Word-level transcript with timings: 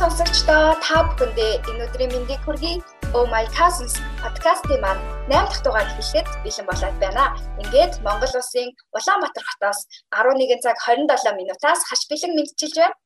сонсогчдоо 0.00 0.80
та 0.80 1.04
бүхэндээ 1.12 1.60
энэ 1.68 1.84
өдрийн 1.84 2.08
мэндийг 2.16 2.40
хүргэе. 2.48 2.80
Oh 3.12 3.28
my 3.28 3.44
cousins 3.52 4.00
подкастын 4.24 4.80
маань 4.80 5.02
8 5.28 5.44
дахь 5.44 5.60
дугаар 5.60 5.88
хэлэхэд 5.92 6.28
бэлэн 6.40 6.66
болоод 6.68 6.96
байна. 7.04 7.36
Ингээд 7.60 7.92
Монгол 8.00 8.32
улсын 8.40 8.72
Улаанбаатар 8.96 9.44
хотоос 9.44 9.80
11 10.08 10.64
цаг 10.64 10.76
27 10.88 11.36
минутаас 11.36 11.84
хаш 11.84 12.08
бэлэн 12.08 12.32
мэдчилж 12.32 12.76
байна. 12.80 12.96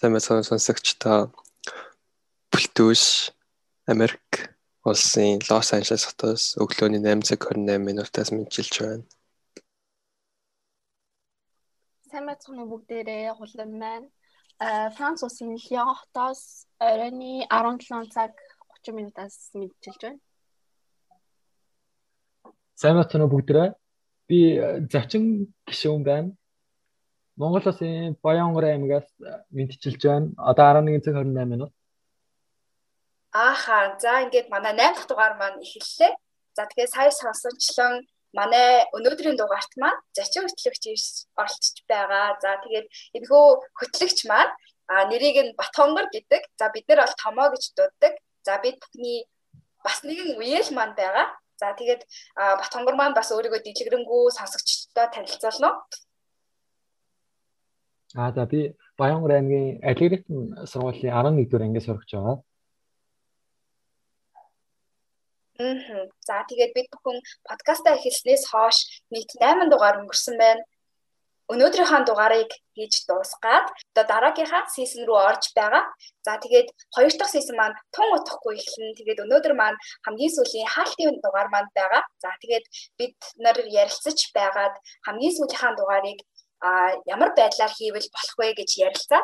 Сайн 0.00 0.12
мэцэн 0.16 0.40
сонсогчдоо 0.40 1.28
Бүлтүүш 2.48 3.04
Америк 3.92 4.56
улсын 4.88 5.36
Лос 5.52 5.68
Анжелес 5.76 6.08
хотоос 6.08 6.56
өглөөний 6.56 7.04
8 7.04 7.28
цаг 7.28 7.44
28 7.52 7.76
минутаас 7.76 8.32
мэдчилж 8.32 8.74
байна. 8.80 9.04
Сайн 12.10 12.26
байцгаана 12.26 12.62
уу 12.62 12.72
бүгдээрээ 12.72 13.38
хулан 13.38 13.70
маань. 13.82 14.08
Аа 14.58 14.90
Франц 14.96 15.22
улсын 15.22 15.54
Лион 15.54 15.94
хотоос 16.00 16.66
оройны 16.82 17.46
17 17.46 18.10
цаг 18.14 18.34
30 18.82 18.98
минутаас 18.98 19.36
мэдчилж 19.54 20.00
байна. 20.02 20.20
Сайн 22.74 22.96
байцгаана 22.98 23.24
уу 23.26 23.34
бүгдээрээ. 23.34 23.68
Би 24.28 24.38
зочин 24.92 25.54
гишүүн 25.68 26.02
байна. 26.10 26.30
Монгол 27.40 27.70
улсын 27.70 28.18
Баянгор 28.24 28.64
аймагаас 28.66 29.08
мэдчилж 29.54 30.02
байна. 30.02 30.26
Одоо 30.50 30.66
11 30.82 31.04
цаг 31.06 31.14
28 31.14 31.46
минут. 31.52 31.70
Ааха. 33.32 33.94
За 34.02 34.26
ингээд 34.26 34.50
манай 34.50 34.74
8 34.74 34.94
дахь 34.94 35.06
дугаар 35.06 35.34
маань 35.38 35.62
эхэллээ. 35.62 36.12
За 36.56 36.66
тэгэхээр 36.66 36.90
сая 36.90 37.10
сонсончлон 37.14 37.94
манай 38.36 38.86
өнөөдрийн 38.96 39.36
дугаарт 39.38 39.72
маань 39.82 40.00
зочин 40.16 40.46
хөтлөгч 40.46 40.84
оролцож 41.40 41.76
байгаа. 41.90 42.38
За 42.42 42.50
тэгээд 42.64 42.86
энэхүү 43.16 43.44
хөтлөгч 43.78 44.18
маань 44.30 44.52
а 44.90 45.06
нэрийг 45.10 45.36
нь 45.44 45.56
Батхонгор 45.58 46.06
гэдэг. 46.14 46.42
За 46.58 46.70
бид 46.74 46.86
нар 46.88 47.00
бол 47.06 47.16
томоо 47.22 47.48
гэж 47.54 47.64
дууддаг. 47.78 48.14
За 48.46 48.58
бид 48.62 48.76
бүхний 48.82 49.26
бас 49.84 50.02
нэгэн 50.06 50.38
үеэл 50.38 50.70
маань 50.74 50.94
байгаа. 50.98 51.26
За 51.60 51.74
тэгээд 51.78 52.02
Батхонгор 52.60 52.94
маань 52.96 53.18
бас 53.18 53.28
өөрийгөө 53.34 53.60
дэлгэрэнгүй 53.62 54.22
сонсогчдод 54.38 55.10
танилцуулна. 55.14 55.70
Аа 58.14 58.32
за 58.34 58.46
би 58.50 58.74
Баянгор 58.98 59.32
аймгийн 59.38 59.78
Алигритм 59.90 60.54
сургуулийн 60.70 61.14
11 61.14 61.46
дугаар 61.46 61.66
ангиас 61.66 61.86
сурагч 61.86 62.10
байгаа. 62.14 62.36
Аа. 62.36 62.42
За 66.28 66.36
тэгээд 66.48 66.72
бид 66.76 66.88
бүхэн 66.92 67.18
подкастаа 67.48 67.94
эхэлснээс 67.96 68.44
хойш 68.48 68.78
нийт 69.12 69.30
8 69.36 69.68
дугаар 69.72 70.00
өнгөрсөн 70.00 70.36
байна. 70.40 70.62
Өнөөдрийнхөө 71.52 72.00
дугаарыг 72.06 72.50
хийж 72.78 72.94
дуусгаад 73.10 73.66
одоо 73.90 74.04
дараагийнхаа 74.12 74.70
сизон 74.74 75.02
руу 75.08 75.18
орж 75.30 75.44
байгаа. 75.58 75.84
За 76.26 76.32
тэгээд 76.42 76.68
хоёр 76.94 77.12
дахь 77.18 77.32
сизон 77.34 77.56
маань 77.58 77.76
тун 77.94 78.08
утахгүй 78.16 78.54
эхэлнэ. 78.56 78.96
Тэгээд 78.98 79.22
өнөөдөр 79.24 79.54
маань 79.58 79.78
хамгийн 80.06 80.32
сүүлийн 80.36 80.72
хаалтын 80.74 81.18
дугаар 81.24 81.48
маань 81.50 81.70
байгаа. 81.78 82.02
За 82.22 82.30
тэгээд 82.40 82.64
бид 82.98 83.18
нар 83.44 83.58
ярилцаж 83.82 84.18
байгаад 84.36 84.74
хамгийн 85.06 85.34
сүүлийнхаа 85.36 85.72
дугаарыг 85.76 86.20
а 86.62 86.94
ямар 87.14 87.30
байдлаар 87.36 87.72
хийвэл 87.74 88.08
болох 88.14 88.34
вэ 88.38 88.48
гэж 88.60 88.70
ярилцаа. 88.86 89.22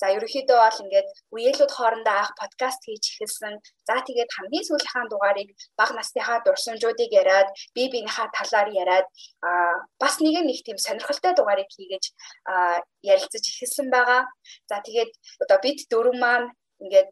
За 0.00 0.06
ерөнхийдөө 0.14 0.58
бол 0.62 0.82
ингээд 0.84 1.08
үеэлүүд 1.34 1.72
хоорондоо 1.74 2.14
авах 2.14 2.32
подкаст 2.38 2.80
хийж 2.86 3.04
эхэлсэн. 3.10 3.54
За 3.88 3.96
тэгээд 4.06 4.30
хамгийн 4.36 4.66
сүүлийнхаа 4.68 5.04
дугаарыг 5.10 5.50
баг 5.78 5.90
насныхаа 5.98 6.38
дурсамжуудыг 6.46 7.10
яриад, 7.20 7.48
бие 7.74 7.88
биенийхээ 7.92 8.28
талаар 8.38 8.68
яриад 8.82 9.06
аа 9.42 9.74
бас 10.02 10.14
нэг 10.22 10.38
нэг 10.46 10.58
тийм 10.62 10.78
сонирхолтой 10.78 11.32
дугаарыг 11.34 11.68
хийгээж 11.74 12.04
аа 12.52 12.78
ярилцаж 13.02 13.44
эхэлсэн 13.50 13.86
байгаа. 13.90 14.22
За 14.70 14.76
тэгээд 14.86 15.12
одоо 15.42 15.58
бид 15.66 15.78
дөрвөн 15.90 16.18
маань 16.22 16.46
ингээд 16.82 17.08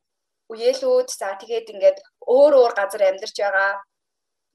үеэлүүд 0.53 1.09
за 1.21 1.29
тэгээд 1.43 1.73
ингээд 1.75 1.99
өөр 2.23 2.53
өөр 2.61 2.73
газар 2.79 3.03
амьдарч 3.03 3.37
байгаа 3.43 3.73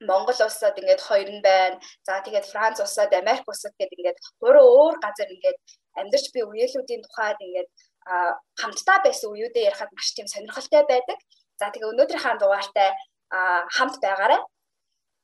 Монгол 0.09 0.39
улсад 0.47 0.79
ингээд 0.81 1.01
хоёр 1.07 1.29
нь 1.35 1.43
байна. 1.45 1.77
За 2.07 2.13
тэгээд 2.25 2.49
Франц 2.51 2.77
улсад, 2.81 3.11
Америк 3.13 3.45
улсад 3.47 3.73
гэдэг 3.77 3.99
ингээд 3.99 4.19
гурван 4.41 4.65
өөр 4.77 4.95
газар 5.05 5.29
ингээд 5.35 5.57
амьдарч 5.99 6.25
би 6.33 6.41
үеэлүүдийн 6.41 7.03
тухайд 7.05 7.37
ингээд 7.45 7.69
хамтдаа 8.05 8.99
байсан 9.05 9.29
үеүдээ 9.31 9.67
ярихад 9.69 9.91
маш 9.93 10.13
тийм 10.13 10.27
сонирхолтой 10.27 10.83
байдаг. 10.89 11.19
За 11.59 11.69
тэгээ 11.69 11.91
өнөөдрийнхээ 11.93 12.35
дугаартай 12.41 12.89
хамт 13.75 13.95
байгаарай. 14.01 14.41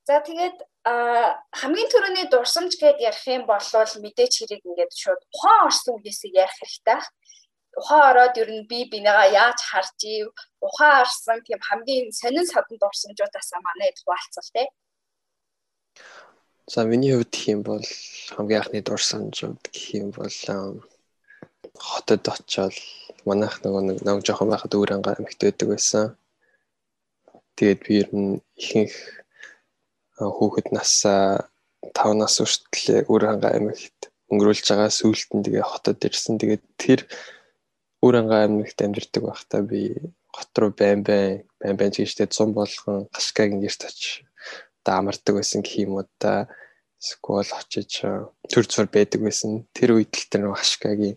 За 0.07 0.21
тэгээд 0.23 0.57
хамгийн 0.87 1.89
түрүүний 1.91 2.27
дурсамж 2.31 2.79
гэд 2.79 3.03
ярих 3.03 3.25
юм 3.27 3.43
бол 3.49 3.59
мэдээч 3.59 4.33
хэрэг 4.39 4.61
ингээд 4.63 4.93
шууд 4.95 5.21
ухаан 5.35 5.67
орсон 5.67 5.99
үеэсээ 5.99 6.31
ярих 6.31 6.55
хэрэгтэй. 6.61 7.01
Ухаан 7.75 8.03
ороод 8.15 8.39
ер 8.39 8.49
нь 8.55 8.67
би 8.71 8.87
бинийгаа 8.87 9.27
яаж 9.27 9.59
харж 9.67 9.99
ив, 10.07 10.31
ухаан 10.63 11.03
орсон 11.03 11.43
тийм 11.43 11.59
хамгийн 11.59 12.15
сонин 12.15 12.47
содон 12.47 12.79
дурсамжуудаасаа 12.79 13.59
манай 13.59 13.91
хуваалцвал 13.99 14.51
те. 14.55 14.63
За 16.71 16.87
миний 16.87 17.11
хувьд 17.11 17.35
гэх 17.35 17.47
юм 17.51 17.61
бол 17.67 17.85
хамгийн 18.35 18.61
анхны 18.63 18.79
дурсамжууд 18.79 19.59
гэх 19.67 19.85
юм 19.91 20.09
бол 20.15 20.31
хотод 21.79 22.27
очиод 22.27 22.75
манайх 23.27 23.59
нөгөө 23.63 23.81
нэг 23.87 23.97
нэг 24.05 24.25
жоохон 24.25 24.49
байхад 24.51 24.73
өөр 24.75 24.97
ангаа 24.97 25.17
байдаг 25.19 25.67
байсан. 25.67 26.15
Тэгээд 27.57 27.79
би 27.85 27.93
ер 28.01 28.09
нь 28.13 28.41
ихэнх 28.57 28.95
хүүхэд 30.17 30.67
насаа 30.73 31.49
5 31.93 32.17
нас 32.21 32.37
хүртэл 32.37 33.05
өөр 33.11 33.23
ангаа 33.31 33.51
амьд 33.57 33.99
өнгөрүүлж 34.31 34.65
байгаа 34.69 34.91
сүүлд 34.91 35.29
нь 35.35 35.45
тэгээ 35.45 35.65
хотод 35.65 35.99
ирсэн. 36.07 36.41
Тэгээд 36.41 36.63
тэр 36.81 36.99
өөр 38.03 38.15
ангаа 38.21 38.41
амьд 38.45 38.77
амьдэрдэг 38.77 39.23
байхдаа 39.25 39.61
би 39.61 39.81
хот 40.35 40.53
руу 40.59 40.71
байн 40.79 41.01
байн 41.07 41.43
байн 41.59 41.75
байн 41.77 41.91
гэжтэй 41.93 42.27
100 42.29 42.53
болгон 42.57 43.09
гашгагийн 43.15 43.61
гэрт 43.63 43.81
очиж 43.89 44.27
даамардаг 44.85 45.33
байсан 45.35 45.61
гэх 45.65 45.81
юм 45.83 45.97
уу 45.97 46.05
та 46.21 46.47
сквал 46.99 47.45
очиж 47.59 48.01
төр 48.49 48.65
зур 48.65 48.87
байдаг 48.89 49.21
байсан. 49.21 49.65
Тэр 49.73 49.97
үед 49.97 50.13
л 50.17 50.25
тэр 50.31 50.49
хашгагийн 50.49 51.15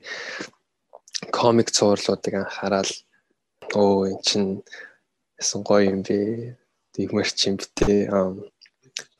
комик 1.33 1.73
цувралуудыг 1.73 2.35
анхаарал 2.37 2.93
оо 3.75 4.05
эн 4.09 4.19
чин 4.21 4.45
ясан 5.41 5.63
гоё 5.65 5.89
юм 5.95 6.03
бэ. 6.05 6.57
Тэгмэрч 6.93 7.39
юм 7.49 7.57
битээ. 7.57 8.13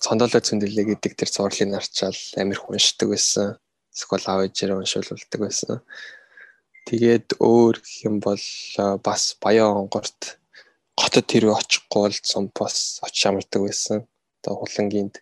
Цондолоо 0.05 0.41
цүндэрлээ 0.41 0.87
гэдэг 0.93 1.13
тэр 1.17 1.31
цувралыг 1.33 1.69
нарчаал 1.71 2.19
амир 2.37 2.59
хүншдэг 2.61 3.09
байсан. 3.09 3.57
Сквал 3.91 4.25
аав 4.29 4.41
ээжээр 4.45 4.77
уншуулдаг 4.77 5.41
байсан. 5.41 5.81
Тэгээд 6.89 7.41
өөр 7.41 7.77
гэх 7.81 7.97
юм 8.09 8.17
бол 8.21 8.45
бас 9.07 9.23
баян 9.41 9.81
онгорт 9.81 10.41
хотод 11.01 11.25
тэр 11.25 11.57
очихгүй 11.57 12.01
бол 12.05 12.19
цомпос 12.31 13.01
очиж 13.05 13.23
амардаг 13.29 13.61
байсан. 13.65 13.99
Одоо 14.41 14.55
хулангийнд 14.61 15.21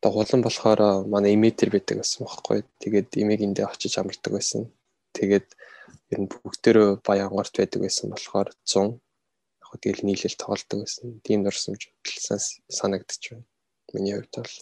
Одоо 0.00 0.10
хулан 0.12 0.42
болохоор 0.44 0.80
манай 1.08 1.32
имитер 1.34 1.70
байдаг 1.72 2.04
гэсэн 2.04 2.24
бохоггүй. 2.24 2.62
Тэгээд 2.82 3.08
имигэндээ 3.22 3.66
очиж 3.66 3.96
амардаг 3.96 4.32
байсан. 4.36 4.68
Тэгээд 5.16 5.48
ер 6.12 6.18
нь 6.20 6.30
бүгдээрөө 6.30 6.88
баян 7.06 7.28
онгорт 7.32 7.54
байдаг 7.56 7.80
байсан 7.82 8.12
болохоор 8.12 8.48
100 8.68 9.00
яг 9.58 9.66
хөө 9.66 9.78
тэгэл 9.82 10.06
нийлэл 10.06 10.40
тоглолдог 10.40 10.78
байсан. 10.84 11.06
Тийм 11.26 11.40
дурсамж 11.42 11.80
хөдөлсөн 11.88 12.40
санагдчих 12.78 13.32
байна. 13.40 13.48
Миний 13.94 14.14
хувьд 14.14 14.34
бол. 14.36 14.54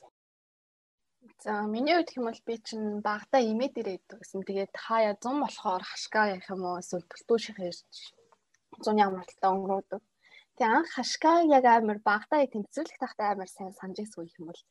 За 1.45 1.53
миний 1.75 1.95
хувьд 1.97 2.11
хэм 2.15 2.25
бол 2.25 2.41
би 2.47 2.55
чинь 2.63 3.03
багада 3.05 3.39
имитер 3.43 3.87
байдаг 3.91 4.17
гэсэн. 4.23 4.47
Тэгээд 4.49 4.73
хаяа 4.87 5.15
100 5.19 5.45
болохоор 5.45 5.83
хашгаа 5.85 6.33
ярих 6.33 6.49
юм 6.55 6.63
уу 6.65 6.81
эсвэл 6.81 7.05
төлтөөших 7.11 7.59
ярьж 7.59 7.85
100 8.81 8.97
амралтаа 9.03 9.51
өнгөрөөдөг. 9.53 10.03
Тэгээ 10.55 10.71
анх 10.71 10.91
хашгаа 10.95 11.39
яг 11.51 11.65
амар 11.67 11.99
багтаа 11.99 12.47
тэмцүүлэх 12.47 12.99
тахтай 13.03 13.27
амар 13.35 13.51
сайн 13.51 13.75
санаж 13.75 13.99
ирсэн 13.99 14.31
юм 14.39 14.47
бол 14.49 14.63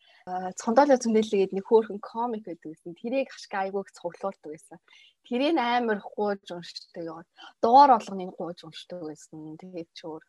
цондоолоо 0.62 0.98
зөндөлгээд 1.04 1.52
нэг 1.52 1.66
хөөрхөн 1.68 2.00
комик 2.00 2.44
байдаг 2.48 2.72
гэсэн. 2.72 2.96
Тэрийг 2.96 3.28
хашгаа 3.32 3.62
айгууг 3.68 3.92
цуглуулдаг 3.92 4.48
байсан. 4.48 4.80
Тэрийг 5.28 5.60
амар 5.60 6.00
гууж 6.00 6.46
уншдаг 6.56 7.04
яваад 7.04 7.28
дугаар 7.60 7.92
болгоныг 8.00 8.32
гууж 8.32 8.60
уншдаг 8.64 9.00
байсан. 9.04 9.60
Тэгээд 9.60 9.90
чөөр 10.00 10.24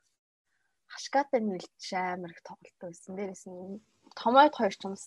хашгаатай 0.91 1.41
нэлж 1.43 1.87
амар 1.95 2.31
их 2.35 2.43
тоглолттой 2.43 2.89
байсан. 2.91 3.13
Дээрээс 3.15 3.45
нь 3.47 3.79
томойд 4.19 4.55
хоёр 4.59 4.75
ч 4.75 4.83
юмс 4.87 5.05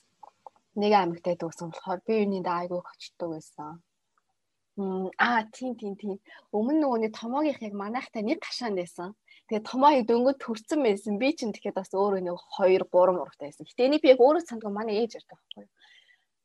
нэг 0.81 0.93
аймагтай 0.95 1.35
дүүсэн 1.37 1.75
болохоор 1.75 1.99
би 2.07 2.13
юунд 2.23 2.47
айгууг 2.47 2.87
очдог 2.93 3.29
байсан. 3.35 3.83
Аа 5.27 5.41
тийм 5.55 5.73
тийм 5.79 5.93
тийм. 6.01 6.17
Өмнө 6.53 6.79
нөгөөний 6.81 7.11
томоогийнх 7.19 7.65
яг 7.67 7.73
манайхтай 7.73 8.21
нэг 8.21 8.39
гашаанд 8.45 8.77
байсан. 8.77 9.09
Тэгээ 9.47 9.63
томоо 9.63 9.91
дөнгөд 10.03 10.37
төрцөн 10.43 10.81
байсан. 10.83 11.15
Би 11.15 11.31
чинь 11.31 11.55
тэгэхэд 11.55 11.79
бас 11.79 11.95
өөрөө 11.95 12.19
нэг 12.19 12.35
2 12.59 12.83
3 12.83 13.15
мурагтай 13.15 13.47
байсан. 13.47 13.63
Гэтэ 13.63 13.87
энийг 13.87 14.03
би 14.03 14.11
яг 14.11 14.19
өөрөө 14.19 14.43
сандгаа 14.43 14.71
манай 14.75 14.99
ээж 15.07 15.23
ярьдаг 15.23 15.39
байхгүй 15.39 15.63
юу. 15.63 15.71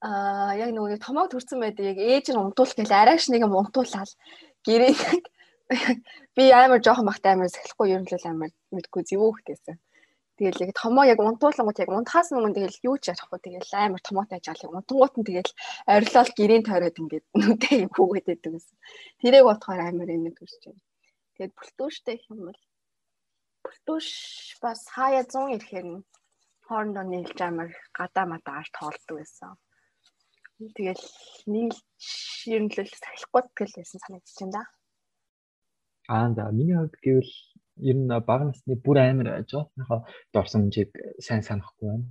Аа 0.07 0.55
яг 0.55 0.71
нөгөө 0.71 1.03
томоо 1.03 1.27
төрцөн 1.27 1.59
байдаг. 1.59 1.83
Яг 1.83 1.99
ээж 1.99 2.27
нь 2.31 2.39
унтуул 2.39 2.71
гэл 2.79 2.95
арайш 2.95 3.27
нэг 3.27 3.43
юм 3.43 3.59
унтуулаад 3.59 4.11
гэрээ 4.63 4.95
би 6.37 6.45
амар 6.55 6.79
жоохон 6.79 7.11
бахтай 7.11 7.35
амар 7.35 7.51
сахилахгүй 7.51 7.91
ер 7.91 8.03
нь 8.03 8.11
л 8.11 8.31
амар 8.31 8.51
мэдгүй 8.71 9.03
зэвүү 9.03 9.31
хтэйсэн. 9.35 9.83
Тэгэл 10.39 10.63
яг 10.65 10.71
томоо 10.79 11.05
яг 11.05 11.19
унтуулангууд 11.19 11.83
яг 11.83 11.91
унтахаас 11.91 12.31
өмнө 12.31 12.55
тэгэл 12.55 12.87
юу 12.87 12.97
ч 13.03 13.11
ярахгүй 13.11 13.39
тэгэл 13.43 13.73
амар 13.83 14.03
томоотой 14.07 14.39
ажаал 14.39 14.63
яг 14.63 14.73
унтангууд 14.79 15.15
нь 15.19 15.27
тэгэл 15.29 15.53
орилол 15.91 16.31
гэрийн 16.39 16.65
тойроод 16.67 17.01
ингээд 17.03 17.27
нүдээ 17.35 17.91
хүүгээд 17.95 18.27
байдаг 18.31 18.53
гэсэн. 18.55 18.77
Тэрийг 19.21 19.45
бодохоор 19.47 19.81
амар 19.91 20.09
энэ 20.09 20.33
төрж 20.39 20.55
байна. 20.67 20.83
Тэгээд 21.35 21.53
бүлтүүштэй 21.59 22.17
юм 22.31 22.39
бол 22.47 22.61
бүлтүүш 23.65 24.09
бас 24.65 24.81
хаяа 24.95 25.25
100 25.25 25.55
ирэхээр 25.57 25.87
нь 25.93 26.05
хоорондоо 26.67 27.05
нийлж 27.09 27.39
амар 27.49 27.71
гадаа 27.99 28.27
мадаар 28.33 28.67
тоолдог 28.77 29.17
байсан. 29.19 29.53
Тэгэл 30.77 31.05
нийлж 31.53 31.79
ерөнхийдөө 32.55 32.99
сахилахгүй 33.03 33.43
тэгэл 33.57 33.79
байсан 33.79 34.01
санагдаж 34.03 34.37
байна 34.39 34.55
да. 34.57 34.63
Аа 36.15 36.29
за 36.37 36.45
миний 36.59 36.77
хувьд 36.79 36.97
гэвэл 37.05 37.33
ер 37.91 37.97
нь 37.99 38.11
бага 38.29 38.45
насны 38.47 38.75
бүр 38.85 38.99
амар 39.01 39.29
жоохныхоо 39.51 40.01
дорсомжийг 40.35 40.91
сайн 41.27 41.43
санахгүй 41.47 41.87
байна. 41.91 42.07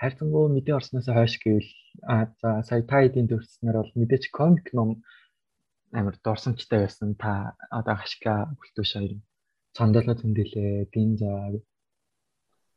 Хайрцангуй 0.00 0.46
мэдээ 0.52 0.78
орсноос 0.78 1.08
хойш 1.08 1.34
гэвэл 1.44 1.70
аа 2.12 2.24
за 2.40 2.48
сая 2.68 2.82
та 2.90 2.96
эдийн 3.06 3.28
төрснөр 3.30 3.76
бол 3.78 3.92
мэдээч 4.00 4.24
комик 4.38 4.66
ном 4.76 4.90
амар 5.98 6.16
дорсомжтой 6.26 6.78
байсан. 6.82 7.08
Та 7.22 7.56
одоо 7.78 7.96
хашка 8.00 8.32
бүлтүүш 8.58 8.92
хоёр 8.96 9.12
цандалаа 9.76 10.14
зөндөлөө, 10.20 10.90
дин 10.94 11.16
заа. 11.20 11.52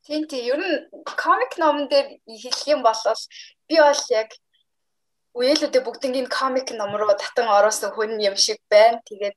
Тийм 0.06 0.22
тийм 0.30 0.44
ер 0.52 0.60
нь 0.62 0.76
комик 1.24 1.52
номон 1.62 1.86
дээр 1.92 2.08
хэлэх 2.26 2.66
юм 2.74 2.80
бол 2.82 3.02
би 3.68 3.76
бол 3.76 4.02
яг 4.20 4.30
үеэлүүдээ 5.38 5.82
бүгднийг 5.84 6.28
комик 6.38 6.68
ном 6.74 6.92
руу 6.96 7.14
татан 7.14 7.48
оруулсан 7.58 7.90
хүн 7.94 8.18
юм 8.28 8.36
шиг 8.36 8.58
байна. 8.72 8.98
Тэгээд 9.08 9.36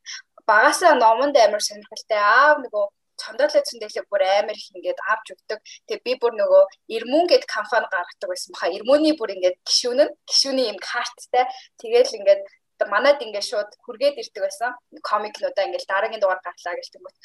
багасаа 0.49 0.93
номонд 0.95 1.35
амар 1.37 1.61
сонирхолтой 1.61 2.17
аав 2.17 2.57
нөгөө 2.63 2.85
чамдаалаа 3.21 3.67
цэндэлээ 3.69 4.05
бүр 4.09 4.23
амар 4.25 4.57
их 4.57 4.67
ингээд 4.73 4.99
авч 5.11 5.27
өгдөг. 5.33 5.59
Тэгээ 5.87 6.05
би 6.05 6.13
бүр 6.21 6.33
нөгөө 6.41 6.63
Ирмүн 6.95 7.25
гэд 7.29 7.45
компани 7.45 7.87
гаргадаг 7.93 8.29
байсан 8.31 8.49
баха. 8.53 8.73
Ирмүний 8.77 9.13
бүр 9.19 9.35
ингээд 9.35 9.57
гişүүн 9.67 9.99
нь 10.01 10.13
гişүүний 10.29 10.67
юм 10.71 10.79
карттай. 10.81 11.45
Тэгээл 11.81 12.17
ингээд 12.17 12.41
манад 12.89 13.21
ингээд 13.21 13.49
шууд 13.49 13.69
хүргээд 13.85 14.17
ирдэг 14.21 14.43
байсан. 14.43 14.71
Комикнуудаа 15.05 15.65
ингээд 15.67 15.89
дараагийн 15.89 16.21
дугаар 16.21 16.41
гарлаа 16.41 16.75
гэж 16.77 16.87
тэнгүүт. 16.89 17.17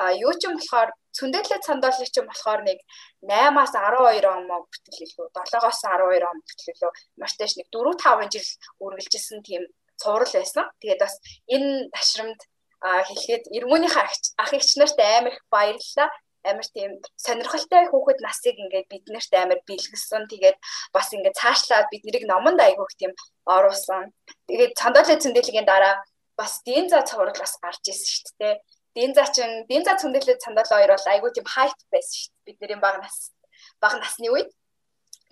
А 0.00 0.12
юу 0.16 0.32
ч 0.38 0.48
юм 0.48 0.56
болохоор 0.56 0.90
цүндэлээ 1.18 1.60
цандуулах 1.66 2.10
ч 2.10 2.16
юм 2.20 2.26
болохоор 2.30 2.60
нэг 2.64 2.78
8-аас 3.26 3.72
12 3.76 4.24
он 4.28 4.44
мó 4.48 4.56
бүтлэлөө 4.64 5.26
7-оос 5.36 5.78
12 5.84 6.24
он 6.30 6.38
бүтлэлөө 6.46 6.92
марташ 7.20 7.52
нэг 7.58 7.66
4 7.68 7.96
5 8.00 8.32
жил 8.32 8.48
үргэлжилсэн 8.84 9.40
тийм 9.44 9.62
цуврал 10.00 10.32
байсан. 10.32 10.66
Тэгээд 10.80 11.00
бас 11.04 11.14
энэ 11.50 11.90
ташрамд 11.92 12.40
хэлэхэд 12.82 13.44
эргүүнийхээ 13.56 14.06
ах 14.42 14.52
эгч 14.56 14.70
нарт 14.78 14.98
амар 14.98 15.34
их 15.38 15.42
баярлалаа 15.54 16.08
амар 16.44 16.66
тийм 16.74 16.90
сонирхолтой 17.16 17.86
хүүхэд 17.90 18.18
насыг 18.22 18.56
ингээд 18.58 18.86
бид 18.92 19.04
нарт 19.08 19.32
амар 19.34 19.60
бэлгэлсэн. 19.68 20.26
Тэгээд 20.30 20.58
бас 20.94 21.08
ингээд 21.14 21.38
цаашлаад 21.38 21.86
бид 21.92 22.02
нэрийг 22.04 22.24
номонд 22.26 22.60
айгүйх 22.60 22.92
тийм 22.98 23.12
оруулсан. 23.46 24.12
Тэгээд 24.48 24.72
цандалын 24.80 25.22
цэндэлгийн 25.22 25.66
дараа 25.68 25.94
бас 26.36 26.62
динза 26.66 27.02
цуврал 27.08 27.38
бас 27.38 27.54
гарч 27.62 27.82
ирсэн 27.88 28.10
шүү 28.12 28.34
дээ. 28.40 28.54
Динза 28.96 29.24
чин 29.34 29.50
динза 29.70 29.94
цэндэлээ 30.00 30.42
цандал 30.44 30.68
хоёр 30.68 30.92
бол 30.94 31.12
айгүй 31.12 31.30
тийм 31.32 31.46
хайп 31.46 31.78
байсан 31.92 32.16
шүү 32.18 32.32
дээ. 32.32 32.46
Бидний 32.58 32.80
баг 32.80 32.96
нас 33.02 33.32
баг 33.80 33.94
насны 34.02 34.28
үед. 34.32 34.50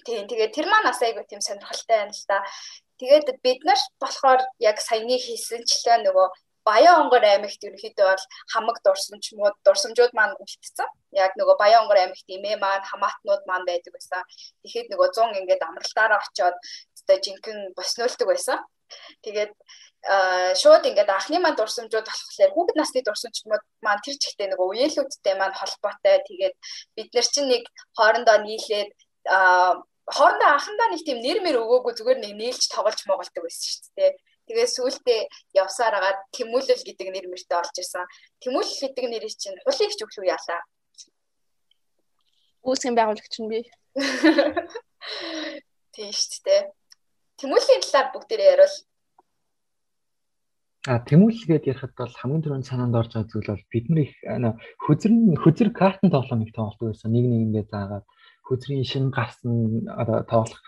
Тийм 0.07 0.25
тэгээд 0.31 0.55
тэр 0.57 0.67
маань 0.69 0.89
бас 0.89 1.01
айгүй 1.03 1.25
тийм 1.29 1.41
сонирхолтой 1.45 1.97
байна 1.97 2.15
л 2.15 2.25
да. 2.29 2.39
Тэгээд 3.01 3.27
бид 3.45 3.61
нар 3.65 3.81
болохоор 4.01 4.41
яг 4.61 4.77
саяны 4.81 5.17
хийсэнчлээ 5.17 6.05
нөгөө 6.05 6.27
Баян 6.69 6.97
онгор 7.03 7.25
аймагт 7.25 7.63
ерөнхийдөө 7.67 8.07
бол 8.11 8.25
хамаг 8.53 8.77
дурсамжмууд 8.85 9.57
дурсамжууд 9.65 10.13
маань 10.15 10.37
үлдсэн. 10.43 10.89
Яг 11.17 11.33
нөгөө 11.41 11.57
Баян 11.63 11.83
онгор 11.85 11.99
аймагт 12.01 12.29
имээ 12.29 12.57
маань 12.61 12.85
хамаатнууд 12.91 13.43
маань 13.49 13.69
байдаг 13.69 13.93
байсан. 13.97 14.23
Тэгэхэд 14.63 14.93
нөгөө 14.93 15.09
100 15.17 15.41
ингээд 15.41 15.67
амралтаараа 15.69 16.21
очиод 16.21 16.57
өстой 16.95 17.19
жинхэнэ 17.25 17.73
боснуулдаг 17.79 18.27
байсан. 18.29 18.59
Тэгээд 19.25 19.53
шууд 20.61 20.85
ингээд 20.89 21.11
анхны 21.13 21.39
маань 21.41 21.59
дурсамжууд 21.61 22.07
болохоор 22.09 22.53
хүүхэд 22.53 22.77
насны 22.81 23.01
дурсамжууд 23.05 23.65
маань 23.85 24.03
тэр 24.05 24.17
чигтээ 24.23 24.49
нөгөө 24.53 24.69
үеэлүүдтэй 24.73 25.35
маань 25.37 25.57
холбоотой. 25.61 26.25
Тэгээд 26.29 26.55
бид 26.97 27.09
нар 27.13 27.27
чинь 27.29 27.51
нэг 27.53 27.65
хоорондоо 27.97 28.37
нийлээд 28.41 28.91
хоорондоо 30.17 30.49
анхандаа 30.57 30.89
нэг 30.91 31.03
тийм 31.05 31.19
нэр 31.21 31.39
мэр 31.45 31.61
өгөөгүй 31.63 31.93
зүгээр 32.01 32.19
нэг 32.25 32.33
нийлж 32.41 32.63
тоглож 32.73 33.01
моголдог 33.07 33.43
байсан 33.45 33.69
шүү 33.69 33.93
дээ. 33.97 34.13
Тэгээ 34.51 34.67
сүултээ 34.67 35.21
явсаар 35.63 35.95
агаад 36.03 36.19
Тэмүүлэл 36.35 36.83
гэдэг 36.83 37.09
нэр 37.15 37.31
мөртөө 37.31 37.59
олж 37.63 37.77
ирсэн. 37.79 38.03
Тэмүүлэл 38.43 38.83
гэдэг 38.83 39.07
нэрийг 39.07 39.39
чинь 39.39 39.63
хулигч 39.63 40.03
өглөө 40.03 40.27
яалаа. 40.27 40.61
Үүсгэн 42.67 42.99
байгуулагч 42.99 43.35
нь 43.39 43.47
би. 43.47 43.63
Тийм 45.95 46.11
шүү 46.11 46.43
дээ. 46.51 46.63
Тэмүүллийн 47.39 47.83
талаар 47.87 48.09
бүгдээрээ 48.11 48.53
яриул. 48.59 48.77
А 50.91 50.99
тэмүүлэл 50.99 51.47
гэдээ 51.47 51.73
ярихад 51.77 51.95
бол 51.95 52.15
хамгийн 52.19 52.43
түрүүнд 52.43 52.67
санаанд 52.67 52.99
орж 52.99 53.13
байгаа 53.15 53.31
зүйл 53.31 53.53
бол 53.55 53.71
бидний 53.71 54.09
хөзөр 54.83 55.13
хөзөр 55.47 55.71
картын 55.77 56.11
тоглоом 56.11 56.43
их 56.43 56.57
тоглолт 56.57 56.81
байсан. 56.81 57.15
Нэг 57.15 57.25
нэгэндээ 57.31 57.65
заагаад 57.71 58.07
хөзрийн 58.49 58.83
шин 58.83 59.15
гарсан 59.15 59.87
одоо 59.87 60.27
тоглох 60.27 60.59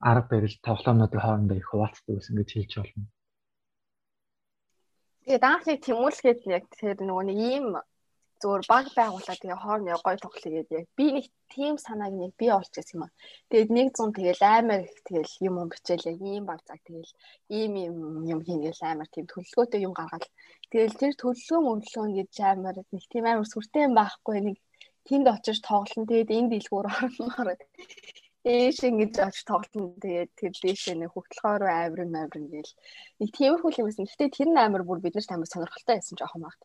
арга 0.00 0.28
барил 0.32 0.56
тоглоомнуудын 0.64 1.20
хоорондоо 1.20 1.56
их 1.60 1.68
хуваалцдаг 1.68 2.16
байсан 2.16 2.34
гэж 2.40 2.48
хэлж 2.56 2.72
болно. 2.80 3.04
Тэгээд 5.24 5.44
анхны 5.52 5.74
тэмүүлгээд 5.86 6.40
яг 6.56 6.64
тэр 6.78 6.96
нөгөө 7.04 7.24
нэг 7.28 7.38
ийм 7.52 7.66
зөвөр 8.40 8.62
баг 8.72 8.86
байгуулаад 8.96 9.40
тэгээ 9.40 9.62
хоорны 9.62 9.92
гой 10.00 10.16
тоглоё 10.16 10.52
гэдэг 10.56 10.78
яг 10.80 10.86
би 10.98 11.06
нэг 11.16 11.26
тийм 11.54 11.74
санааг 11.76 12.12
нэг 12.16 12.32
би 12.40 12.46
олж 12.58 12.72
ирсэн 12.72 12.96
юм 12.96 13.04
аа. 13.04 13.12
Тэгээд 13.50 13.70
100 13.96 14.16
тэгэл 14.16 14.42
амар 14.56 14.80
их 14.88 14.96
тэгэл 15.04 15.32
юм 15.48 15.54
юм 15.62 15.68
бичээл 15.72 16.08
яг 16.12 16.18
ийм 16.32 16.44
баг 16.48 16.60
цаг 16.64 16.80
тэгэл 16.88 17.12
ийм 17.58 17.72
юм 17.88 17.96
юм 18.32 18.40
хийгээл 18.46 18.82
амар 18.90 19.08
тийм 19.12 19.26
төлөвлөгөөтэй 19.28 19.80
юм 19.86 19.92
гаргаад 19.98 20.24
тэгэл 20.72 21.00
тэр 21.00 21.12
төлөвлөгөө 21.20 21.60
мөнгөлөө 21.68 22.06
гэж 22.16 22.34
амар 22.52 22.76
нэг 22.80 23.04
тийм 23.12 23.24
амар 23.28 23.48
сүртэй 23.52 23.82
юм 23.86 23.94
байхгүй 24.00 24.38
нэг 24.46 24.56
тэнд 25.06 25.26
очиж 25.34 25.58
тоглоно. 25.60 26.08
Тэгээд 26.08 26.30
энэ 26.36 26.50
дэлгүүр 26.52 26.86
орноор 26.96 27.48
Ээш 28.40 28.88
ингэж 28.88 29.20
авч 29.20 29.44
тоглолтон 29.44 30.00
тэгээд 30.00 30.30
тэр 30.32 30.52
дээшээ 30.56 30.96
нэг 30.96 31.12
хөтлөхөөр 31.12 31.60
авир 31.60 32.08
авир 32.08 32.40
гээл 32.48 32.72
нэг 33.20 33.28
тиймэрхүү 33.36 33.70
юм 33.76 33.86
байсан. 33.92 34.08
Гэтэ 34.08 34.32
тэр 34.32 34.48
нь 34.48 34.56
амар 34.64 34.82
бүр 34.88 35.04
биднэрт 35.04 35.28
амар 35.28 35.44
сонирхолтой 35.44 36.00
байсан 36.00 36.16
жоохон 36.16 36.48
багт. 36.48 36.60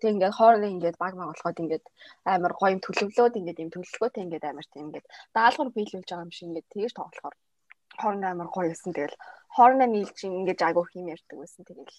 Тэг 0.00 0.16
ингээд 0.16 0.36
хоорондоо 0.40 0.70
ингээд 0.72 0.96
баг 0.96 1.12
баг 1.12 1.28
болоход 1.28 1.60
ингээд 1.60 1.84
амар 2.24 2.52
гоё 2.56 2.72
юм 2.72 2.80
төлөвлөөд 2.80 3.36
ингээд 3.36 3.62
юм 3.64 3.70
төлөвлөгөөтэй 3.72 4.22
ингээд 4.24 4.48
амар 4.48 4.66
тийм 4.72 4.84
ингээд 4.88 5.06
даалгавар 5.36 5.76
биелүүлж 5.76 6.08
байгаа 6.08 6.24
юм 6.24 6.32
шиг 6.32 6.48
ингээд 6.48 6.72
тэгэж 6.72 6.92
тоглохоор 6.96 7.36
хоорондоо 8.00 8.30
амар 8.32 8.48
гоё 8.48 8.68
байсан. 8.72 8.90
Тэгэл 8.96 9.16
хоорондоо 9.52 9.88
нийлж 9.92 10.16
ингээд 10.24 10.60
агуу 10.68 10.86
юм 10.96 11.12
ярьдаг 11.12 11.36
байсан. 11.36 11.62
Тэгэл 11.68 11.92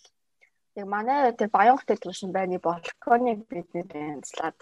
яг 0.82 0.88
манай 0.90 1.30
тэр 1.38 1.50
Баянгот 1.54 1.86
телевизэн 1.86 2.34
байрны 2.34 2.58
балконыг 2.58 3.40
бид 3.52 3.70
нэр 3.76 3.86
янзлаад 4.18 4.58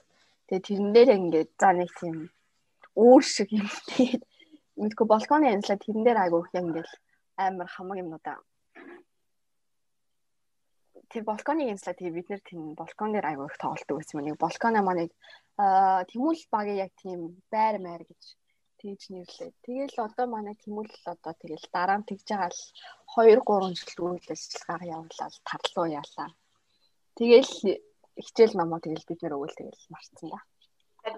тэгээ 0.52 0.66
тэрэн 0.68 0.92
дээр 0.92 1.10
ингээд 1.16 1.50
за 1.56 1.70
нэг 1.80 1.90
тийм 1.96 2.16
үүр 2.98 3.24
шиг 3.24 3.50
юм. 3.54 3.68
Тэгээд 3.94 4.24
мэдгүй 4.82 5.06
балконы 5.14 5.54
янзлаад 5.54 5.82
тэрэн 5.86 6.04
дээр 6.06 6.20
айгу 6.22 6.42
их 6.42 6.52
ингээл 6.58 6.94
амар 7.46 7.70
хамаг 7.70 7.98
юмнуудаа 8.04 8.38
тэр 11.12 11.24
балконы 11.24 11.68
янзлаад 11.72 11.98
тэгээ 11.98 12.18
бид 12.18 12.28
нэр 12.30 12.42
тийм 12.44 12.62
балкон 12.76 13.12
дээр 13.16 13.28
айгу 13.32 13.48
их 13.48 13.58
тоглолтдог 13.58 13.98
байсан 13.98 14.20
юм. 14.20 14.26
Нэг 14.28 14.38
балконо 14.38 14.80
маныг 14.84 15.12
тэмүүл 15.58 16.44
багийн 16.52 16.82
яг 16.86 16.92
тийм 17.00 17.20
байр 17.54 17.80
маяр 17.80 18.04
гэж 18.04 18.22
тэгж 18.80 19.02
нэрлээ. 19.16 19.52
Тэгэл 19.64 19.98
одоо 20.04 20.26
манай 20.28 20.56
тэмүүл 20.60 20.92
одоо 21.08 21.34
тэгэл 21.40 21.66
дараа 21.72 21.98
нь 22.00 22.08
тэгж 22.08 22.28
байгаа 22.28 22.52
л 22.52 22.62
2 23.16 23.40
3 23.40 23.80
жил 23.80 24.00
үйл 24.04 24.28
ажиллагаа 24.36 24.92
явуулаад 24.96 25.36
тарлуу 25.48 25.88
яалаа. 26.00 26.30
Тэгэл 27.18 27.54
хичээл 28.26 28.54
номоо 28.60 28.80
тэгэл 28.84 29.08
бид 29.08 29.20
нэр 29.24 29.36
өгөөл 29.38 29.56
тэгэл 29.58 29.84
марцсан 29.94 30.30
да. 30.30 30.40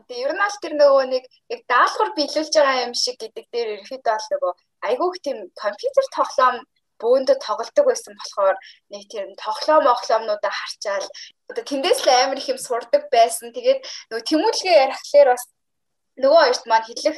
Тэгээ 0.09 0.25
ер 0.25 0.33
нь 0.33 0.41
аль 0.41 0.57
тэр 0.57 0.73
нөгөө 0.73 1.05
нэг 1.13 1.23
яг 1.53 1.61
даалгавар 1.69 2.11
биелүүлж 2.17 2.53
байгаа 2.57 2.85
юм 2.89 2.93
шиг 2.97 3.21
гэдэг 3.21 3.45
дээр 3.53 3.69
ерөөхдөө 3.77 4.01
бол 4.09 4.27
нөгөө 4.33 4.53
айгүйх 4.89 5.15
тийм 5.21 5.37
компьютер 5.53 6.05
тоглоом 6.17 6.57
бөөндө 6.97 7.33
тоглолдог 7.45 7.85
байсан 7.85 8.17
болохоор 8.17 8.57
нэг 8.89 9.03
тийм 9.05 9.27
тоглоом 9.37 9.85
оглоомнуудаа 9.93 10.49
харчаал 10.49 11.05
одоо 11.49 11.63
тэндээс 11.63 11.99
л 12.03 12.09
амар 12.09 12.41
их 12.41 12.49
юм 12.49 12.57
сурдаг 12.57 13.05
байсан. 13.13 13.53
Тэгээд 13.53 13.85
нөгөө 14.09 14.23
тэмүүлгээ 14.29 14.81
ярихлаэр 14.89 15.29
бас 15.29 15.45
нөгөө 16.19 16.41
хоёрт 16.41 16.65
маань 16.65 16.87
хэлэх 16.89 17.17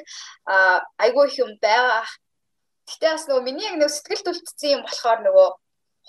айгүй 0.99 1.25
их 1.31 1.35
юм 1.39 1.51
байгаа. 1.63 2.05
Гэтэ 2.91 3.07
бас 3.07 3.25
нөгөө 3.31 3.43
миний 3.47 3.67
яг 3.71 3.79
нөгөө 3.79 3.95
сэтгэл 3.95 4.25
түлтцсэн 4.27 4.75
юм 4.75 4.81
болохоор 4.85 5.19
нөгөө 5.25 5.47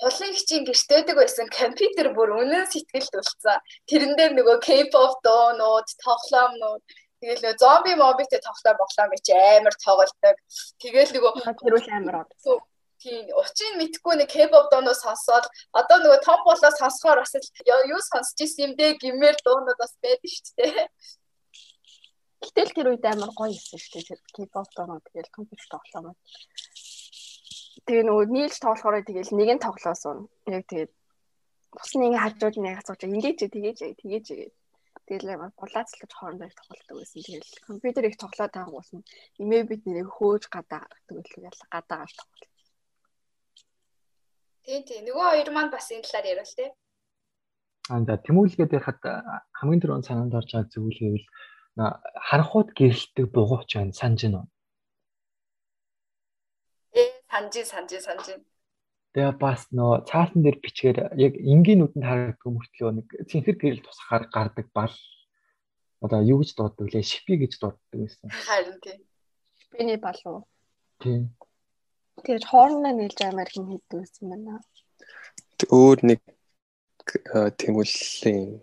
хулын 0.00 0.32
хичийн 0.34 0.64
гэртээдэг 0.66 1.16
байсан 1.18 1.46
компьютер 1.52 2.16
бүр 2.16 2.30
үнэн 2.40 2.66
сэтгэлд 2.72 3.12
үлдсэн. 3.20 3.58
Тэрэн 3.90 4.12
дээр 4.16 4.32
нөгөө 4.38 4.56
K-pop 4.66 5.20
дуунууд, 5.26 5.88
тоглоомнууд 6.04 6.82
Тэгэл 7.22 7.42
нөгөө 7.44 7.60
зомби 7.62 7.94
мобитэй 7.94 8.40
тоглоом 8.42 8.76
боглоо 8.82 9.06
гэж 9.14 9.26
амар 9.30 9.74
тоглолдог. 9.78 10.36
Тэгэл 10.82 11.14
нөгөө 11.14 11.32
тэрүүл 11.62 11.88
амар 11.94 12.16
од. 12.26 12.30
Тийм 12.98 13.30
учрыг 13.38 13.74
мэдхгүй 13.78 14.14
нэг 14.18 14.28
K-pop 14.34 14.66
дуунууд 14.74 14.98
сонсоод 14.98 15.46
одоо 15.70 15.96
нөгөө 16.02 16.18
том 16.26 16.40
болоо 16.42 16.70
сонсохоор 16.74 17.22
бас 17.22 17.34
юу 17.94 18.00
сонсч 18.02 18.42
ирсэн 18.42 18.62
юм 18.66 18.72
бэ 18.74 18.98
гэмээр 18.98 19.38
дуунууд 19.38 19.78
бас 19.78 19.94
байдаг 20.02 20.30
шүү 20.34 20.54
дээ. 20.58 20.86
Гэтэл 22.42 22.74
тэр 22.74 22.90
үед 22.90 23.06
амар 23.06 23.30
гоё 23.38 23.54
байсан 23.54 23.78
шүү 23.78 24.02
дээ. 24.02 24.06
Тэр 24.10 24.20
keyboard 24.34 24.70
доо 24.74 24.98
тэгэл 25.06 25.30
компьютер 25.30 25.68
тоглоом. 25.70 26.18
Тэгээ 27.86 28.04
нөгөө 28.04 28.26
нийлж 28.28 28.56
тоглохоор 28.60 29.00
тэгэл 29.04 29.32
нэг 29.32 29.48
нь 29.56 29.64
тоглосон. 29.64 30.28
Яг 30.46 30.64
тэгээд 30.68 30.92
бус 31.72 31.92
нэг 31.96 32.12
хажууд 32.20 32.56
нэг 32.60 32.74
асууж 32.84 33.00
ингэж 33.08 33.36
тэгэж 33.48 33.78
тэгэж 33.96 34.24
тэгээд 34.28 34.52
тэгэл 35.08 35.32
амар 35.34 35.52
булаацлаж 35.56 36.10
хоорондоо 36.12 36.52
тоглолдог 36.52 36.96
байсан. 37.00 37.20
Тэгэл 37.24 37.48
компьютер 37.64 38.04
их 38.06 38.16
тоглоод 38.20 38.54
нь 38.92 39.06
имээ 39.42 39.62
бид 39.64 39.82
нэрээ 39.88 40.06
хөөж 40.06 40.44
гадаа 40.52 40.84
гаргадаг 40.84 41.26
л 41.32 41.46
яла 41.48 41.66
гадаа 41.72 41.98
гарч 42.04 42.14
тоглол. 42.20 42.50
Тийм 44.62 44.82
тийм 44.86 45.02
нөгөө 45.08 45.26
хоёр 45.32 45.50
маань 45.50 45.72
бас 45.72 45.88
энэ 45.90 46.04
талаар 46.06 46.26
ярил 46.32 46.54
тээ. 46.54 46.70
Анда 47.90 48.14
тэмүүлгээд 48.20 48.76
яхад 48.78 49.00
хамгийн 49.58 49.80
түрүүнд 49.82 50.06
санаанд 50.06 50.36
орж 50.38 50.50
байгаа 50.54 50.70
зүйл 50.70 51.00
гэвэл 51.00 51.28
харанхууд 52.28 52.70
гэрэлтэг 52.78 53.26
бугууч 53.32 53.70
байна 53.74 53.96
санаж 53.96 54.20
байна 54.22 54.46
санаж 57.32 57.54
санаж 57.64 57.92
санаж. 58.04 58.28
Тэгээ 59.12 59.32
бас 59.40 59.68
нөө 59.72 60.04
цаасан 60.08 60.40
дээр 60.44 60.58
бичгээр 60.64 60.98
яг 61.16 61.34
энгийн 61.36 61.80
нүдэнд 61.80 62.04
харагддаг 62.08 62.48
мөртлөө 62.52 62.90
нэг 62.96 63.06
цэнхэр 63.28 63.56
гэрэл 63.60 63.84
тусахаар 63.84 64.24
гардаг 64.32 64.66
бал 64.76 64.94
одоо 66.04 66.20
юу 66.32 66.40
гэж 66.40 66.50
дууддаг 66.56 66.86
лээ 66.92 67.04
шипи 67.04 67.36
гэж 67.40 67.52
дууддаг 67.60 67.92
байсан. 67.92 68.28
Харин 68.32 68.76
тийм. 68.84 69.00
Шипиний 69.60 69.98
бал 70.00 70.20
уу? 70.24 70.40
Тийм. 71.00 71.32
Тэгээд 72.24 72.48
хоорондоо 72.48 72.92
нийлж 72.96 73.18
амар 73.24 73.48
хин 73.48 73.68
хийдэг 73.68 73.96
байсан 74.00 74.24
байна. 74.32 74.60
Өөр 75.68 75.98
нэг 76.08 76.20
тэмүүллийн 77.60 78.60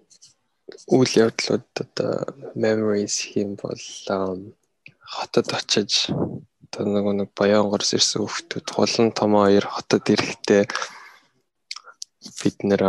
үйл 0.93 1.13
явдлууд 1.25 1.65
одоо 1.83 2.13
memories 2.53 3.15
хийм 3.29 3.53
бол 3.61 3.81
хотод 5.09 5.47
очиж 5.57 6.13
одоо 6.69 6.85
нөгөө 6.85 7.13
нэг 7.17 7.29
Баянгорс 7.33 7.97
ирсэн 7.97 8.21
хүүхдүүд 8.21 8.67
хулан 8.69 9.09
томоо 9.17 9.49
хоёр 9.49 9.65
хотод 9.65 10.05
ирэхдээ 10.13 10.63
бид 12.39 12.57
нэр 12.69 12.83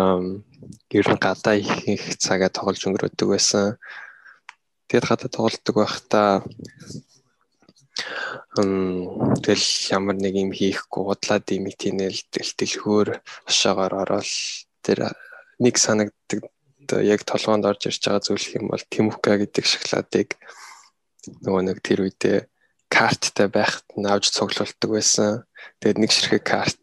гэр 0.93 1.09
гадаа 1.17 1.57
их 1.57 2.05
цагаа 2.21 2.53
тоглож 2.53 2.83
өнгөрөөдөг 2.85 3.29
байсан. 3.31 3.81
Тэгэд 4.89 5.09
гадаа 5.09 5.31
тоглолдог 5.33 5.77
байхдаа 5.81 6.45
тэгэл 9.41 9.67
ямар 9.97 10.17
нэг 10.21 10.35
юм 10.37 10.51
хийхгүй 10.53 11.03
удлаад 11.09 11.47
юм 11.57 11.67
тийнэл 11.73 12.21
дэлтэлхөөр 12.33 13.09
хошоогоор 13.49 13.95
ороод 14.03 14.31
тэр 14.85 15.15
нэг 15.63 15.75
санагддаг 15.81 16.43
яг 17.13 17.21
толгоонд 17.25 17.65
орж 17.71 17.89
ирж 17.89 18.03
байгаа 18.05 18.25
зүйл 18.25 18.47
юм 18.59 18.65
бол 18.73 18.85
Тимука 18.93 19.39
гэдэг 19.41 19.65
шоколадыг 19.65 20.29
нөгөө 21.45 21.63
нэг 21.69 21.79
тэр 21.85 22.07
үедээ 22.07 22.39
карттай 22.91 23.49
байхад 23.49 23.87
нь 23.97 24.09
авч 24.09 24.33
цуглуулдаг 24.35 24.91
байсан. 24.91 25.45
Тэгээд 25.81 26.01
нэг 26.01 26.11
ширхэг 26.11 26.45
карт 26.45 26.79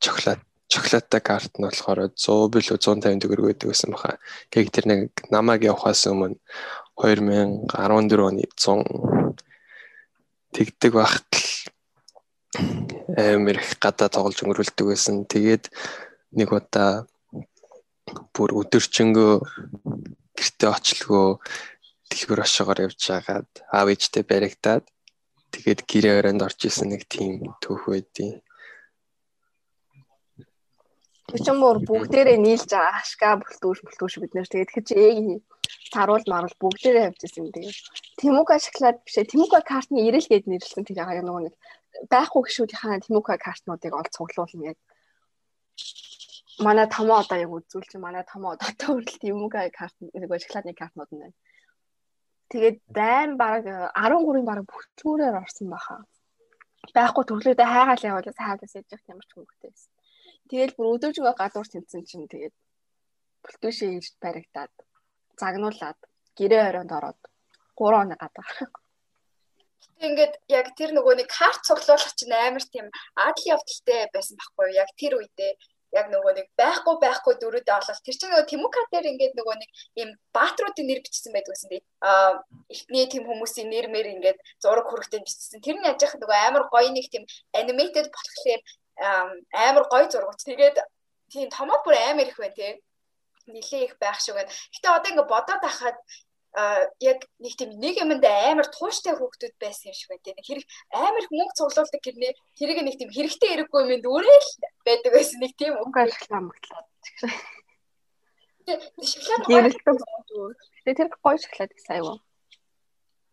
шоколад 0.00 0.40
шоколадтай 0.70 1.20
карт 1.20 1.52
нь 1.58 1.66
болохоор 1.66 2.14
100 2.14 2.52
билүү 2.54 2.78
150 2.78 3.20
төгрөг 3.20 3.46
байдаг 3.50 3.68
байсан 3.68 3.90
баха. 3.92 4.18
Яг 4.54 4.70
тэр 4.70 4.86
нэг 4.86 5.00
намайг 5.34 5.66
явахаас 5.66 6.06
өмнө 6.06 6.38
2014 6.96 8.22
оны 8.22 8.46
100 8.54 9.34
тэгдэг 10.54 10.92
багт 10.94 11.30
амир 13.18 13.58
их 13.58 13.78
гадаа 13.82 14.08
тоглож 14.08 14.38
өнгөрүүлдэг 14.42 14.86
байсан. 14.86 15.26
Тэгээд 15.26 15.70
нэг 16.38 16.48
удаа 16.54 17.06
бүр 18.34 18.54
өдөржингөө 18.62 19.32
гэртээ 20.38 20.70
очлогоо 20.70 21.42
дэлгүүр 22.10 22.42
хашаагаар 22.42 22.84
явж 22.86 23.00
байгаад 23.08 23.50
аав 23.76 23.88
ээжтэй 23.94 24.24
баригдаад 24.26 24.84
тэгээд 25.54 25.80
гэрээ 25.90 26.14
өрөөнд 26.18 26.44
орж 26.46 26.60
исэн 26.68 26.88
нэг 26.92 27.02
тийм 27.06 27.54
түүх 27.62 27.82
байдیں۔ 27.90 28.42
Өчмөр 31.30 31.78
бүгдээрээ 31.86 32.38
нийлж 32.42 32.70
байгаа 32.74 32.98
ашгаа 32.98 33.34
бүлтүүш 33.38 33.78
бүлтүүш 33.86 34.14
бид 34.18 34.32
нэр 34.34 34.50
тэгээд 34.50 34.70
тэгэж 34.74 34.88
ийг 34.98 35.46
таруул 35.94 36.26
марвал 36.26 36.56
бүгдээрээ 36.62 37.06
явж 37.08 37.20
исэн 37.22 37.54
тэгээд 37.54 37.78
Тимука 38.18 38.58
шоколад 38.58 38.98
бишээ 39.06 39.30
Тимука 39.30 39.62
картны 39.62 40.02
ирэл 40.06 40.26
гээд 40.26 40.50
нэрлсэн 40.50 40.82
тэр 40.86 40.98
яг 41.02 41.22
нөгөө 41.22 41.42
нэг 41.46 41.54
байхгүй 42.10 42.42
гişүүдийнхаа 42.46 43.04
Тимука 43.06 43.34
картнуудыг 43.46 43.92
олж 43.94 44.10
цуглуулна 44.10 44.74
яг 44.74 44.78
манай 46.66 46.86
томоо 46.96 47.18
одоо 47.22 47.38
яг 47.44 47.50
үзүүлж 47.56 47.92
манай 47.96 48.24
томоо 48.30 48.50
одоо 48.54 48.70
төрөл 48.82 49.18
Тимука 49.22 49.70
карт 49.78 49.96
нөгөө 50.02 50.38
шоколадны 50.42 50.74
картнууд 50.74 51.10
нь 51.14 51.22
байна. 51.22 51.36
Тэгээд 52.50 52.78
байн 52.90 53.30
баг 53.38 53.62
13-ын 53.94 54.44
баг 54.46 54.60
бүхчүүрээр 54.66 55.38
орсон 55.38 55.70
баха. 55.70 56.02
Байхгүй 56.96 57.24
төрлөөдөө 57.26 57.68
хайгаал 57.70 58.08
явуулаад 58.10 58.38
хайгаас 58.42 58.74
яж 58.74 58.86
явах 58.90 59.10
ямар 59.12 59.26
ч 59.26 59.30
хөнгөтэй 59.34 59.70
байсан. 59.70 59.92
Тэгэл 60.50 60.74
бүр 60.74 60.86
өдөржгөө 60.94 61.34
гадуур 61.38 61.68
тэмцэн 61.70 62.02
чинь 62.08 62.26
тэгээд 62.26 62.56
бүлтүүшээ 63.44 63.90
ирж 63.98 64.12
баригдаад 64.18 64.74
загнуулаад 65.40 65.98
гэрээ 66.38 66.62
оройнд 66.68 66.92
ороод 66.98 67.20
3 67.78 67.96
хоног 67.96 68.18
гадаа. 68.18 68.46
Ингээд 70.06 70.34
яг 70.48 70.66
тэр 70.78 70.90
нөгөө 70.96 71.14
нэг 71.20 71.28
карт 71.30 71.62
цуглуулах 71.68 72.14
чинь 72.18 72.34
амар 72.34 72.64
тийм 72.66 72.86
адал 73.14 73.46
явдалтай 73.54 74.10
байсан 74.10 74.34
байхгүй 74.40 74.64
юу? 74.68 74.80
Яг 74.82 74.90
тэр 75.00 75.12
үедээ 75.20 75.52
яг 75.92 76.06
нөгөө 76.10 76.32
нэг 76.38 76.46
байхгүй 76.60 76.94
байхгүй 77.02 77.34
дөрүүдээ 77.42 77.74
олол 77.74 78.00
тэр 78.04 78.16
чинь 78.16 78.30
нөгөө 78.30 78.46
Тимука 78.50 78.82
дээр 78.92 79.10
ингээд 79.10 79.34
нөгөө 79.38 79.56
нэг 79.58 79.70
ийм 80.00 80.10
баатруудын 80.36 80.86
нэр 80.86 81.00
бичсэн 81.02 81.32
байдаг 81.34 81.54
гэсэн 81.54 81.70
тийм 81.70 81.84
аа 82.06 82.32
эхний 82.70 83.06
тийм 83.10 83.24
хүмүүсийн 83.26 83.68
нэр 83.70 83.86
мэр 83.90 84.06
ингээд 84.14 84.38
зураг 84.62 84.86
хүрэгтэй 84.86 85.20
бичсэн. 85.22 85.58
Тэр 85.64 85.76
нь 85.82 85.88
яж 85.90 85.98
яхад 85.98 86.22
нөгөө 86.22 86.38
амар 86.46 86.64
гоё 86.70 86.90
нэг 86.94 87.06
тийм 87.10 87.24
аниматэд 87.58 88.06
болохоор 88.14 88.60
амар 89.66 89.84
гоё 89.90 90.06
зургууд 90.06 90.40
тэгээд 90.46 90.76
тийм 91.32 91.48
томоод 91.50 91.82
бүр 91.82 91.96
амар 91.98 92.30
их 92.30 92.38
байна 92.38 92.54
тийм 92.54 92.76
нилээ 93.50 93.82
их 93.90 93.94
байх 93.98 94.20
шиг 94.20 94.34
байна. 94.38 94.50
Гэтэ 94.74 94.88
одоо 94.88 95.10
ингээд 95.10 95.32
бодоод 95.32 95.62
ахад 95.66 95.98
яг 97.00 97.18
нэг 97.38 97.54
тийм 97.54 97.70
нэг 97.78 97.94
юмд 98.02 98.24
амар 98.26 98.66
тууштай 98.74 99.14
хүүхдүүд 99.14 99.54
байсан 99.62 99.90
юм 99.90 99.96
шиг 99.98 100.10
байна. 100.10 100.34
Нэг 100.34 100.46
хэрэг 100.46 100.66
амар 100.90 101.24
мөнгө 101.30 101.54
цуглуулдаг 101.58 102.02
гэрнээ 102.02 102.32
тэрийг 102.58 102.78
нэг 102.82 102.96
тийм 102.98 103.10
хэрэгтэй 103.14 103.50
хэрэггүй 103.54 103.82
юмд 103.94 104.06
өөрөө 104.10 104.38
л 104.42 104.50
байдаг 104.82 105.12
байсан 105.14 105.38
нэг 105.38 105.52
тийм 105.54 105.78
үг 105.78 105.94
ашиглаа 105.94 106.42
мөглөө. 106.42 106.82
Шоколад 108.98 109.42
Тэгээ 110.84 110.98
тэр 110.98 111.08
гоё 111.22 111.38
шоколад 111.38 111.72
гэсэн 111.74 111.94
аюу. 112.02 112.18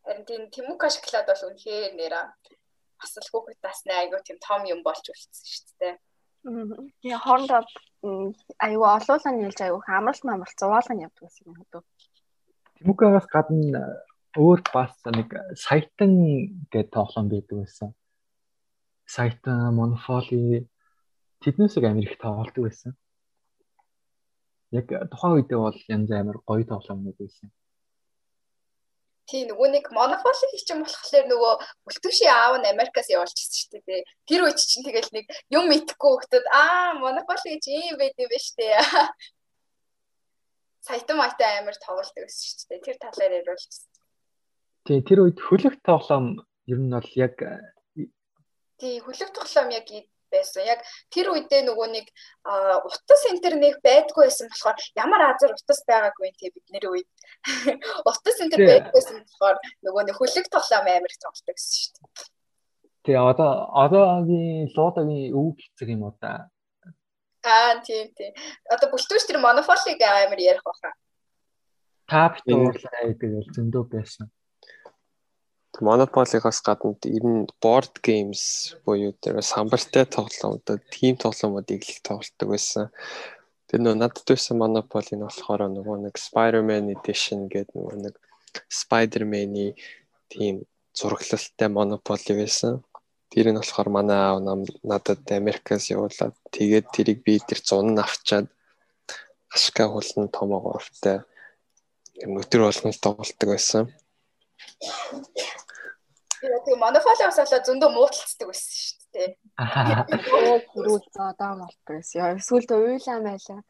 Харин 0.06 0.26
тийм 0.30 0.42
Тимука 0.54 0.90
шоколад 0.94 1.26
бол 1.26 1.46
үнэхээр 1.50 1.94
нэрэ 1.98 2.22
бас 3.02 3.12
л 3.18 3.30
хүүхэд 3.34 3.60
тасны 3.62 3.94
айгуу 3.94 4.22
тийм 4.22 4.38
том 4.42 4.62
юм 4.66 4.82
болж 4.86 5.06
үлдсэн 5.10 5.46
шүү 5.46 5.74
дээ. 5.82 5.96
Тэгээ 7.02 7.20
хоорондоо 7.26 7.62
аюу 8.66 8.86
олуулаа 8.86 9.34
нийлж 9.34 9.60
аюу 9.62 9.80
хамрал 9.86 10.22
мамрал 10.24 10.56
зуваалга 10.58 10.94
нь 10.96 11.06
явдаг 11.06 11.24
гэсэн 11.28 11.48
юм 11.50 11.58
хөдөө. 11.60 11.84
Тимукагаас 12.78 13.26
гадна 13.26 13.82
өөр 14.38 14.62
бас 14.74 14.94
нэг 15.10 15.34
сайтан 15.58 16.14
гэдэг 16.70 16.94
тоглоом 16.94 17.30
байдаг 17.30 17.58
байсан. 17.66 17.90
Сайтан, 19.10 19.74
Monopoly 19.74 20.68
тэднээсээ 21.42 21.90
амир 21.90 22.12
их 22.12 22.22
тоглолдог 22.22 22.64
байсан. 22.70 22.94
Яг 24.72 24.88
тухайн 25.12 25.42
үедээ 25.42 25.58
бол 25.58 25.80
янз 25.90 26.12
амир 26.12 26.38
гоё 26.46 26.66
тоглоомнууд 26.70 27.18
байсан. 27.18 27.50
Тий 29.28 29.44
нөгөө 29.50 29.68
нэг 29.74 29.86
Monopoly 29.92 30.48
хийч 30.54 30.70
юм 30.72 30.86
болохоор 30.86 31.26
нөгөө 31.28 31.54
бүлтгшийн 31.84 32.32
аав 32.32 32.54
нь 32.62 32.72
Америкаас 32.72 33.10
явуулж 33.12 33.36
ирсэн 33.36 33.58
шүү 33.60 33.82
дээ. 33.84 34.08
Тэр 34.30 34.46
үед 34.46 34.62
чинь 34.62 34.86
тэгэл 34.88 35.12
нэг 35.18 35.26
юм 35.52 35.68
итгэхгүй 35.74 36.12
хөлтөд 36.14 36.46
аа 36.54 36.96
Monopoly 37.02 37.58
гэж 37.58 37.64
юм 37.68 37.98
байд 38.00 38.16
юм 38.22 38.30
ба 38.32 38.40
штэ. 38.40 38.70
Саятан 40.88 41.18
майтай 41.20 41.60
амар 41.60 41.76
тоглолт 41.84 42.16
гэсэн 42.16 42.48
шүү 42.48 42.68
дээ. 42.72 42.86
Тэр 42.88 42.98
талаар 43.04 43.34
яриулж. 43.40 43.66
Тий, 44.88 45.00
тэр 45.04 45.28
үед 45.28 45.40
хөлөг 45.44 45.84
тоглоом 45.84 46.40
ер 46.72 46.80
нь 46.80 46.94
бол 46.96 47.12
яг 47.20 47.36
тий 48.80 49.02
хөлөг 49.04 49.32
тоглоом 49.36 49.70
яг 49.76 49.88
байсан. 50.32 50.64
Яг 50.68 50.84
тэр 51.12 51.32
үедээ 51.34 51.64
нөгөө 51.68 51.88
нэг 51.92 52.08
утас 52.88 53.24
интернет 53.32 53.80
байдгүй 53.84 54.28
байсан 54.28 54.52
болохоор 54.52 54.78
ямар 54.96 55.22
азар 55.32 55.56
утас 55.56 55.82
байгаагүй 55.88 56.32
тий 56.40 56.52
бидний 56.52 56.84
үед. 56.84 57.10
Утас 58.10 58.38
интернет 58.44 58.92
байдгүйсэн 58.92 59.24
болохоор 59.24 59.58
нөгөө 59.88 60.04
нэг 60.08 60.16
хөлөг 60.20 60.48
тоглоом 60.52 60.88
амар 60.88 61.14
тоглолт 61.20 61.48
гэсэн 61.48 61.76
шүү 61.80 61.92
дээ. 61.96 62.36
Тэгээ 63.08 63.24
одоо 63.24 63.52
одоогийн 63.72 64.68
луудагийн 64.76 65.32
өвөг 65.32 65.58
хэцэг 65.64 65.88
юм 65.96 66.04
уу 66.08 66.16
та 66.20 66.52
Аа 67.48 67.80
тийм 67.88 68.12
тийм. 68.18 68.32
Одоо 68.74 68.92
бүлтүүш 68.92 69.28
тэр 69.28 69.40
монофолиг 69.44 70.02
амар 70.04 70.40
ярих 70.40 70.64
баха. 70.68 70.92
Тап 72.12 72.42
дуурлаа 72.48 73.04
гэдэг 73.08 73.30
бол 73.36 73.50
зөндөө 73.56 73.84
байсан. 73.94 74.28
Monopoly-гоос 75.88 76.60
гадна 76.66 76.96
ер 77.06 77.26
нь 77.28 77.46
board 77.62 78.02
games 78.02 78.74
буюу 78.86 79.14
тэр 79.22 79.42
самбартай 79.46 80.06
тоглоомдод 80.10 80.82
team 80.94 81.16
тоглоомуудыг 81.24 81.84
их 81.86 82.00
тоглолдог 82.02 82.48
байсан. 82.50 82.90
Тэр 83.70 83.84
нөө 83.84 83.96
надад 84.00 84.26
байсан 84.26 84.58
Monopoly 84.58 85.14
нь 85.14 85.26
болохоор 85.28 85.68
нөгөө 85.70 85.98
нэг 86.08 86.16
Spider-Man 86.18 86.96
Edition 86.96 87.46
гэдэг 87.52 87.76
нөгөө 87.78 87.98
нэг 88.08 88.16
Spider-Man-ы 88.80 89.76
тийм 90.32 90.66
зураглалтай 90.98 91.70
монополи 91.70 92.34
байсан. 92.42 92.82
Тэр 93.32 93.52
нь 93.52 93.60
болохоор 93.60 93.90
манай 93.92 94.20
аав 94.20 94.40
нам 94.44 94.60
надад 94.84 95.24
Америкаас 95.32 95.92
явуулаад 95.92 96.36
тэгээд 96.56 96.86
тэрийг 96.96 97.20
би 97.26 97.40
тэр 97.40 97.60
зун 97.60 97.94
нь 97.94 98.04
авчаад 98.04 98.48
ашгаа 99.56 99.88
хулн 99.92 100.28
томоо 100.32 100.60
гуравтай 100.64 101.18
өтөр 102.26 102.62
болгон 102.66 102.94
тоглолдог 103.06 103.50
байсан. 103.50 103.84
Тэгээ 106.42 106.82
монополиос 106.82 107.38
болоо 107.38 107.62
зөндөө 107.68 107.90
муудалцдаг 107.94 108.48
байсан 108.50 108.74
шүү 108.78 108.98
дээ. 109.14 109.30
Оо 109.58 110.58
гүрүүл 110.74 111.06
зодоо 111.14 111.54
молтгоос. 111.62 112.10
Яа 112.18 112.38
эсвэл 112.38 112.70
уйлаа 112.74 113.20
майлаа. 113.22 113.62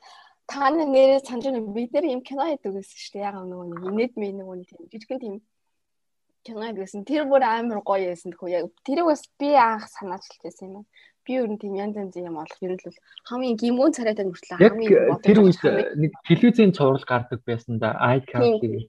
Та 0.48 0.70
нар 0.72 0.88
нэрээ 0.88 1.28
санаж 1.28 1.46
байна 1.48 1.76
бид 1.76 1.92
нэр 1.92 2.06
юм 2.16 2.22
кино 2.24 2.48
хийдэг 2.48 2.72
гэсэн 2.76 3.00
шүү 3.04 3.14
дээ. 3.16 3.28
Яг 3.28 3.36
нөгөө 3.36 3.68
нэг 3.68 3.82
инээд 3.88 4.14
ми 4.20 4.28
нөгөө 4.32 4.56
нэг 4.60 4.68
тийм 4.68 4.84
жижигхэн 4.92 5.24
тийм 5.24 5.36
кино 6.48 6.64
хийдэгсэн. 6.64 7.04
Тэр 7.04 7.28
бүр 7.28 7.44
амар 7.44 7.84
гоё 7.84 8.08
байсан 8.08 8.32
тхүү. 8.32 8.50
Яг 8.56 8.72
тэрийг 8.88 9.12
бас 9.12 9.28
би 9.36 9.52
анх 9.54 9.92
санаачлж 9.92 10.40
байсан 10.44 10.80
юм. 10.80 10.86
Би 11.28 11.36
ер 11.36 11.52
нь 11.52 11.60
тийм 11.60 11.76
янз 11.76 12.00
янзын 12.00 12.32
юм 12.32 12.40
олох 12.40 12.62
нь 12.64 12.72
л 12.72 13.00
хамгийн 13.28 13.60
гимүүн 13.60 13.92
царайтай 13.92 14.26
мөртлөө 14.32 14.64
хамгийн 14.64 15.20
тэр 15.28 15.44
үед 15.44 15.60
нэг 16.00 16.12
телевизийн 16.24 16.72
цуврал 16.72 17.04
гардаг 17.04 17.44
байсан 17.44 17.84
да. 17.84 18.00
iCard 18.16 18.64
гэдэг. 18.64 18.88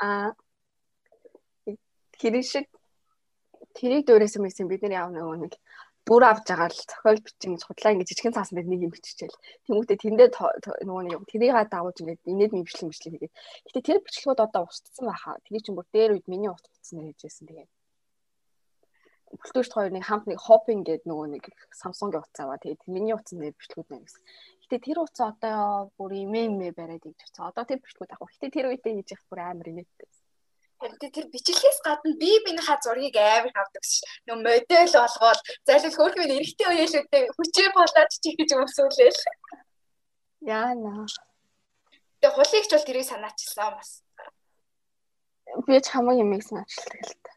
Аа 0.00 0.32
хэрэг 2.20 2.44
шиг 2.44 2.66
тэрийг 3.76 4.06
дуурайсан 4.06 4.44
байсан 4.44 4.68
бид 4.68 4.82
нар 4.82 5.04
яав 5.04 5.10
нөгөө 5.12 5.36
нэг 5.44 5.52
бүр 6.10 6.26
авч 6.26 6.42
байгаа 6.50 6.74
л 6.74 6.74
зохиол 6.90 7.22
бичин 7.22 7.54
судлаа 7.62 7.94
ингэ 7.94 8.08
жижигэн 8.10 8.34
цаасан 8.34 8.58
дээр 8.58 8.66
нэг 8.66 8.82
юм 8.82 8.90
биччихэл. 8.90 9.38
Тэмүүтэ 9.70 9.94
тэндээ 10.02 10.28
нөгөө 10.82 11.02
нэг 11.06 11.22
тэрийг 11.30 11.54
дагуулж 11.70 12.02
ингээд 12.02 12.26
инээд 12.26 12.50
мэмжлэг 12.50 12.82
мэмжлэг 12.82 13.12
хийгээд. 13.14 13.34
Гэтэ 13.70 13.86
тэр 13.86 13.98
бичлэгүүд 14.02 14.42
одоо 14.42 14.62
устдсан 14.66 15.06
байхаа. 15.06 15.38
Тэр 15.46 15.62
чинь 15.62 15.78
бүр 15.78 15.86
дээр 15.94 16.18
үед 16.18 16.26
миний 16.26 16.50
ут 16.50 16.66
утсан 16.66 17.06
нэржсэн 17.06 17.46
тэгээд. 17.46 17.70
Бүлтүүрт 19.38 19.70
хоёр 19.70 19.92
нэг 19.94 20.04
хамт 20.10 20.26
нэг 20.26 20.42
хопинг 20.42 20.82
гэдэг 20.90 21.06
нөгөө 21.06 21.26
нэг 21.30 21.44
Samsung-ийн 21.78 22.18
утас 22.18 22.42
аваа. 22.42 22.58
Тэгээд 22.58 22.82
миний 22.90 23.14
утсан 23.14 23.38
нэр 23.38 23.54
бичлэгүүд 23.54 23.88
нэ 23.94 24.02
гэсэн. 24.02 24.22
Гэтэ 24.66 24.76
тэр 24.82 24.98
утас 25.06 25.22
одоо 25.22 25.94
бүр 25.94 26.26
имэ 26.26 26.50
имэ 26.50 26.74
бариад 26.74 27.06
байгаа. 27.06 27.54
Одоо 27.54 27.64
тэр 27.70 27.78
бичлэгүүд 27.78 28.10
авах. 28.18 28.34
Гэтэ 28.34 28.50
тэр 28.50 28.66
үедээ 28.74 28.98
хийж 28.98 29.14
явах 29.14 29.30
бүр 29.30 29.40
амар 29.46 29.70
инээдтэй. 29.70 30.10
Харин 30.80 30.96
тэр 31.12 31.26
бичлэгээс 31.28 31.78
гадна 31.84 32.16
би 32.16 32.30
бинийхээ 32.40 32.78
зургийг 32.80 33.16
амар 33.20 33.52
авдаг 33.52 33.84
ш. 33.84 34.00
Нөө 34.24 34.40
модель 34.40 34.96
болгоод 34.96 35.40
зайлшгүй 35.68 36.00
хөөх 36.00 36.16
минь 36.16 36.36
эрэгтэй 36.40 36.68
үеэлүүдээ 36.72 37.22
хүчээ 37.36 37.68
болоод 37.76 38.10
чи 38.16 38.30
гэж 38.32 38.50
өмсүүлээл. 38.56 39.20
Яана. 40.40 41.04
Тэгээ 42.24 42.32
хулигч 42.32 42.70
бол 42.72 42.86
тэрийг 42.88 43.06
санаачилсан 43.12 43.70
бас. 43.76 43.90
Би 45.68 45.76
ч 45.84 45.86
хамгийн 45.92 46.24
юмыг 46.24 46.42
санаачилдаг 46.48 47.00
л 47.04 47.16
та. 47.28 47.32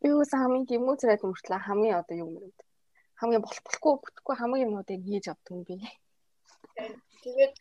Би 0.00 0.08
үс 0.16 0.32
хамгийн 0.32 0.64
гимүү 0.64 0.96
зэрэг 0.96 1.20
мөртлөө 1.28 1.60
хамгийн 1.60 2.00
одоо 2.00 2.16
юм 2.16 2.32
юм. 2.40 2.52
Хамгийн 3.20 3.44
болохгүй 3.44 3.92
бүтэхгүй 4.00 4.34
хамгийн 4.40 4.66
юмнуудыг 4.72 5.04
хийж 5.04 5.28
авдаг 5.28 5.68
би. 5.68 5.76
Тэгээд 7.20 7.52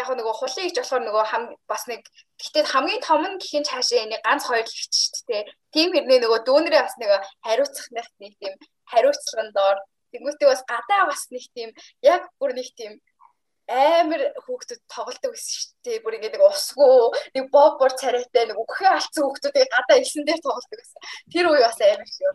яг 0.00 0.08
нөгөө 0.16 0.34
хулын 0.40 0.64
гэж 0.64 0.76
болохоор 0.80 1.04
нөгөө 1.04 1.24
бас 1.68 1.84
нэг 1.92 2.08
гэхдээ 2.42 2.64
хамгийн 2.74 3.02
том 3.06 3.22
нь 3.30 3.38
гэхин 3.38 3.64
цаашаа 3.70 4.02
энийг 4.02 4.22
ганц 4.26 4.42
хоёр 4.50 4.66
л 4.66 4.74
гэж 4.74 4.92
шүү 4.92 5.24
дээ. 5.30 5.42
Тийм 5.74 5.88
хэрнээ 5.94 6.18
нөгөө 6.26 6.40
дүүнэрээ 6.42 6.82
бас 6.82 6.96
нөгөө 6.98 7.20
хариуцах 7.46 7.88
нэг 7.94 8.06
тийм 8.42 8.54
хариуцлагын 8.90 9.50
доор 9.54 9.78
тэнгуүтээ 10.10 10.48
бас 10.50 10.62
гадаа 10.66 11.02
бас 11.06 11.22
нэг 11.30 11.44
тийм 11.54 11.70
яг 12.02 12.22
бүр 12.42 12.52
нэг 12.58 12.68
тийм 12.74 12.92
амар 13.70 14.22
хүүхдүүд 14.44 14.80
тоглолдог 14.90 15.30
байсан 15.32 15.54
шүү 15.54 15.72
дээ. 15.86 16.02
Бүр 16.04 16.16
ингэ 16.18 16.30
нэг 16.34 16.42
усгүй, 16.42 17.14
нэг 17.34 17.44
боб 17.54 17.78
бор 17.80 17.92
царайтай 17.94 18.44
нэг 18.50 18.58
өгөхөө 18.58 18.90
алдсан 18.90 19.22
хүүхдүүдийг 19.22 19.70
гадаа 19.70 19.96
илсэн 20.02 20.26
дээр 20.26 20.40
тоглолдог 20.42 20.78
байсан. 20.82 21.00
Тэр 21.32 21.46
үе 21.46 21.62
бас 21.62 21.78
амар 21.78 22.10
шүү. 22.10 22.32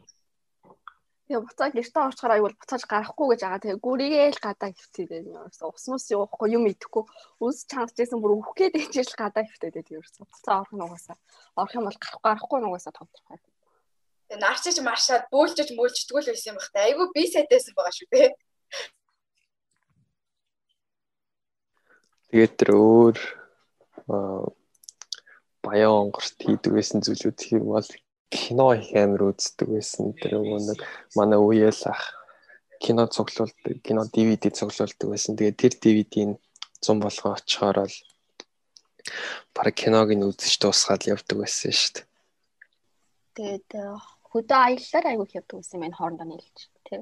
Тэгээ 1.27 1.43
буцаа 1.43 1.69
гэртээ 1.75 2.07
орчхоор 2.07 2.33
аюул 2.39 2.55
буцааж 2.55 2.83
гарахгүй 2.87 3.27
гэж 3.35 3.41
байгаа. 3.43 3.59
Тэгээ 3.59 3.83
гүрийгээ 3.83 4.31
л 4.31 4.39
гадаа 4.39 4.71
хөвтөөд 4.71 5.11
ерөөсө 5.27 5.63
ус 5.67 5.85
мус 5.91 6.05
явахгүй 6.07 6.47
юм 6.55 6.63
идэхгүй. 6.71 7.03
Үс 7.43 7.67
чангажсэн 7.67 8.23
бүр 8.23 8.39
үхгээд 8.39 8.79
ичээл 8.79 9.11
гадаа 9.11 9.43
хөвтөөд 9.43 9.75
ерөөсө 9.91 10.23
буцаа 10.23 10.63
орох 10.63 10.71
нь 10.71 10.85
угаасаа. 10.87 11.19
Орох 11.59 11.75
юм 11.75 11.83
бол 11.83 11.99
гарахгүй 11.99 12.23
гарахгүй 12.23 12.57
нь 12.63 12.67
угаасаа 12.71 12.93
тодорхой. 12.95 13.39
Тэгээ 14.31 14.39
нарчиж 14.39 14.77
маршаад 14.79 15.23
бөөлжж 15.27 15.69
мөөлждөг 15.75 16.15
л 16.15 16.31
байсан 16.31 16.51
юм 16.55 16.59
байна. 16.63 16.87
Айгүй 16.87 17.07
би 17.11 17.23
сайдайсан 17.27 17.75
байгаа 17.75 17.91
шүү 17.91 18.07
дээ. 18.07 18.29
Тэгээд 22.31 22.53
тэр 22.55 22.71
өөр 22.71 23.17
баян 25.63 25.91
онгорт 26.07 26.35
хийдэг 26.39 26.71
байсан 26.71 27.03
зүйлүүд 27.03 27.39
хийх 27.43 27.63
бол 27.67 27.87
кино 28.29 28.73
их 28.75 28.91
амар 28.95 29.31
үздэг 29.31 29.67
байсан. 29.67 30.13
Тэр 30.17 30.43
нэг 30.43 30.79
манай 31.15 31.39
үеэл 31.39 31.83
ах 31.87 32.03
кино 32.79 33.07
цуглуулдаг, 33.07 33.81
кино 33.83 34.05
DVD 34.05 34.51
цуглуулдаг 34.51 35.07
байсан. 35.09 35.35
Тэгээ 35.35 35.55
тэр 35.55 35.73
DVD-ийн 35.81 36.31
100 36.81 37.01
болгоо 37.01 37.33
очихоор 37.33 37.87
л 37.87 37.97
баг 39.55 39.73
киног 39.73 40.09
нь 40.13 40.27
үзэж 40.27 40.53
дуусгаад 40.61 41.07
явдаг 41.07 41.37
байсан 41.41 41.71
шүү 41.71 41.91
дээ. 41.95 42.05
Тэгээд 43.37 43.69
э, 43.81 43.83
хөдөө 44.31 44.59
аяллаар 44.67 45.05
аягүй 45.07 45.27
явдаг 45.39 45.55
байсан 45.57 45.85
юм 45.87 45.95
хоорондоо 45.97 46.27
нийлж 46.27 46.59
тий. 46.87 47.01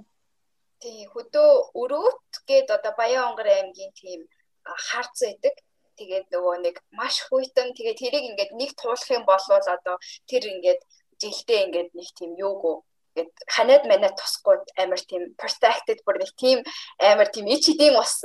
Тий 0.81 0.99
хөдөө 1.13 1.49
өрөөт 1.81 2.31
гээд 2.49 2.67
одоо 2.77 2.93
Баян 2.99 3.27
онгор 3.29 3.47
аймгийн 3.49 3.93
тийм 3.99 4.21
харц 4.63 5.17
байдаг. 5.25 5.55
Тэгээд 5.99 6.27
нөгөө 6.33 6.55
нэг 6.65 6.75
маш 6.91 7.15
хүйтэн 7.27 7.71
тэгээд 7.71 8.01
тэрийг 8.03 8.25
ингээд 8.29 8.51
нэг 8.59 8.71
туулах 8.75 9.09
юм 9.15 9.23
бол 9.23 9.45
одоо 9.75 9.95
тэр 10.27 10.43
ингээд 10.53 10.81
жилдээ 11.25 11.59
ингээд 11.65 11.89
нэг 11.97 12.09
тийм 12.13 12.31
юуг 12.37 12.85
гэд 13.15 13.31
ханаад 13.55 13.83
манад 13.87 14.13
тусахгүй 14.19 14.57
амар 14.83 15.01
тийм 15.09 15.23
protected 15.39 15.99
бүр 16.05 16.19
нэг 16.21 16.31
тийм 16.35 16.59
амар 16.99 17.29
тийм 17.31 17.47
ич 17.47 17.63
хэдийн 17.71 17.95
ус 17.95 18.21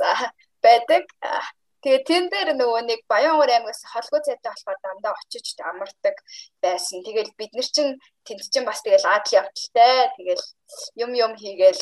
байдаг. 0.65 1.07
Тэгээ 1.81 2.01
тэн 2.05 2.23
дээр 2.29 2.49
нөгөө 2.61 2.81
нэг 2.85 2.99
Баянгор 3.09 3.49
аймагаас 3.49 3.81
холгоо 3.89 4.21
цайтай 4.21 4.53
болохоор 4.53 4.77
дандаа 4.85 5.17
очиж 5.17 5.57
амардаг 5.65 6.15
байсан. 6.61 7.01
Тэгэл 7.01 7.33
бид 7.39 7.51
нар 7.57 7.65
чинь 7.65 7.97
тэнд 8.21 8.45
чинь 8.53 8.67
бас 8.69 8.85
тэгэл 8.85 9.07
адал 9.09 9.33
явдалтай. 9.41 10.13
Тэгэл 10.13 10.45
юм 11.01 11.11
юм 11.17 11.33
хийгээл 11.41 11.81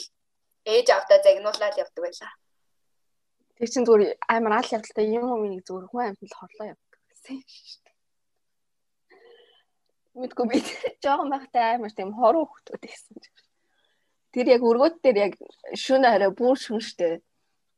ээж 0.71 0.87
автаа 0.95 1.19
загнуулаад 1.19 1.75
явдаг 1.83 1.99
байлаа. 2.05 2.31
Тэр 3.59 3.69
чинь 3.73 3.83
зүгээр 3.83 4.15
амар 4.31 4.63
адал 4.63 4.79
явдалтай 4.79 5.05
юм 5.11 5.25
юм 5.35 5.43
нэг 5.51 5.67
зүгээр 5.67 5.87
хүн 5.91 6.07
амьтанд 6.15 6.31
хорлоо 6.37 6.67
явдаг 6.71 6.99
гэсэн 7.11 7.43
мэдгүй 10.17 10.45
би 10.49 10.57
жоохон 11.03 11.29
байхтай 11.29 11.75
амар 11.75 11.93
тийм 11.93 12.13
хоруу 12.17 12.45
хөлтүүд 12.49 12.83
гэсэн. 12.83 13.21
Тэр 14.33 14.47
яг 14.55 14.61
өргөд 14.65 15.01
дээр 15.03 15.17
яг 15.29 15.33
шөнө 15.73 16.09
орой 16.09 16.31
бүр 16.33 16.57
шүнштэй 16.57 17.19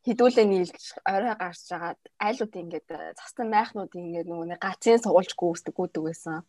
хідүүлээ 0.08 0.48
нийлж 0.50 0.84
орой 1.06 1.36
гарч 1.38 1.62
жагаад 1.70 2.00
айлууд 2.18 2.54
ингээд 2.58 2.90
цастан 3.20 3.54
майхнууд 3.54 3.94
ингээд 3.94 4.28
нөгөө 4.28 4.48
нэг 4.50 4.60
гацын 4.60 5.00
суулж 5.00 5.32
гүйсдэг 5.38 5.76
гүдэг 5.78 6.04
байсан. 6.10 6.42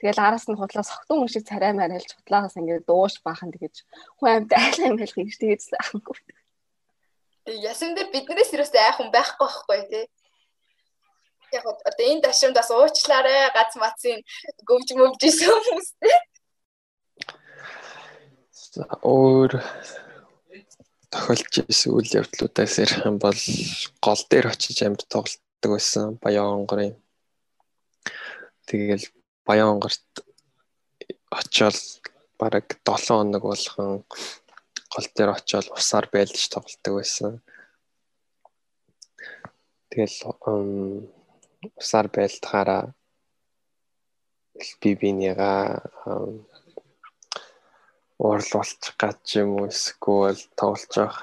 Тэгэл 0.00 0.24
араас 0.24 0.48
нь 0.48 0.56
хутлаа 0.56 0.82
согтун 0.82 1.20
хүн 1.20 1.30
шиг 1.30 1.44
царай 1.44 1.76
марайлж 1.76 2.10
хутлаагаас 2.16 2.56
ингээд 2.56 2.88
дууш 2.88 3.20
баахан 3.20 3.52
тэгэж 3.52 3.84
хүн 4.18 4.48
амьд 4.48 4.52
айлаа 4.56 4.88
юм 4.88 4.98
хэлэх 4.98 5.20
гэж 5.20 5.36
тэгэж 5.36 5.60
сайхангүй. 5.68 6.18
Ясам 7.44 7.92
дээр 7.92 8.08
биднээс 8.08 8.56
юусаа 8.56 8.88
айхан 8.88 9.12
байхгүй 9.12 9.48
байхгүй 9.52 9.80
тий 9.92 10.04
яг 11.56 11.66
одоо 11.66 12.04
энэ 12.04 12.24
ташрамд 12.26 12.56
бас 12.58 12.70
уучлаарай 12.70 13.50
гац 13.56 13.72
мацын 13.78 14.18
гөвж 14.68 14.88
мөвжсэн 14.98 15.50
хүмүүстэй. 15.54 16.14
өөр 19.06 19.62
тохиолж 21.14 21.52
ирсэн 21.62 21.94
үйл 21.94 22.10
явдлуудаас 22.18 22.74
ярих 22.82 23.06
юм 23.06 23.16
бол 23.22 23.40
гол 24.02 24.22
дээр 24.30 24.50
очиж 24.50 24.82
амьд 24.82 25.06
тоглолтдог 25.06 25.70
байсан 25.70 26.18
Баян 26.18 26.66
онгорын. 26.66 26.98
Тэгэл 28.66 29.06
Баян 29.46 29.78
онгорт 29.78 30.02
очиод 31.30 31.78
бараг 32.38 32.66
7 32.82 33.14
хоног 33.14 33.42
болгон 33.46 34.02
гол 34.90 35.06
дээр 35.14 35.30
очиод 35.38 35.70
усаар 35.70 36.10
байлж 36.10 36.50
тоглолтдог 36.50 36.94
байсан. 36.98 37.32
Тэгэл 39.90 40.18
усаар 41.80 42.06
байлтахаараа 42.16 42.82
би 44.80 44.90
бинийгаа 45.00 45.60
уурлуулчих 48.24 48.94
гад 49.02 49.20
юм 49.42 49.50
уу 49.58 49.66
эсвэл 49.72 50.40
тоглож 50.60 50.92
явах 50.96 51.18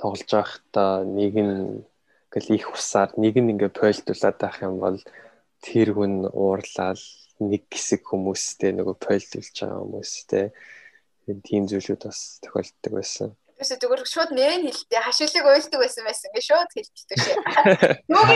тоглож 0.00 0.30
явахдаа 0.32 0.92
нэг 1.18 1.34
нь 1.48 1.58
ингээл 2.34 2.56
их 2.58 2.66
усаар 2.74 3.10
нэг 3.22 3.34
нь 3.38 3.50
ингээ 3.52 3.78
пойлдуулаад 3.78 4.36
байх 4.42 4.58
юм 4.66 4.76
бол 4.84 4.98
тэр 5.64 5.88
хүн 5.96 6.14
уурлаад 6.28 7.00
нэг 7.48 7.62
хэсэг 7.72 8.02
хүмүүстэй 8.04 8.70
нөгөө 8.74 8.96
пойлдуулж 9.04 9.54
байгаа 9.54 9.80
хүмүүстэй 9.82 10.46
тийм 11.46 11.62
зүйлүүд 11.70 12.02
бас 12.04 12.20
тохиолддог 12.42 12.92
байсан. 12.98 13.30
Юусе 13.60 13.76
зүгээр 13.78 14.02
шууд 14.04 14.30
нэр 14.34 14.52
нь 14.58 14.66
хэлдэг. 14.66 15.02
Хашилыг 15.06 15.44
уйлдаг 15.46 15.80
байсан 15.80 16.02
байсан. 16.04 16.28
Ингээ 16.30 16.48
шууд 16.48 16.70
хэлдэг 16.74 17.18
шээ. 17.22 17.36
Юуг 18.10 18.28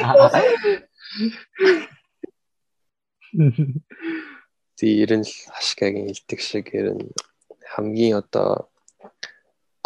тий 4.79 5.03
ер 5.03 5.13
нь 5.19 5.27
л 5.27 5.35
хашгагийн 5.55 6.09
илдэг 6.13 6.41
шиг 6.41 6.67
ер 6.79 6.95
нь 6.97 7.11
хамгийн 7.73 8.15
одоо 8.23 8.71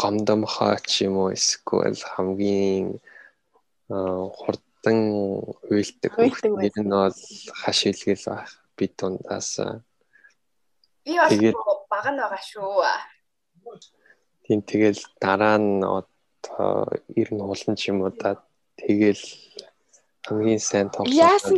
гомдомхоо 0.00 0.76
ч 0.84 1.08
юм 1.08 1.16
уу 1.22 1.32
эсвэл 1.32 1.98
хамгийн 2.14 3.00
хурдан 4.38 4.98
уйлдаг 5.70 6.12
нэр 6.60 6.76
нь 6.84 6.92
бол 6.92 7.18
хаш 7.60 7.78
илгэл 7.90 8.24
байх 8.28 8.52
би 8.76 8.84
дундаас 8.98 9.50
би 11.04 11.12
бас 11.18 11.34
баг 11.90 12.06
нь 12.12 12.20
байгаа 12.20 12.42
шүү. 12.50 12.84
Тийм 14.52 14.60
тэгэл 14.68 15.00
дараа 15.16 15.56
нь 15.56 15.80
одоо 15.80 16.84
ер 17.16 17.28
нь 17.32 17.40
улан 17.40 17.72
ч 17.72 17.88
юм 17.88 18.04
уу 18.04 18.12
да 18.12 18.36
тэгэл 18.76 19.24
хамгийн 20.28 20.60
сайн 20.60 20.92
тоглосон 20.92 21.56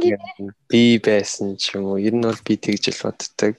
би 0.70 1.02
байсан 1.02 1.58
ч 1.58 1.74
юм 1.74 1.90
уу 1.90 1.98
ер 1.98 2.14
нь 2.14 2.22
бол 2.22 2.38
би 2.46 2.54
тэгж 2.54 2.94
л 2.94 3.02
боддог. 3.02 3.58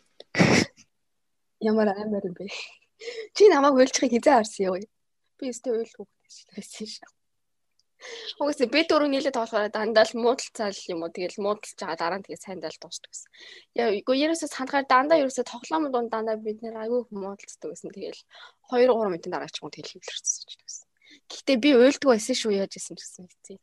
Ямар 1.60 1.88
амар 1.91 2.24
юм 2.24 2.36
бэ? 2.39 2.48
Чи 3.36 3.52
намайг 3.52 3.76
уйлчихыг 3.76 4.15
хизээ 4.15 4.39
харсан 4.39 4.63
юу? 4.71 4.80
Би 5.36 5.52
өстө 5.52 5.76
уйлах 5.76 5.91
хөвгтэй 6.00 6.56
байсан 6.56 6.88
шээ. 6.88 7.12
Угсаа 8.39 8.68
би 8.68 8.82
дөрөв 8.86 9.10
нийлээ 9.10 9.34
тоглохоор 9.36 9.70
дандаа 9.72 10.06
л 10.06 10.20
муудалцаал 10.20 10.80
юм 10.91 11.06
уу 11.06 11.12
тэгэл 11.13 11.44
муудалж 11.44 11.78
байгаа 11.80 11.98
дараа 12.00 12.20
нь 12.20 12.26
тэгээ 12.26 12.46
сайндаа 12.46 12.72
л 12.72 12.82
дуусдаг 12.82 13.12
гэсэн. 13.12 13.30
Яа 13.80 13.89
үгүй 13.96 14.18
ерөөсөө 14.26 14.50
санахаар 14.52 14.86
дандаа 14.86 15.22
ерөөсөө 15.24 15.46
тоглоом 15.46 15.84
дунд 15.94 16.12
дандаа 16.13 16.38
бид 16.38 16.60
нэр 16.62 16.76
аягүй 16.82 17.02
муудалцдаг 17.12 17.70
гэсэн. 17.72 17.94
Тэгэл 17.96 18.22
2 18.74 18.89
3 18.89 19.13
минутын 19.13 19.34
дараа 19.34 19.50
ч 19.50 19.62
юм 19.62 19.70
ч 19.72 19.80
гэсэн. 19.96 20.86
Гэхдээ 21.30 21.58
би 21.63 21.70
уйлдаг 21.74 22.10
байсан 22.12 22.36
шүү 22.38 22.52
яаж 22.60 22.74
исэн 22.78 22.96
гэсэн 22.98 23.26
хэвчээ. 23.26 23.58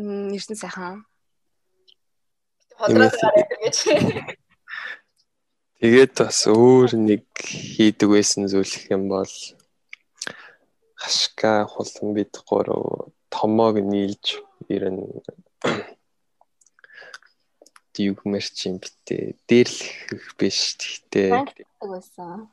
Мм 0.00 0.32
ирсэн 0.36 0.56
сайхан. 0.56 1.04
Ходроод 2.78 3.14
гараад 3.14 3.50
гэж. 3.62 3.76
Тэгээд 5.78 6.12
бас 6.16 6.38
өөр 6.48 6.90
нэг 6.96 7.24
хийдэг 7.36 8.08
байсан 8.08 8.48
зүйл 8.48 8.66
гэх 8.66 8.88
юм 8.94 9.12
бол 9.12 9.28
хашка 11.04 11.66
хулан 11.68 12.14
бид 12.16 12.32
гурав 12.48 13.12
томоог 13.28 13.76
нийлж 13.92 14.40
ирэн 14.72 14.98
дүүгмэр 17.94 18.46
чим 18.58 18.80
битээ 18.82 19.36
дээрлэх 19.48 20.24
биш 20.40 20.80
гэхдээ 20.80 21.30
байсан. 21.84 22.48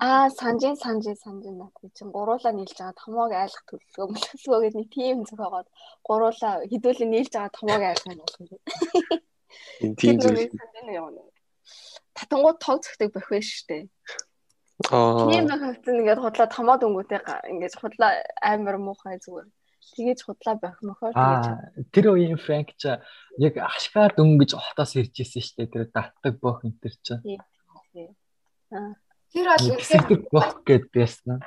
Аа 0.00 0.30
санжин 0.40 0.76
санжин 0.80 1.16
санжин 1.20 1.58
нат 1.60 1.74
чинь 1.96 2.14
гуруулаа 2.16 2.52
нийлж 2.56 2.72
байгаа 2.78 2.96
томоог 3.02 3.32
айлах 3.36 3.62
төлөвлөгөө 3.68 4.08
мөлөслөгөө 4.14 4.60
гэдэг 4.62 4.78
нэг 4.80 4.88
тийм 4.96 5.18
зохиогоод 5.28 5.68
гуруулаа 6.08 6.54
хідүүлээ 6.70 7.08
нийлж 7.12 7.32
байгаа 7.34 7.56
томоог 7.58 7.82
айлах 7.84 8.06
юм. 8.08 8.20
Энэ 9.84 9.96
тийм 10.00 10.16
зүйл. 10.22 10.48
Татангууд 12.16 12.58
тог 12.64 12.78
зөхдөг 12.82 13.12
вэ 13.14 13.40
штэ. 13.42 13.86
Аа. 14.86 15.26
Тийм 15.26 15.50
хавцсан 15.50 15.98
ингээд 15.98 16.22
худлаа 16.22 16.46
томоод 16.46 16.86
өнгөтэй 16.86 17.18
ингээд 17.50 17.74
худлаа 17.82 18.22
амар 18.38 18.78
муухай 18.78 19.18
зүгээр. 19.18 19.50
Тэгэж 19.98 20.18
худлаа 20.22 20.54
байх 20.54 20.78
мөхөөр 20.78 21.14
тэгэж. 21.18 21.90
Тэр 21.90 22.06
үеийн 22.14 22.38
Франк 22.38 22.78
ч 22.78 22.94
яг 23.42 23.54
ашгаар 23.58 24.14
дөнгөж 24.14 24.54
хотоос 24.54 24.94
ирж 24.94 25.18
исэн 25.18 25.42
шүү 25.42 25.56
дээ. 25.66 25.72
Тэр 25.74 25.84
датдаг 25.90 26.34
бох 26.38 26.62
энэ 26.62 26.78
төр. 26.78 26.94
Аа. 28.70 28.94
Тэр 29.34 29.46
бол 29.50 29.66
үнэхээр 29.74 30.30
бох 30.30 30.62
гэд 30.62 30.86
байсан. 30.94 31.42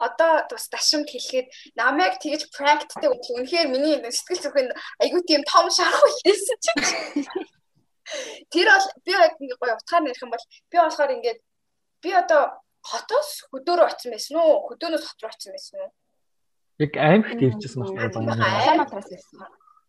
Одоо 0.00 0.48
бас 0.48 0.68
дашимд 0.72 1.08
хэлэхэд 1.12 1.48
намайг 1.76 2.16
тэгэж 2.24 2.48
практиктэй 2.56 3.08
бол 3.12 3.20
үнэхээр 3.20 3.68
миний 3.68 4.00
сэтгэл 4.00 4.44
зүрхэнд 4.44 4.72
айгүй 5.04 5.22
тийм 5.28 5.42
том 5.44 5.68
шарах 5.68 6.00
үлдээсэн 6.04 6.58
чинь. 6.64 6.80
Тэр 8.52 8.66
бол 8.70 8.86
би 9.04 9.12
яг 9.12 9.34
ингээ 9.40 9.60
гоё 9.60 9.74
утгаар 9.76 10.02
нэрх 10.04 10.22
юм 10.22 10.30
бол 10.32 10.44
би 10.70 10.76
болохоор 10.76 11.16
ингээд 11.16 11.40
би 12.02 12.10
одоо 12.12 12.42
хотоос 12.86 13.30
хөдөөрөө 13.52 13.86
очсон 13.90 14.10
байсан 14.14 14.36
уу? 14.40 14.54
Хөдөөнөөс 14.70 15.04
хот 15.06 15.20
руу 15.22 15.30
очсон 15.32 15.52
байсан 15.56 15.76
уу? 15.80 15.90
Яг 16.84 16.92
аймагт 16.96 17.40
ирчихсэн 17.40 17.82
байна. 17.82 18.12
Улаанбаатараас 18.12 19.10
ирсэн. 19.16 19.40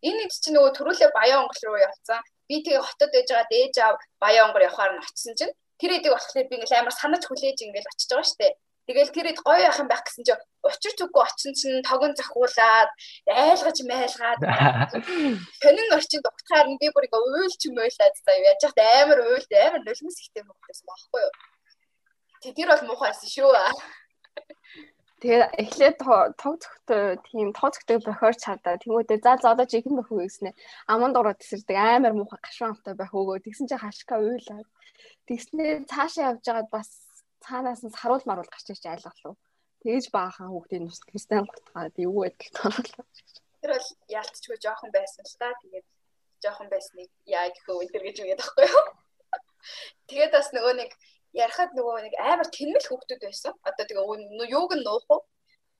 Энэ 0.08 0.18
нэг 0.22 0.30
чинь 0.30 0.54
нөгөө 0.56 0.72
төрүүлээ 0.78 1.10
Баянгол 1.12 1.62
руу 1.66 1.78
явцсан. 1.82 2.22
Би 2.48 2.62
тэгээ 2.62 2.86
хотод 2.86 3.10
байж 3.12 3.28
байгаа 3.28 3.50
дээж 3.50 3.74
аав 3.82 3.96
Баянгол 4.22 4.66
явахаар 4.66 4.92
нь 4.94 5.02
очсон 5.02 5.34
чинь 5.34 5.54
тэр 5.78 5.90
эдэг 5.98 6.12
болохоор 6.14 6.46
би 6.48 6.54
ингээл 6.56 6.80
амар 6.80 6.94
санаж 6.94 7.22
хүлээж 7.26 7.58
ингээл 7.66 7.90
очиж 7.92 8.08
байгаа 8.08 8.30
штэ. 8.30 8.48
Тэгэл 8.88 9.12
тэр 9.12 9.26
эд 9.36 9.40
гоё 9.44 9.60
яах 9.68 9.78
юм 9.84 9.88
байх 9.92 10.00
гэсэн 10.00 10.24
чинь 10.24 10.42
учир 10.64 10.92
зүггүй 10.96 11.22
очин 11.28 11.52
чинь 11.52 11.84
тогон 11.84 12.16
захиулаад 12.16 12.88
айлгаж 13.28 13.78
майлгаад 13.84 14.40
сонин 15.60 15.92
орчинд 15.92 16.24
угтахаар 16.24 16.66
нь 16.72 16.80
би 16.80 16.88
бүр 16.88 17.04
ингээ 17.04 17.26
уйлч 17.36 17.60
юм 17.68 17.76
уйлаад 17.76 18.14
заа 18.16 18.38
яаж 18.48 18.60
яхад 18.64 18.80
амар 18.80 19.18
уйлд 19.28 19.50
амар 19.52 19.82
нулимс 19.84 20.18
ихтэй 20.24 20.40
мөхсөн 20.40 20.88
байхгүй 20.88 21.20
юу. 21.20 21.32
Тэр 22.42 22.68
бол 22.70 22.82
муухайсэн 22.86 23.28
шүү. 23.28 23.52
Тэгээ 25.18 25.50
эхлээд 25.58 25.98
тог 26.38 26.62
зөхтэй 26.62 27.18
тийм 27.26 27.50
тог 27.50 27.74
зөхтэй 27.74 27.98
бохиорч 27.98 28.38
чадаа. 28.38 28.78
Тэмүүдээ 28.78 29.18
за 29.18 29.34
за 29.42 29.50
одоо 29.50 29.66
жихэн 29.66 29.98
бохоо 29.98 30.22
гэснээр 30.22 30.54
аманд 30.86 31.18
ороод 31.18 31.42
тесэрдэг 31.42 31.74
амар 31.74 32.14
муухай 32.14 32.38
гашуун 32.38 32.78
амтай 32.78 32.94
байх 32.94 33.10
өгөө. 33.10 33.42
Тэгсэн 33.42 33.66
чинь 33.66 33.82
хашка 33.82 34.22
уйлаад. 34.22 34.68
Тэгснээр 35.26 35.90
цаашаа 35.90 36.38
явж 36.38 36.46
байгаад 36.46 36.70
бас 36.70 36.88
цаанаас 37.42 37.82
нь 37.82 37.90
саруул 37.98 38.22
маруул 38.30 38.46
гарч 38.46 38.70
ирж 38.70 38.84
айлгалуу. 38.86 39.34
Тэгэж 39.82 40.04
баахан 40.14 40.54
хүүхдийн 40.54 40.86
нус 40.86 41.02
кристиан 41.02 41.50
гутгаад 41.50 41.94
юу 41.98 42.22
гэдэл 42.22 42.54
тоолоо. 42.54 43.04
Тэр 43.58 43.70
бол 43.74 43.88
яалтчгүй 44.06 44.56
жоохон 44.62 44.90
байсан 44.94 45.26
л 45.26 45.34
та. 45.42 45.50
Тэгээд 45.66 45.86
жоохон 46.46 46.68
байсныг 46.70 47.10
яа 47.26 47.50
гэх 47.50 47.66
вэ 47.66 47.90
тэр 47.90 48.06
гэж 48.06 48.16
үгээд 48.22 48.42
байхгүй 48.42 48.66
юу? 48.70 48.84
Тэгээд 50.08 50.32
бас 50.34 50.48
нөгөө 50.54 50.74
нэг 50.78 50.90
ярахад 51.32 51.70
нөгөө 51.76 51.96
нэг 52.08 52.14
амар 52.18 52.48
тэнмэл 52.48 52.88
хүүхдүүд 52.88 53.20
байсан. 53.24 53.52
Одоо 53.68 53.84
тэгээ 53.84 54.48
юуг 54.52 54.72
нь 54.76 54.84
нуух 54.84 55.06
уу? 55.08 55.22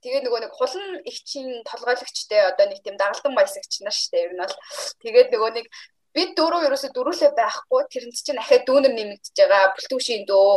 Тэгээ 0.03 0.21
нөгөө 0.23 0.41
нэг 0.45 0.53
хулан 0.55 1.03
ихчийн 1.03 1.63
толгойлогчтой 1.67 2.41
одоо 2.51 2.65
нэг 2.71 2.79
тийм 2.83 2.95
дагалдан 2.95 3.35
баясагч 3.35 3.83
нар 3.83 3.95
штэ 3.95 4.17
ер 4.25 4.31
нь 4.31 4.39
бол 4.39 4.55
тэгээд 5.03 5.29
нөгөө 5.33 5.51
нэг 5.59 5.67
бид 6.15 6.29
дөрөв 6.39 6.65
ерөөсө 6.67 6.89
дөрүлээ 6.95 7.31
байхгүй 7.35 7.81
тэрэнд 7.91 8.15
чинь 8.15 8.41
ахаа 8.41 8.59
дүүнер 8.63 8.93
нэмэгдэж 8.95 9.35
байгаа 9.35 9.75
бүлтүүшийн 9.75 10.23
дөө 10.29 10.51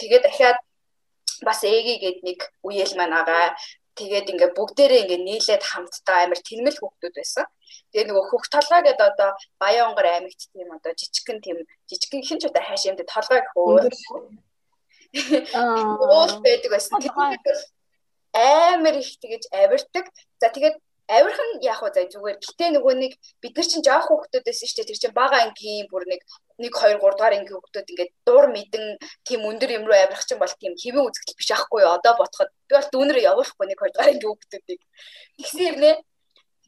тэгээд 0.00 0.24
дахиад 0.24 0.58
бас 1.42 1.60
ээги 1.66 1.94
гээд 2.04 2.18
нэг 2.28 2.38
үеэл 2.64 2.94
маань 2.96 3.18
агаа 3.20 3.52
тэгээд 3.98 4.30
ингээ 4.32 4.50
бүгдээрээ 4.56 5.02
ингээ 5.04 5.20
нийлээд 5.26 5.62
хамтдаа 5.66 6.16
амар 6.24 6.40
тэнмэл 6.40 6.80
хүүхдүүд 6.80 7.14
байсан. 7.18 7.46
Тэгээ 7.92 8.06
нөгөө 8.08 8.24
хөх 8.30 8.44
толгой 8.52 8.80
гэдэг 8.86 9.06
одоо 9.10 9.30
Баянгор 9.60 10.06
аймагт 10.06 10.42
тийм 10.52 10.68
одоо 10.72 10.92
жижигхэн 10.94 11.38
тийм 11.44 11.58
жижигхэн 11.90 12.22
хин 12.26 12.38
ч 12.40 12.44
удаа 12.48 12.64
хайш 12.64 12.86
юм 12.86 12.96
дээ 12.96 13.08
толгой 13.08 13.40
гэх 13.42 13.56
өөр. 13.56 13.84
Аа. 15.54 15.96
Уул 16.02 16.34
байдаг 16.44 16.70
байсан. 16.70 17.00
Амар 18.36 18.94
их 19.00 19.16
тэгэж 19.22 19.48
авирдаг. 19.52 20.06
За 20.40 20.48
тэгээд 20.52 20.76
авирх 21.08 21.38
нь 21.38 21.62
яг 21.62 21.80
уу 21.82 21.90
зай 21.94 22.10
зүгээр. 22.10 22.36
Гэтэ 22.42 22.66
нөгөө 22.74 22.94
нэг 22.98 23.12
бид 23.40 23.54
нар 23.56 23.68
чинь 23.70 23.86
жоох 23.86 24.10
хүүхдүүд 24.10 24.44
байсан 24.46 24.66
шүү 24.66 24.76
дээ. 24.82 24.90
Тэр 24.90 25.00
чинь 25.00 25.14
бага 25.16 25.38
ангийн 25.38 25.86
бүр 25.86 26.04
нэг 26.10 26.20
1 26.58 26.66
2 26.66 26.98
3 26.98 26.98
дугаар 26.98 27.34
ангийн 27.38 27.54
хүүхдүүд 27.54 27.90
ингээд 27.94 28.12
дур 28.26 28.44
мэдэн 28.50 28.84
тийм 29.22 29.40
өндөр 29.46 29.70
юм 29.78 29.84
руу 29.86 29.94
авирах 29.94 30.26
чинь 30.26 30.42
бол 30.42 30.54
тийм 30.58 30.74
хэвэн 30.74 31.06
үзэгдэл 31.06 31.38
биш 31.38 31.50
аахгүй 31.54 31.80
юу. 31.86 31.94
Одоо 31.94 32.12
ботход 32.18 32.50
би 32.66 32.74
бол 32.74 32.90
дүүнэрээ 32.90 33.28
явуулахгүй 33.30 33.66
1 33.70 33.78
2 33.78 33.94
дугаар 33.94 34.10
ангийн 34.10 34.30
хүүхдүүдийг. 34.34 34.80
Тэгсэн 35.38 35.62
хэрнээ 35.62 35.94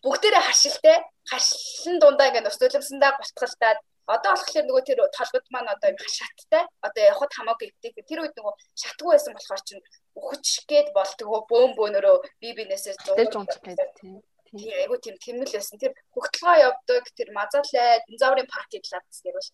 бүгдээрээ 0.04 0.42
харшилтай 0.46 0.96
харшлан 1.30 1.96
дундаа 1.98 2.28
ингээд 2.28 2.50
ус 2.50 2.58
төлөмсөндөө 2.62 3.12
гутгалтаад 3.18 3.78
одоо 4.14 4.32
болохоор 4.32 4.64
нөгөө 4.66 4.84
тэр 4.88 5.00
толгод 5.18 5.46
маань 5.52 5.72
одоо 5.74 5.88
юм 5.92 5.98
шаттай 6.00 6.64
одоо 6.86 7.02
явахд 7.12 7.32
хамаагүй 7.36 7.68
гэдэг 7.84 8.08
тэр 8.08 8.20
үед 8.24 8.34
нөгөө 8.36 8.54
шатгүй 8.80 9.10
байсан 9.12 9.36
болохоор 9.36 9.62
чинь 9.68 9.84
өгч 10.16 10.46
гээд 10.70 10.88
болтгоо 10.96 11.40
бөөм 11.50 11.72
бөөнөрөө 11.76 12.16
би 12.40 12.48
бинээсээ 12.56 12.94
зурж 13.04 13.34
унтах 13.36 13.60
гэдэг 13.60 13.90
тийм. 14.00 14.16
Тийм. 14.48 14.72
Айгу 14.80 14.96
тийм 14.96 15.16
тэмнэл 15.20 15.52
байсан. 15.52 15.76
Тэр 15.76 15.92
хөгтлгоо 16.16 16.56
явдаг 16.56 17.04
тэр 17.12 17.28
мазаалай 17.36 18.00
динозаврын 18.08 18.48
паркийг 18.48 18.84
лавц 18.88 19.20
гэр 19.20 19.36
бол 19.36 19.50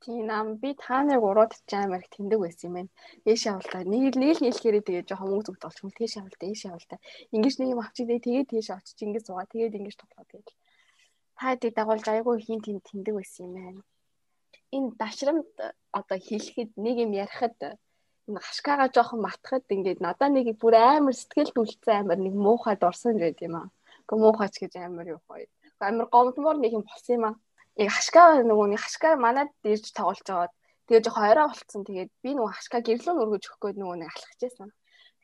тийм 0.00 0.26
нам 0.26 0.56
би 0.56 0.74
та 0.74 1.02
нарыг 1.04 1.24
урууд 1.28 1.52
ч 1.68 1.70
амар 1.76 2.00
их 2.00 2.10
тэмдэг 2.14 2.40
байсан 2.40 2.66
юм 2.68 2.74
байна. 2.76 2.90
Дээш 3.24 3.42
явалтаа 3.50 3.82
нэг 3.84 4.16
нийл 4.16 4.40
нийлхээрээ 4.40 4.84
тэгээ 4.86 5.08
жоохон 5.08 5.28
мөнгө 5.30 5.46
зүгт 5.46 5.64
олчих. 5.68 5.92
Тийш 5.98 6.12
явалтаа, 6.16 6.48
ийш 6.48 6.62
явалтаа. 6.64 6.98
Ингиж 7.34 7.54
нэг 7.60 7.68
юм 7.72 7.80
авчих 7.84 8.06
тэгээ 8.08 8.24
тэгээд 8.24 8.48
тийш 8.50 8.68
очиж 8.72 8.98
ингэж 9.04 9.24
суугаа. 9.28 9.46
Тэгээд 9.52 9.76
ингэж 9.78 9.96
тоглоо 10.00 10.24
тэгээд. 10.24 10.48
Та 11.36 11.42
хэдийг 11.52 11.74
дагуулж 11.76 12.06
айгүй 12.08 12.36
хин 12.40 12.60
тийм 12.64 12.78
тэмдэг 12.80 13.14
байсан 13.16 13.44
юм 13.46 13.52
байна. 13.60 13.82
Энэ 14.76 14.88
дашрамд 15.00 15.48
одоо 15.98 16.18
хэлэхэд 16.28 16.70
нэг 16.84 16.96
юм 17.04 17.12
ярихад 17.24 17.58
энэ 17.60 18.40
хашкаага 18.46 18.86
жоохон 18.94 19.20
матхад 19.26 19.64
ингээд 19.68 20.00
надаа 20.00 20.28
нэг 20.32 20.46
бүр 20.62 20.74
амар 20.80 21.16
сэтгэл 21.16 21.52
дүлцэн 21.52 22.08
амар 22.08 22.18
нэг 22.22 22.34
муухай 22.34 22.76
дурсан 22.80 23.20
гэдэг 23.20 23.48
юм 23.48 23.56
аа. 23.60 23.68
Гэхдээ 24.08 24.22
муухайч 24.24 24.54
гэж 24.62 24.72
амар 24.80 25.06
юу 25.14 25.20
гоё. 25.28 25.48
Амар 25.80 26.06
гомдмор 26.12 26.56
нэг 26.60 26.72
юм 26.78 26.84
болсон 26.88 27.14
юм 27.18 27.24
аа 27.28 27.34
яг 27.80 27.92
хашка 27.96 28.44
нөгөө 28.44 28.66
нэг 28.76 28.80
хашка 28.84 29.16
манад 29.16 29.48
ирж 29.64 29.92
тоглож 29.96 30.20
жагаад 30.28 30.52
тэгээ 30.90 31.04
жоохон 31.06 31.30
орой 31.32 31.46
болцсон. 31.48 31.82
Тэгээд 31.88 32.10
би 32.20 32.30
нөгөө 32.36 32.52
хашка 32.52 32.84
гэрлөө 32.84 33.14
өргөж 33.24 33.44
өгөх 33.46 33.60
гээд 33.62 33.78
нөгөө 33.80 33.96
нэг 34.04 34.10
алхаж 34.12 34.40
байсан. 34.42 34.68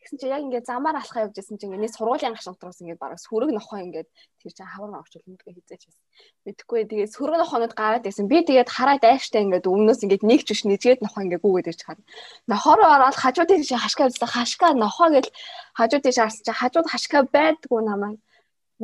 Тэгсэн 0.00 0.18
чи 0.22 0.26
яг 0.30 0.42
ингээд 0.46 0.70
замаар 0.70 0.96
алхаа 1.02 1.26
явж 1.26 1.36
исэн 1.42 1.58
чи 1.58 1.66
ингээд 1.66 1.98
сургуулийн 1.98 2.38
гашуутраас 2.38 2.78
ингээд 2.78 3.02
бараг 3.02 3.18
сүрэг 3.18 3.50
нохоо 3.50 3.82
ингээд 3.82 4.08
тэр 4.38 4.52
чинь 4.54 4.70
хавар 4.70 5.02
авч 5.02 5.18
үлмдгээ 5.18 5.52
хизээч 5.58 5.82
байсан. 5.90 6.04
Мэдхгүй 6.46 6.80
тэгээд 6.86 7.10
сүрэг 7.10 7.36
нохоонод 7.42 7.74
гараад 7.74 8.06
байсан. 8.06 8.30
Би 8.30 8.38
тэгээд 8.46 8.70
хараад 8.70 9.02
айштай 9.02 9.42
ингээд 9.42 9.66
өмнөөс 9.66 10.00
ингээд 10.06 10.22
нэг 10.22 10.40
ч 10.46 10.54
биш 10.54 10.62
нэжгээд 10.62 11.02
нохоо 11.02 11.26
ингээд 11.26 11.42
гүгээд 11.42 11.70
ирж 11.74 11.82
харна. 11.82 12.06
Нохороо 12.46 12.86
ороод 12.86 13.18
хажууд 13.18 13.50
тийш 13.50 13.74
хашгаа 13.74 14.06
үзсэн 14.06 14.30
хашгаа 14.30 14.72
нохоо 14.78 15.08
гэл 15.10 15.28
хажууд 15.74 16.04
тийш 16.06 16.22
харсан 16.22 16.44
чи 16.46 16.52
хажууд 16.54 16.86
хашгаа 16.86 17.22
байдгүй 17.26 17.80
намайг 17.82 18.22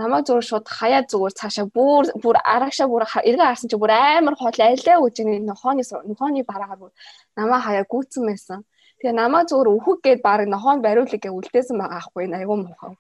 намайг 0.01 0.25
зүгээр 0.27 0.47
шууд 0.49 0.67
хаяа 0.79 1.03
зүгээр 1.05 1.35
цаашаа 1.41 1.67
бүр 1.77 2.05
бүр 2.23 2.37
арагшаа 2.55 2.89
бүр 2.89 3.05
эргээ 3.29 3.49
харсан 3.49 3.69
чи 3.69 3.77
бүр 3.77 3.93
амар 3.93 4.35
хоол 4.41 4.59
айлаа 4.69 4.99
үжиний 5.05 5.41
нохооны 5.45 5.85
нохооны 6.11 6.45
бараагаар 6.49 6.81
бүр 6.81 6.93
намаа 7.37 7.61
хаяа 7.61 7.85
гүйтсэн 7.93 8.25
байсан. 8.25 8.61
Тэгээ 8.99 9.21
намаа 9.21 9.45
зүгээр 9.51 9.69
өөхөг 9.75 9.99
гээд 10.05 10.21
баг 10.25 10.41
нохоон 10.49 10.81
бариулыг 10.87 11.21
гэ 11.21 11.29
үлдээсэн 11.29 11.77
байгаа 11.77 11.99
аахгүй 12.01 12.25
айгүй 12.33 12.57
муухай. 12.57 12.97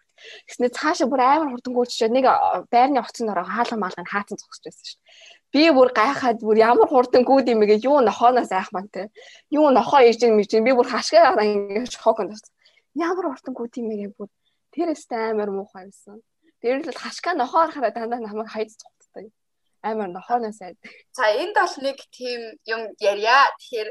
Тэснэ 0.49 0.69
цаашаа 0.77 1.09
бүр 1.09 1.21
амар 1.25 1.49
хурдангуй 1.53 1.87
чичээ 1.89 2.11
нэг 2.13 2.27
байрны 2.73 2.99
оцсон 3.01 3.27
дороо 3.31 3.47
хаалга 3.49 3.77
маалгыг 3.81 4.09
хаацсан 4.13 4.37
зогсож 4.37 4.65
байсан 4.67 4.85
шүү 4.89 4.99
дээ. 5.01 5.13
Би 5.53 5.63
бүр 5.77 5.89
гайхаад 5.97 6.39
бүр 6.45 6.57
ямар 6.61 6.89
хурдангуй 6.93 7.41
юм 7.53 7.61
бэ 7.65 7.81
юу 7.89 7.99
нохооноос 8.05 8.53
айх 8.53 8.69
маань 8.75 8.93
те. 8.93 9.09
Юу 9.51 9.71
нохоо 9.73 10.01
ээж 10.05 10.21
юм 10.29 10.43
чинь 10.45 10.67
би 10.67 10.73
бүр 10.77 10.87
хашгаа 10.93 11.41
ингээд 11.41 11.95
шоконд 11.97 12.35
орсон. 12.35 12.53
Ямар 12.95 13.27
хурдангуй 13.33 13.69
юм 13.81 13.89
бэ 13.89 14.15
бүр 14.17 14.29
тэрээс 14.75 15.07
амар 15.11 15.51
муухай 15.51 15.89
байсан. 15.89 16.21
Тэр 16.63 16.79
л 16.87 16.95
хашгаа 16.95 17.35
нохоор 17.35 17.75
хараа 17.75 17.91
дандаа 17.91 18.23
намайг 18.23 18.49
хайж 18.55 18.71
цугтдаг. 18.79 19.35
Амар 19.83 20.15
нохооноос 20.15 20.63
айд. 20.63 20.79
За 21.11 21.27
энд 21.27 21.59
бол 21.59 21.77
нэг 21.83 21.99
тийм 22.15 22.41
юм 22.71 22.95
ярья. 23.03 23.51
Тэгэхээр 23.59 23.89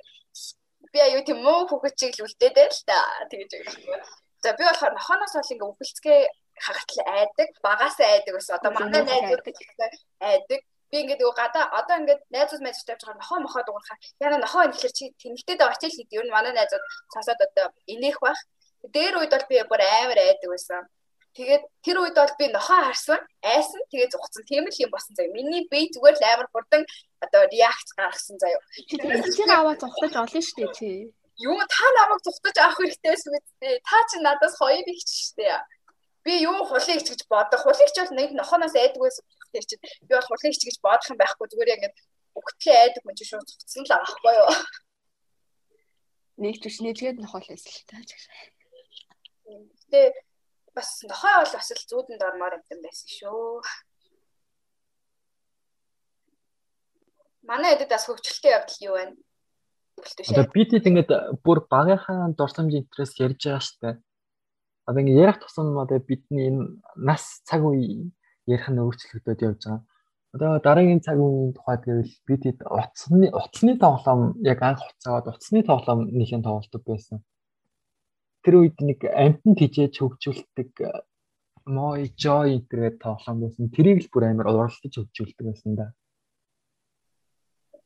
би 0.93 0.99
аюу 1.03 1.21
тийм 1.27 1.43
муу 1.43 1.67
хөгөчийг 1.67 2.15
л 2.15 2.25
үлдээдэй 2.25 2.67
л 2.71 2.81
та. 2.88 3.27
Тэгэж 3.27 3.51
байгаа. 3.60 4.07
За 4.39 4.55
би 4.55 4.63
болохоор 4.63 4.95
нохооноос 4.95 5.34
бол 5.36 5.51
ингээ 5.51 5.67
өвөлцгээ 5.67 6.21
хагатал 6.63 6.99
айдаг, 7.12 7.49
багасаа 7.60 8.07
айдаг 8.07 8.34
гэсэн. 8.39 8.55
Одоо 8.55 8.71
манай 8.71 9.03
найзууд 9.03 9.43
айдаг. 10.23 10.62
Би 10.91 10.97
ингээд 11.03 11.19
нөгөө 11.19 11.39
гадаа 11.43 11.65
одоо 11.75 11.95
ингээд 11.99 12.21
найзууд 12.31 12.63
тавьж 12.63 13.03
байгаа 13.03 13.19
нохоо 13.19 13.39
мохоо 13.43 13.63
дуурхаа. 13.67 13.97
Яна 14.23 14.38
нохоо 14.39 14.63
инэхлэр 14.67 14.93
чи 14.95 15.12
тэнэгтэй 15.19 15.60
байгаа 15.60 15.79
ч 15.79 15.91
л 15.91 15.97
гэдэг. 15.99 16.17
Ер 16.19 16.25
нь 16.27 16.36
манай 16.36 16.55
найзууд 16.55 16.84
цаасаад 17.12 17.39
одоо 17.47 17.67
инех 17.91 18.17
байх. 18.23 18.39
Дээр 18.95 19.19
үед 19.19 19.31
бол 19.36 19.49
би 19.51 19.60
бүр 19.67 19.81
амар 19.84 20.19
айдаг 20.23 20.49
байсан. 20.51 20.88
Тэгээд 21.31 21.63
тэр 21.79 21.97
үед 22.03 22.15
бол 22.19 22.33
би 22.35 22.51
нохоо 22.51 22.91
харсан, 22.91 23.23
айсан, 23.39 23.79
тэгээд 23.87 24.11
зугцсан. 24.11 24.43
Тийм 24.43 24.67
л 24.67 24.83
юм 24.83 24.91
болсон 24.91 25.15
заяа. 25.15 25.31
Миний 25.31 25.63
бие 25.71 25.87
зүгээр 25.87 26.19
л 26.19 26.27
амар 26.27 26.47
хурдан 26.51 26.83
одоо 27.23 27.47
реакц 27.47 27.95
гаргасан 27.95 28.35
заяа. 28.35 28.59
Тэр 28.91 29.47
аваа 29.47 29.79
зугтаж 29.79 30.11
олно 30.11 30.39
шүү 30.43 30.59
дээ 30.59 30.75
чи. 30.75 30.89
Юу 31.39 31.55
та 31.55 31.87
намайг 31.95 32.19
зугтаж 32.27 32.55
авах 32.59 32.83
хэрэгтэй 32.83 33.15
байсан 33.15 33.31
үстэй. 33.39 33.79
Та 33.79 33.97
чи 34.11 34.19
надаас 34.19 34.59
хоёр 34.59 34.83
их 34.83 34.99
ч 35.07 35.31
штэ. 35.31 35.55
Би 36.27 36.43
юу 36.43 36.67
хулыг 36.67 36.99
ч 36.99 37.07
гэж 37.15 37.23
бодох. 37.31 37.63
Хулыг 37.63 37.91
ч 37.95 37.97
бол 38.03 38.11
нэг 38.11 38.35
нохооноос 38.35 38.75
айдаг 38.75 38.99
байсан 38.99 39.23
гэхдээ 39.23 39.63
чи 39.71 39.75
би 40.03 40.11
бол 40.11 40.27
хулыг 40.27 40.51
ч 40.51 40.67
гэж 40.67 40.77
бодох 40.83 41.15
юм 41.15 41.19
байхгүй 41.23 41.47
зүгээр 41.47 41.73
ингээд 41.79 41.95
өгтлээ 42.35 42.77
айдаг 42.91 43.03
юм 43.07 43.15
чи 43.15 43.23
шууд 43.23 43.47
зугцсан 43.47 43.87
л 43.87 43.95
аахгүй 43.95 44.35
юу. 44.35 44.51
Нэг 46.43 46.59
ч 46.59 46.63
биш 46.67 46.77
нэлгээд 46.83 47.23
нохоолээс 47.23 47.63
л 47.71 47.87
тааж. 47.87 48.09
Гэтэ 49.47 50.11
бас 50.75 51.03
нохой 51.03 51.34
бол 51.38 51.53
бас 51.53 51.69
л 51.71 51.88
зүүдэнд 51.89 52.21
ормоор 52.23 52.53
амтан 52.57 52.79
байсан 52.84 53.10
шүү. 53.12 53.62
Манай 57.43 57.75
эдэд 57.75 57.91
бас 57.91 58.05
хөгжилтэй 58.07 58.55
явдал 58.55 58.79
юу 58.88 58.95
вэ? 58.95 59.05
Одоо 60.31 60.47
бидэд 60.55 60.88
ингээд 60.88 61.12
бүр 61.43 61.67
багийнхаа 61.67 62.31
дурсамж 62.38 62.71
интерес 62.73 63.12
ярьж 63.19 63.41
байгаа 63.43 63.62
штэ. 63.62 63.89
Одоо 64.88 64.99
ингээд 65.01 65.21
ярих 65.25 65.38
тусам 65.43 65.77
одоо 65.77 65.99
бидний 65.99 66.47
энэ 66.49 66.79
нас 66.95 67.43
цаг 67.43 67.62
үе 67.67 68.10
ярих 68.47 68.67
нь 68.71 68.81
өөрчлөгдөд 68.81 69.39
явж 69.43 69.62
байгаа. 69.67 69.84
Одоо 70.31 70.51
дараагийн 70.63 71.03
цаг 71.03 71.19
үеийн 71.19 71.51
тухайд 71.53 71.84
гэвэл 71.84 72.15
бидэд 72.27 72.60
утасны 72.63 73.27
утасны 73.36 73.75
тоглоом 73.75 74.39
яг 74.47 74.60
анх 74.63 74.81
уцаад 74.88 75.27
утасны 75.27 75.60
тоглоом 75.67 76.07
нэхэн 76.07 76.41
тоглолдог 76.45 76.84
байсан 76.88 77.19
тэр 78.43 78.54
үед 78.62 78.77
нэг 78.82 78.99
амтнд 79.06 79.58
хижээж 79.62 79.93
хөгжүүлдэг 80.01 80.71
Moi 81.65 82.10
Joy 82.17 82.65
гэдэг 82.65 82.97
тоглоом 82.97 83.45
байсан. 83.45 83.69
Тэрийг 83.69 84.06
л 84.06 84.12
бүр 84.13 84.23
амар 84.34 84.49
уралдаж 84.49 84.93
хөгжүүлдэг 84.97 85.45
байсан 85.45 85.77
да. 85.77 85.93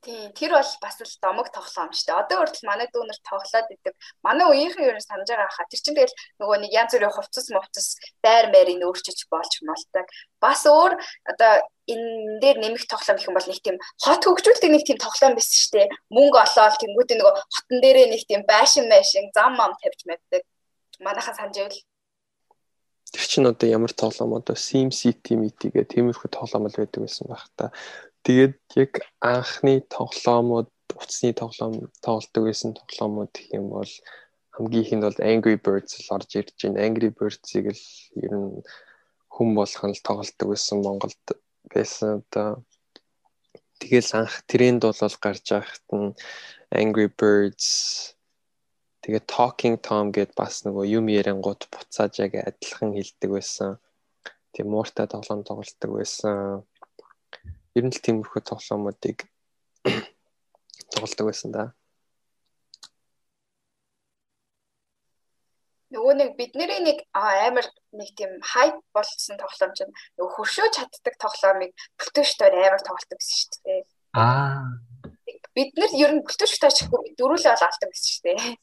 Тийм, 0.05 0.29
тэр 0.37 0.53
бол 0.53 0.71
бас 0.85 1.01
л 1.01 1.17
домог 1.17 1.49
тоглоом 1.49 1.89
шүү 1.89 2.05
дээ. 2.05 2.21
Одоо 2.21 2.37
хүртэл 2.45 2.69
манай 2.69 2.85
дүүнер 2.93 3.17
тоглоод 3.25 3.73
идэг. 3.73 3.93
Манай 4.21 4.45
үеийнхэн 4.53 4.85
ер 4.85 4.97
нь 5.01 5.01
санаж 5.01 5.25
байгаа 5.25 5.49
хаа. 5.49 5.65
Тэр 5.65 5.81
чинь 5.81 5.97
тэгэл 5.97 6.13
нөгөө 6.37 6.57
нэг 6.61 6.71
янз 6.77 6.93
бүрийн 6.93 7.09
хувцас 7.09 7.49
мовцас 7.49 7.87
байр 8.21 8.53
мэрийг 8.53 8.85
өөрчилж 8.85 9.25
болж 9.33 9.53
молдог. 9.65 10.05
Бас 10.37 10.61
өөр 10.69 10.93
одоо 11.25 11.51
энэ 11.89 12.37
дээр 12.37 12.57
нэмэх 12.61 12.85
тоглоом 12.85 13.17
их 13.17 13.25
юм 13.25 13.33
бол 13.33 13.49
нэг 13.49 13.59
тийм 13.65 13.81
хот 14.05 14.21
хөгжүүлдэг 14.21 14.69
нэг 14.69 14.83
тийм 14.85 15.01
тоглоом 15.01 15.33
байсан 15.33 15.57
шүү 15.57 15.73
дээ. 15.73 15.87
Мөнгө 16.13 16.37
олоод 16.37 16.77
тэнгуүтээ 16.85 17.17
нөгөө 17.17 17.33
хотон 17.49 17.77
дээрээ 17.81 18.07
нэг 18.13 18.21
тийм 18.29 18.41
байшин 18.45 18.85
байшин 18.85 19.33
зам 19.33 19.57
мам 19.57 19.73
тавьж 19.81 20.05
мэддэг. 20.05 20.45
Манайхаа 21.01 21.33
санаж 21.33 21.57
ивэл 21.57 21.81
Тэр 23.09 23.25
чинь 23.25 23.49
одоо 23.49 23.69
ямар 23.69 23.93
тоглоом 23.93 24.37
одоо 24.37 24.53
Sim 24.53 24.93
City 24.93 25.33
Meet 25.33 25.73
гэх 25.73 25.89
тиймэрхүү 25.93 26.29
тоглоом 26.29 26.69
л 26.69 26.77
байдаг 26.77 27.01
байсан 27.05 27.25
байх 27.29 27.49
та. 27.57 27.73
Тэгээд 28.25 28.57
яг 28.73 28.91
анхны 29.21 29.85
тоглоомууд 29.85 30.69
утасны 30.97 31.29
тоглоом 31.37 31.93
тоглолдог 32.01 32.43
байсан 32.49 32.73
тоглоомууд 32.73 33.29
гэх 33.29 33.53
юм 33.53 33.69
бол 33.69 33.91
хамгийн 34.55 34.83
ихэнд 34.83 35.03
бол 35.05 35.19
Angry 35.21 35.57
Birds 35.61 35.93
л 36.01 36.13
орж 36.15 36.31
ирж 36.39 36.57
байна. 36.57 36.81
Angry 36.87 37.13
Birds-ыг 37.13 37.65
л 37.69 37.85
ер 38.25 38.33
нь 38.33 38.65
хүн 39.29 39.49
болгон 39.53 39.93
л 39.93 40.05
тоглолдог 40.07 40.47
байсан 40.49 40.81
Монголд 40.81 41.25
байсан 41.69 42.25
одоо 42.25 42.65
тэгэл 43.77 44.09
анх 44.17 44.35
тренд 44.49 44.81
бол 44.81 45.15
гарч 45.21 45.45
байхад 45.51 45.85
нь 45.93 46.17
Angry 46.73 47.07
Birds 47.11 47.67
тэгээ 49.05 49.29
Talking 49.29 49.77
Tom 49.85 50.09
гэд 50.09 50.33
бас 50.33 50.65
нөгөө 50.65 50.85
юм 50.97 51.13
ярингууд 51.13 51.69
буцааж 51.69 52.25
яг 52.25 52.41
адилхан 52.41 52.97
хэлдэг 52.97 53.29
байсан. 53.29 53.77
Тэгээ 54.55 54.71
мууртай 54.71 55.05
тоглоом 55.05 55.45
тоглолдог 55.45 55.91
байсан 55.93 56.65
ер 57.75 57.83
нь 57.85 57.93
л 57.93 58.03
тиймэрхүү 58.03 58.41
тоглоомуудыг 58.47 59.27
тоглодог 60.95 61.25
байсан 61.27 61.51
да. 61.51 61.63
Нөгөө 65.95 66.13
нэг 66.19 66.29
бидний 66.39 66.67
нэг 66.83 67.03
амар 67.15 67.67
нэг 67.95 68.09
тийм 68.19 68.39
хайп 68.43 68.79
болсон 68.95 69.39
тоглоом 69.39 69.71
чинь 69.75 69.91
нөгөө 70.19 70.33
хөршөө 70.35 70.67
чаддаг 70.75 71.15
тоглоомыг 71.19 71.71
бүлтөөштэй 71.99 72.51
амар 72.51 72.83
тоглодог 72.83 73.19
гэсэн 73.19 73.37
шүү 73.39 73.59
дээ. 73.63 73.81
Аа. 74.15 74.79
Бид 75.55 75.71
нар 75.79 75.91
ер 75.95 76.11
нь 76.15 76.23
бүлтөөштэй 76.23 76.71
чихгүй 76.79 77.15
дөрүлээ 77.19 77.53
бол 77.55 77.67
алдаг 77.67 77.89
гэсэн 77.91 78.11
шүү 78.11 78.23
дээ. 78.27 78.55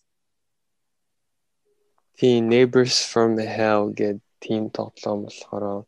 Тийм 2.17 2.49
Neighbors 2.49 3.01
from 3.05 3.37
Hell 3.37 3.93
гэдэг 3.93 4.21
тийм 4.41 4.69
тоглоом 4.69 5.29
болохоор 5.29 5.87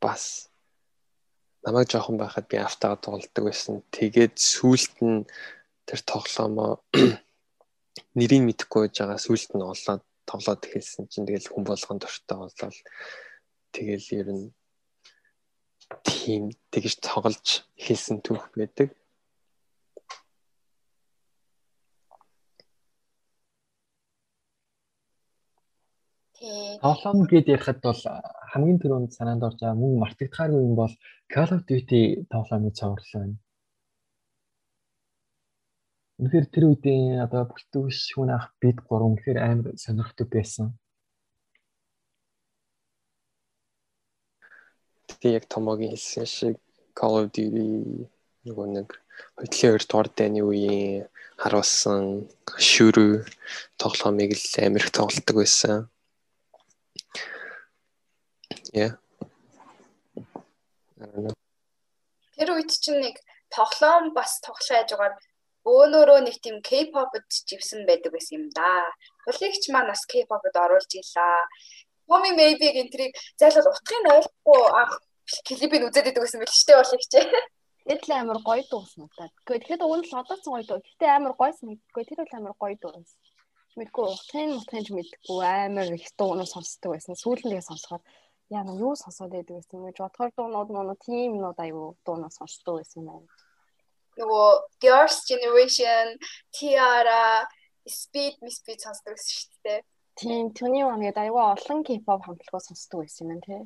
бас 0.00 0.49
намайг 1.64 1.88
жоохон 1.90 2.16
байхад 2.20 2.46
би 2.48 2.56
автагаа 2.56 2.96
тоглолдог 2.96 3.44
байсан. 3.44 3.82
Тэгээд 3.92 4.34
сүүлд 4.36 4.94
нь 5.04 5.26
тэр 5.86 6.00
тоглоомоо 6.06 6.80
нэрийг 8.18 8.42
мэдэхгүй 8.44 8.80
байж 8.88 8.94
байгаа 8.98 9.20
сүүлд 9.20 9.50
нь 9.56 9.68
олоод 9.72 10.02
тоглоод 10.30 10.62
эхэлсэн 10.64 11.04
чинь 11.10 11.26
тэгэл 11.28 11.50
хүн 11.50 11.64
болгон 11.66 11.98
дуртай 12.00 12.36
болол 12.38 12.78
тэгэл 13.74 14.06
ер 14.20 14.28
нь 14.32 14.46
тийм 16.06 16.42
тэгж 16.72 17.02
тоглож 17.02 17.66
эхэлсэн 17.76 18.22
түүх 18.22 18.54
байдаг. 18.54 18.94
Тоглоом 26.80 27.28
гэд 27.28 27.52
ярихад 27.52 27.84
бол 27.84 28.00
хамгийн 28.52 28.80
түрүүнд 28.82 29.14
санаанд 29.16 29.46
орж 29.46 29.58
байгаа 29.60 29.80
мөн 29.82 30.00
мартагдахааргүй 30.02 30.62
юм 30.68 30.74
бол 30.80 30.94
Call 31.32 31.50
of 31.56 31.62
Duty 31.70 32.02
тоглоомын 32.32 32.76
цаврал 32.78 33.10
байна. 33.14 33.36
Үнэхээр 36.20 36.46
тэр 36.52 36.64
үеийн 36.68 37.24
одоо 37.26 37.42
бүлтгүүш 37.48 37.98
хүн 38.14 38.30
ах 38.36 38.46
бид 38.60 38.78
гурван 38.86 39.14
үнэхээр 39.14 39.38
амар 39.40 39.68
сонирхдаг 39.82 40.28
байсан. 40.34 40.66
Тэгээ 45.08 45.36
яг 45.38 45.46
томоогийн 45.52 45.94
хэлсэн 45.94 46.26
шиг 46.36 46.56
Call 46.98 47.16
of 47.20 47.26
Duty 47.34 48.04
нөгөө 48.44 48.66
нэг 48.76 48.88
хөдөлгөөний 49.38 49.80
2 49.80 49.88
дугаар 49.88 50.08
дайны 50.16 50.40
үеийн 50.44 51.08
харуулсан 51.40 52.04
шүрүү 52.68 53.12
тоглоомыг 53.80 54.30
л 54.36 54.46
амар 54.64 54.82
их 54.84 54.92
тоглодог 54.98 55.36
байсан. 55.40 55.88
Yeah. 58.72 58.94
Тэр 62.38 62.48
үед 62.54 62.70
чинь 62.70 63.02
нэг 63.02 63.16
тоглоом 63.50 64.14
бас 64.14 64.38
тоглож 64.44 64.68
яаж 64.70 64.94
байгаа 64.94 65.18
өөрөөрөө 65.66 66.20
нэг 66.24 66.36
тийм 66.40 66.56
K-pop-д 66.64 67.26
живсэн 67.50 67.84
байдаг 67.84 68.14
байсан 68.14 68.34
юм 68.38 68.44
да. 68.54 68.88
Хулигч 69.26 69.68
маань 69.68 69.90
бас 69.92 70.06
K-pop-д 70.06 70.54
оруулж 70.54 70.92
илаа. 70.94 71.44
Tommy 72.08 72.32
Maybe 72.34 72.70
гэнтрийг 72.74 73.12
зайлшгүй 73.38 73.70
утгыг 73.70 74.06
ойлгохгүй 74.14 74.62
анх 74.80 74.94
клипийг 75.46 75.82
үзээд 75.86 76.06
байдаг 76.06 76.22
гэсэн 76.24 76.40
мэт 76.40 76.52
штэ 76.54 76.74
хулигч. 76.80 77.06
Тэгэд 77.10 78.02
л 78.06 78.12
амар 78.16 78.38
гоё 78.40 78.62
дуусан 78.70 79.04
удаа. 79.06 79.28
Гэхдээ 79.46 79.60
тэгэхэд 79.66 79.84
уг 79.84 79.94
нь 79.98 80.06
л 80.08 80.18
одооцсон 80.20 80.52
гоё 80.54 80.64
дуу. 80.66 80.80
Гэхдээ 80.80 81.10
амар 81.10 81.34
гойсон 81.36 81.66
мэдгүй. 81.70 82.02
Тэр 82.06 82.18
бол 82.22 82.36
амар 82.38 82.54
гоё 82.58 82.76
дуу 82.80 82.92
байсан. 82.96 83.18
Мэдгүй 83.78 84.04
утгын 84.10 84.50
утгын 84.58 84.84
ч 84.84 84.88
мэдгүй 84.90 85.40
амар 85.46 85.88
их 85.94 86.08
дуунууд 86.18 86.50
сонсдог 86.50 86.90
байсан. 86.94 87.14
Сүүлнээ 87.14 87.62
сонсохоор 87.62 88.02
яа 88.50 88.64
на 88.66 88.74
юу 88.74 88.94
сонсоод 88.98 89.30
байдаг 89.30 89.62
гэсэн 89.62 89.78
юм 89.78 89.86
гэж 89.86 89.96
бодохоор 90.02 90.30
дуунууд 90.34 90.68
мөн 90.74 90.90
тийм 91.06 91.38
нууд 91.38 91.58
аюу 91.64 91.94
дуунууд 92.06 92.34
сонсдог 92.34 92.82
байсан 92.82 93.02
юм 93.02 93.06
байна. 93.10 93.28
Нөгөө 94.18 94.48
Girls 94.82 95.18
Generation, 95.30 96.18
Tiara, 96.50 97.46
Speed, 97.86 98.42
Miss 98.42 98.58
Speed 98.58 98.82
сонсдог 98.82 99.14
гэсэн 99.14 99.34
шүү 99.38 99.58
дээ. 99.64 99.80
Тийм, 100.18 100.50
түүний 100.50 100.82
гэдэг 100.82 101.22
аюу 101.30 101.38
олон 101.54 101.80
K-pop 101.86 102.20
хамтлагаа 102.26 102.62
сонсдог 102.66 103.06
байсан 103.06 103.30
юм 103.30 103.40
тий. 103.46 103.62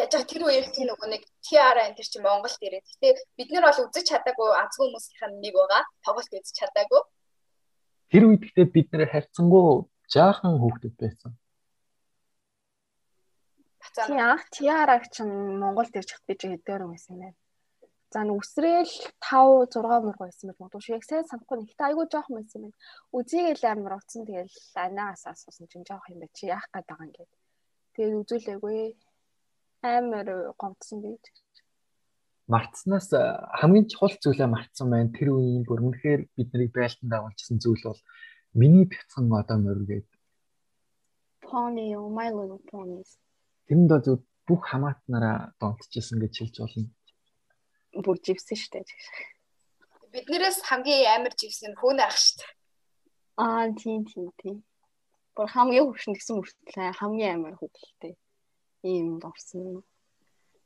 Яаж 0.00 0.16
тэр 0.24 0.48
үеэр 0.48 0.72
тийм 0.72 0.88
нөгөө 0.88 1.08
нэг 1.12 1.22
Tiara 1.44 1.84
энэ 1.84 2.00
чинь 2.00 2.24
Монголд 2.24 2.64
ирээд. 2.64 2.88
Гэтэ 2.96 3.08
бид 3.36 3.50
нар 3.52 3.68
бол 3.68 3.84
үзэж 3.84 4.08
чадаагүй 4.08 4.48
азгүй 4.56 4.88
хүмүүсийн 4.88 5.36
нэг 5.44 5.52
байгаа. 5.52 5.82
Тоглолт 6.00 6.32
үзэж 6.32 6.56
чадаагүй. 6.56 7.02
Тэр 8.08 8.24
үед 8.24 8.40
гэхдээ 8.40 8.66
бид 8.72 8.88
нэр 8.96 9.12
харьцангуй 9.12 9.84
жаахан 10.08 10.56
хүүхдүүд 10.56 10.96
байсан. 10.96 11.36
Тийм 13.94 14.18
анх 14.22 14.46
Tiara-г 14.54 15.10
чинь 15.10 15.58
Монголд 15.58 15.94
ирж 15.98 16.10
хат 16.14 16.24
би 16.26 16.34
ч 16.38 16.46
хэдээр 16.46 16.86
байсан 16.86 17.14
юм 17.18 17.22
байна. 17.26 17.38
За 18.10 18.22
н 18.22 18.30
үсрээл 18.34 18.94
5 19.18 19.70
6 19.70 20.06
мурга 20.06 20.26
байсан 20.26 20.50
байж 20.50 20.58
магадгүй 20.58 20.82
шүү. 20.82 20.96
Яг 20.98 21.04
сайн 21.06 21.26
санахгүй 21.26 21.58
нэгтэй 21.58 21.86
айгүй 21.90 22.06
жоохон 22.06 22.38
байсан 22.38 22.58
юм 22.58 22.64
байна. 22.70 22.78
Үзийгээл 23.18 23.70
амар 23.70 23.94
уцсан 23.98 24.22
тэгэл 24.26 24.58
анаас 24.78 25.22
асуусан 25.26 25.66
чинь 25.70 25.86
жоох 25.86 26.06
юм 26.10 26.22
байна 26.22 26.34
чи 26.34 26.50
яах 26.50 26.66
гээд 26.70 26.86
байгаа 26.86 27.06
юм 27.06 27.14
гээд. 27.14 27.32
Тэгээд 27.94 28.18
үзүүлээгүй 28.22 28.78
амар 29.82 30.28
гомдсон 30.60 30.98
байж. 31.02 31.24
Мартснаас 32.50 33.10
хамгийн 33.58 33.86
чухал 33.90 34.14
зүйлээ 34.22 34.50
мартсан 34.50 34.90
байна. 34.90 35.14
Тэр 35.14 35.34
үеийн 35.34 35.62
бүр 35.66 35.82
үнэхээр 35.86 36.20
бид 36.34 36.48
нарыг 36.50 36.70
байлтанд 36.74 37.14
агуулсан 37.14 37.62
зүйл 37.62 37.82
бол 37.86 38.02
миний 38.58 38.86
бяцхан 38.90 39.30
одоо 39.30 39.58
морь 39.58 39.86
гээд. 39.86 40.10
Pony, 41.46 41.94
my 41.94 42.30
little 42.30 42.62
ponies. 42.70 43.18
Тэрэнд 43.70 43.90
бол 43.94 44.18
бүх 44.50 44.62
хамаатнараа 44.66 45.54
донтчихсан 45.62 46.18
гэж 46.18 46.34
хэлж 46.42 46.56
болно 46.58 46.90
бүр 47.92 48.18
живсэн 48.22 48.56
штэ. 48.56 48.86
Биднээс 50.14 50.62
хамгийн 50.62 51.10
амар 51.10 51.34
живсэн 51.34 51.74
хүн 51.74 51.98
ах 52.06 52.14
штэ. 52.14 52.46
Аа 53.38 53.70
тийм 53.74 54.06
тийм 54.06 54.30
тийм. 54.38 54.62
Бүр 55.34 55.46
хамгийн 55.50 55.86
хөвшин 55.86 56.14
гэсэн 56.14 56.34
мөртлөө 56.38 56.98
хамгийн 56.98 57.34
амар 57.34 57.54
хөвгөлтэй. 57.58 58.14
Ийм 58.86 59.18
орсон. 59.22 59.82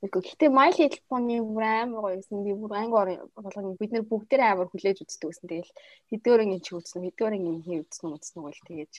Гэхдээ 0.05 0.53
My 0.53 0.69
Little 0.69 1.01
Pony 1.09 1.41
бүр 1.41 1.65
амар 1.65 2.01
гоёсэн. 2.13 2.45
Би 2.45 2.53
бүр 2.53 2.73
ангоор 2.77 3.09
болгоно. 3.33 3.77
Бид 3.81 3.93
нэр 3.93 4.05
бүгдээр 4.05 4.43
амар 4.45 4.69
хүлээж 4.69 5.01
үздэг 5.01 5.33
гэсэн. 5.33 5.49
Тэгэл 5.49 5.73
хэдгээрэн 6.13 6.61
чи 6.61 6.77
үзсэн, 6.77 7.05
хэдгээрэн 7.09 7.49
юм 7.49 7.59
хий 7.65 7.81
үзсэн 7.81 8.13
үзсэн 8.13 8.37
үгүй 8.45 8.53
л 8.53 8.67
тэгээж 8.69 8.95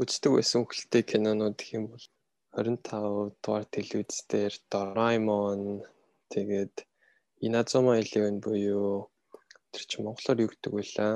үздэг 0.00 0.32
байсан 0.36 0.62
хөлтэй 0.64 1.02
кинонууд 1.10 1.56
гэх 1.58 1.76
юм 1.78 1.84
бол 1.92 2.06
25 2.56 3.36
дугаар 3.42 3.64
телевиз 3.74 4.18
дээр 4.30 4.54
Doraemon 4.72 5.84
Тэгээд 6.30 6.74
Inazuma 7.46 7.92
Eleven 8.02 8.42
буюу 8.42 9.06
тэр 9.70 9.82
чинь 9.86 10.04
монголоор 10.06 10.42
юу 10.42 10.50
гэдэг 10.50 10.72
лээ? 10.74 11.14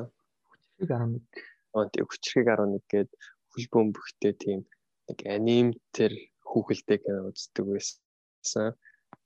Хүчрэг 0.78 0.90
11. 0.94 1.18
Аа 1.74 1.86
тийм 1.90 2.06
хүчрэг 2.06 2.46
11 2.46 2.84
гээд 2.92 3.10
хөл 3.50 3.66
бөмбөгтэй 3.74 4.32
тийм 4.38 4.60
нэг 5.10 5.18
аним 5.34 5.68
тэр 5.96 6.12
хүүхэлтэй 6.46 6.98
кино 7.02 7.34
үздэг 7.34 7.66
байсан. 7.74 8.78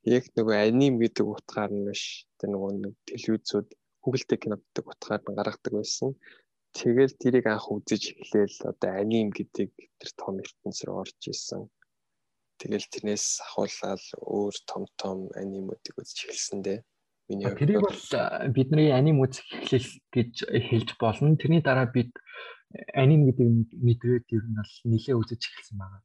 Яг 0.09 0.25
нөгөө 0.33 0.57
аним 0.57 0.95
гэдэг 1.03 1.27
утгаар 1.29 1.73
нь 1.75 1.85
биш. 1.85 2.25
Тэр 2.41 2.49
нөгөө 2.57 2.71
нэг 2.81 2.95
телевизүүд 3.09 3.69
хүүхэлтэй 4.01 4.39
кино 4.41 4.57
гэдэг 4.57 4.85
утгаар 4.89 5.21
нь 5.21 5.37
гаргадаг 5.37 5.73
байсан. 5.77 6.17
Тэгэл 6.75 7.15
тэрийг 7.23 7.47
анх 7.47 7.71
үзэж 7.71 8.19
эхлээл 8.19 8.59
одоо 8.75 8.91
аним 8.99 9.31
гэдэг 9.31 9.71
тэр 9.71 10.11
том 10.19 10.43
ертөнц 10.43 10.79
рүү 10.83 10.97
орж 11.07 11.21
исэн. 11.31 11.71
Тэгэл 12.59 12.91
тэрнээс 12.91 13.27
ахуулаад 13.47 14.03
өөр 14.19 14.55
том 14.67 14.83
том 14.99 15.19
анимуудыг 15.39 15.95
үзэж 15.95 16.19
эхэлсэн 16.27 16.61
дээ. 16.67 16.79
Миний 17.31 17.47
тэрийг 17.55 17.79
бол 17.79 18.03
бидний 18.51 18.91
аним 18.91 19.23
үзэх 19.23 19.47
эхлэл 19.55 19.91
гэж 20.11 20.33
хэлж 20.51 20.91
болно. 20.99 21.39
Тэрний 21.39 21.63
дараа 21.63 21.87
бид 21.87 22.11
аним 22.91 23.31
гэдэг 23.31 23.47
мэдрээд 23.79 24.27
ер 24.35 24.45
нь 24.45 24.59
бол 24.59 24.75
нэлээ 24.91 25.15
үзэж 25.15 25.41
эхэлсэн 25.47 25.79
байна. 25.79 26.03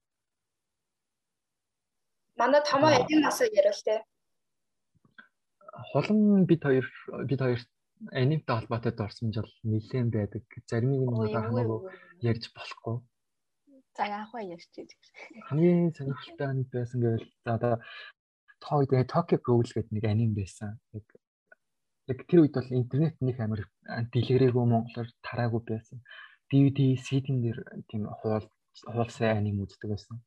Манай 2.37 2.61
томоо 2.61 2.93
эдийн 2.93 3.25
насаа 3.25 3.49
ярил 3.49 3.81
те. 3.83 4.05
Холон 5.91 6.45
бид 6.45 6.61
хоёр 6.61 6.87
бид 7.25 7.41
хоёр 7.41 7.61
анимтай 8.11 8.55
холбоотой 8.57 8.93
орсон 8.95 9.33
жил 9.35 9.49
нэлээд 9.63 10.09
байдаг. 10.13 10.43
Заримыг 10.69 11.01
нь 11.03 11.33
хамаагүй 11.35 11.79
ярьж 12.23 12.51
болохгүй. 12.55 12.95
За 13.95 14.03
яах 14.07 14.31
вэ 14.33 14.55
ярьж 14.55 14.71
гэж. 14.71 14.89
Хамгийн 15.47 15.91
сонирхолтой 15.91 16.47
аним 16.47 16.67
байсан 16.71 16.99
гэвэл 17.03 17.27
за 17.43 17.51
одоо 17.57 17.73
тоо 18.63 18.79
үед 18.79 19.11
Tokyo 19.11 19.37
Ghoul 19.43 19.67
гэдэг 19.67 19.91
нэг 19.91 20.05
аним 20.07 20.31
байсан. 20.35 20.79
Яг 20.95 21.05
яг 22.07 22.19
тэр 22.25 22.39
үед 22.47 22.55
бол 22.55 22.71
интернет 22.79 23.15
нэг 23.19 23.37
амар 23.39 23.67
дэлгэрээгүй 23.83 24.65
монголоор 24.65 25.09
тараагүй 25.27 25.61
байсан. 25.67 25.99
DVD, 26.49 26.97
CD-н 26.97 27.43
дээр 27.43 27.59
тийм 27.91 28.07
хуул 28.09 28.47
хуулсан 28.87 29.37
аним 29.37 29.61
үздэг 29.63 29.91
байсан. 29.91 30.17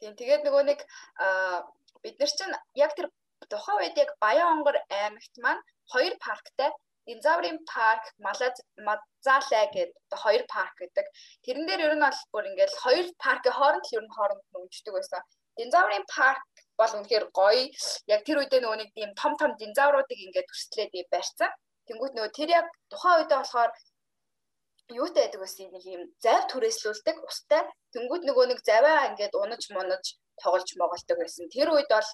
Тийм 0.00 0.16
тэгээд 0.16 0.42
нөгөө 0.48 0.62
нэг 0.64 0.80
бид 2.02 2.16
нар 2.18 2.32
чинь 2.32 2.56
яг 2.74 2.96
тэр 2.96 3.12
тухайн 3.48 3.80
үед 3.80 3.96
яг 3.96 4.10
Баян-Онгор 4.22 4.76
аймагт 4.90 5.34
маань 5.44 5.62
хоёр 5.92 6.14
парктай 6.24 6.70
Динзаврын 7.10 7.58
парк, 7.66 8.04
Мазалай 8.22 9.66
гэдэг 9.74 10.18
хоёр 10.22 10.42
парк 10.54 10.74
гэдэг. 10.78 11.06
Тэрэн 11.44 11.66
дээр 11.66 11.80
ер 11.86 11.94
нь 11.96 12.04
бол 12.06 12.20
бүр 12.32 12.44
ингээл 12.50 12.76
хоёр 12.84 13.06
паркийн 13.24 13.56
хооронд 13.56 13.84
л 13.88 13.96
ер 13.98 14.04
нь 14.04 14.14
хооронд 14.14 14.44
нүждэг 14.52 14.94
байсан. 14.94 15.22
Динзаврын 15.58 16.04
парк 16.16 16.44
бол 16.78 16.92
үнэхээр 16.96 17.26
гоё. 17.38 17.66
Яг 18.14 18.20
тэр 18.26 18.38
үедээ 18.40 18.60
нөгөө 18.62 18.78
нэг 18.80 18.90
тийм 18.94 19.10
том 19.20 19.32
том 19.40 19.50
динзавруудыг 19.58 20.18
ингээд 20.22 20.50
төстлээд 20.50 20.92
барьсан. 21.10 21.50
Тэнгүүт 21.88 22.14
нөгөө 22.14 22.32
тэр 22.38 22.50
яг 22.60 22.66
тухайн 22.92 23.16
үедээ 23.18 23.38
болохоор 23.40 23.70
юутай 25.00 25.22
байдаг 25.24 25.40
гэсэн 25.42 25.68
нэг 25.74 25.84
юм 25.96 26.02
зайв 26.24 26.42
түрээслүүлдэг 26.52 27.16
устай. 27.26 27.62
Тэнгүүт 27.94 28.22
нөгөө 28.28 28.46
нэг 28.54 28.60
заваа 28.70 29.08
ингээд 29.10 29.34
унаж 29.42 29.62
мунаж 29.74 30.04
тоглож 30.42 30.70
моголдог 30.80 31.16
байсан. 31.18 31.50
Тэр 31.54 31.68
үед 31.74 31.90
бол 31.90 32.08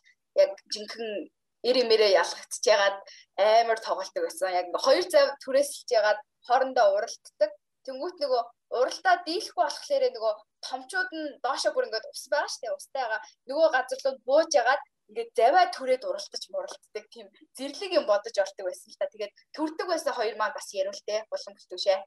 яг 0.45 0.53
жинхэнэ 0.73 1.31
ирэмэрээ 1.69 2.13
ялгагдж 2.23 2.65
ягаад 2.75 2.99
амар 3.37 3.79
тоглолтог 3.83 4.23
байсан. 4.25 4.53
Яг 4.61 4.67
хоёр 4.87 5.07
зав 5.11 5.29
түрээсэлж 5.45 5.89
ягаад 5.99 6.21
хоорондоо 6.47 6.87
уралддаг. 6.97 7.53
Тэнгүүт 7.87 8.17
нөгөө 8.23 8.43
уралдаа 8.79 9.17
дийлэхгүй 9.27 9.63
болохоор 9.63 10.05
нөгөө 10.11 10.33
томчууд 10.67 11.11
нь 11.15 11.39
доошо 11.45 11.71
бүр 11.71 11.87
ингээд 11.87 12.11
ус 12.11 12.25
байгаа 12.31 12.51
штэ 12.51 12.75
устайгаа 12.75 13.21
нөгөө 13.47 13.69
газар 13.75 14.01
руу 14.03 14.15
бууж 14.27 14.51
ягаад 14.59 14.83
ингээд 15.11 15.31
заваа 15.39 15.65
түрээд 15.71 16.03
уралдаж 16.03 16.43
муралддаг 16.51 17.05
тийм 17.15 17.27
зэрлэг 17.55 17.93
юм 17.95 18.05
бодож 18.11 18.35
ортог 18.43 18.67
байсан 18.67 18.91
л 18.91 18.99
та. 18.99 19.07
Тэгээд 19.07 19.33
төрдөг 19.55 19.87
байсан 19.87 20.13
хоёр 20.19 20.35
маань 20.35 20.57
бас 20.59 20.69
ярил 20.75 21.01
те 21.07 21.23
булан 21.31 21.55
бүлтүүшээ. 21.55 21.99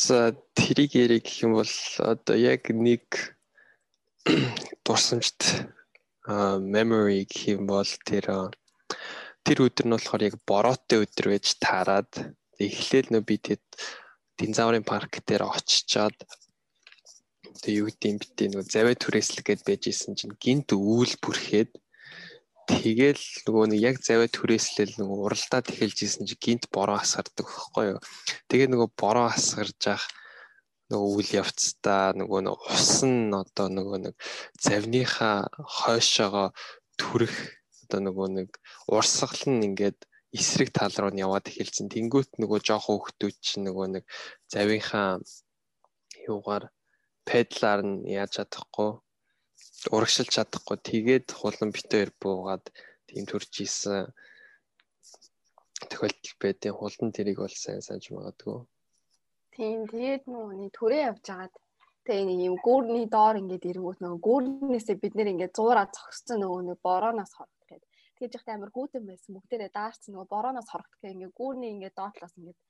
За 0.00 0.32
тэрийг 0.56 0.96
ярих 0.96 1.28
юм 1.44 1.52
бол 1.60 1.74
одоо 2.00 2.36
яг 2.36 2.72
нэг 2.72 3.36
дурсамжт. 4.84 5.66
Memory 6.26 7.26
гэх 7.26 7.56
юм 7.56 7.66
бол 7.66 7.90
тэр 8.06 8.54
тэр 9.44 9.58
өдөр 9.66 9.86
нь 9.88 9.94
болохоор 9.96 10.22
яг 10.28 10.36
бороотой 10.46 11.02
өдөр 11.08 11.26
байж 11.32 11.56
таарад 11.58 12.10
эхлээл 12.60 13.10
нөө 13.10 13.24
би 13.24 13.36
тэд 13.40 13.64
динзаврын 14.38 14.84
парк 14.84 15.20
дээр 15.24 15.48
очичоод 15.48 16.16
тэг 17.60 17.72
юу 17.76 17.86
гэдэм 17.88 18.16
битээ 18.20 18.48
нөгөө 18.52 18.72
завэ 18.72 18.92
түрээслэг 19.00 19.44
гэд 19.48 19.62
байж 19.68 19.82
исэн 19.92 20.16
чинь 20.16 20.36
гинт 20.40 20.72
үүл 20.72 21.12
бүрхээд 21.20 21.70
тэгэл 22.68 23.24
нөгөө 23.44 23.64
нэг 23.74 23.80
яг 23.80 23.96
завэ 24.00 24.32
түрээслэл 24.32 24.96
нөгөө 24.96 25.18
уралдаад 25.26 25.66
эхэлж 25.72 25.98
исэн 26.04 26.24
чинь 26.28 26.40
гинт 26.40 26.64
бороо 26.72 26.96
асгардаг 27.00 27.44
байхгүй 27.44 27.84
юу? 27.96 28.00
Тэгээ 28.48 28.68
нөгөө 28.72 28.88
бороо 28.96 29.28
асгарж 29.28 29.80
ах 29.92 30.04
нөгөө 30.90 31.10
үйл 31.16 31.30
явцдаа 31.42 32.04
нөгөө 32.20 32.40
нэг 32.46 32.56
ус 32.74 32.92
нь 33.06 33.32
одоо 33.42 33.66
нөгөө 33.76 33.98
нэг 34.04 34.14
завныхаа 34.66 35.38
хойшоогоо 35.78 36.48
түрэх 37.00 37.34
одоо 37.84 38.00
нөгөө 38.06 38.28
нэг 38.36 38.48
урсгал 38.96 39.42
нь 39.50 39.66
ингээд 39.68 39.98
эсрэг 40.38 40.70
тал 40.74 40.94
руу 40.98 41.12
нь 41.14 41.22
яваад 41.26 41.50
эхэлсэн. 41.50 41.90
Тэнгүүт 41.94 42.30
нөгөө 42.42 42.58
жоохон 42.66 42.98
хөвгтүүд 42.98 43.36
чинь 43.46 43.66
нөгөө 43.66 43.86
нэг 43.94 44.04
завийнхаа 44.52 45.18
юугаар 46.30 46.64
педлаар 47.28 47.80
нь 47.86 48.06
яаж 48.18 48.30
чадахгүй 48.38 48.90
урагшилж 49.94 50.30
чадахгүй 50.36 50.76
тэгээд 50.90 51.26
хулан 51.40 51.70
битээр 51.74 52.10
буугаад 52.22 52.64
тийм 53.08 53.24
төрж 53.30 53.52
исэн. 53.64 54.12
тохиолдол 55.90 56.34
байдیں۔ 56.42 56.76
Хулдан 56.78 57.10
тэрийг 57.16 57.38
бол 57.40 57.56
сайн 57.62 57.80
санаж 57.82 58.06
магадгүй. 58.12 58.58
Тийм 59.60 59.80
тэгээд 59.92 60.24
нүуний 60.32 60.70
төрөө 60.72 61.00
явж 61.12 61.26
агаад 61.32 61.54
тэгээ 62.08 62.24
нэг 62.28 62.38
юм 62.48 62.56
гүүрний 62.64 63.04
доор 63.12 63.36
ингээд 63.40 63.68
ирэнгүүт 63.70 63.98
нөгөө 64.00 64.20
гүүрнээсээ 64.26 64.96
бид 65.02 65.14
нэр 65.16 65.32
ингээд 65.32 65.56
зуураа 65.58 65.84
зогссон 65.96 66.40
нөгөө 66.40 66.60
нэг 66.68 66.78
борооноос 66.88 67.32
хорох 67.36 67.60
гээд 67.68 67.84
тэгж 68.16 68.32
яхад 68.40 68.54
амар 68.56 68.72
гүйтэн 68.72 69.04
байсан 69.04 69.36
бүгдээрээ 69.36 69.70
даарцсан 69.76 70.10
нөгөө 70.16 70.32
борооноос 70.32 70.68
хорох 70.72 70.88
гэх 70.96 71.12
ингээд 71.12 71.36
гүүрний 71.36 71.70
ингээд 71.76 71.98
доотлоос 72.00 72.34
ингээд 72.40 72.60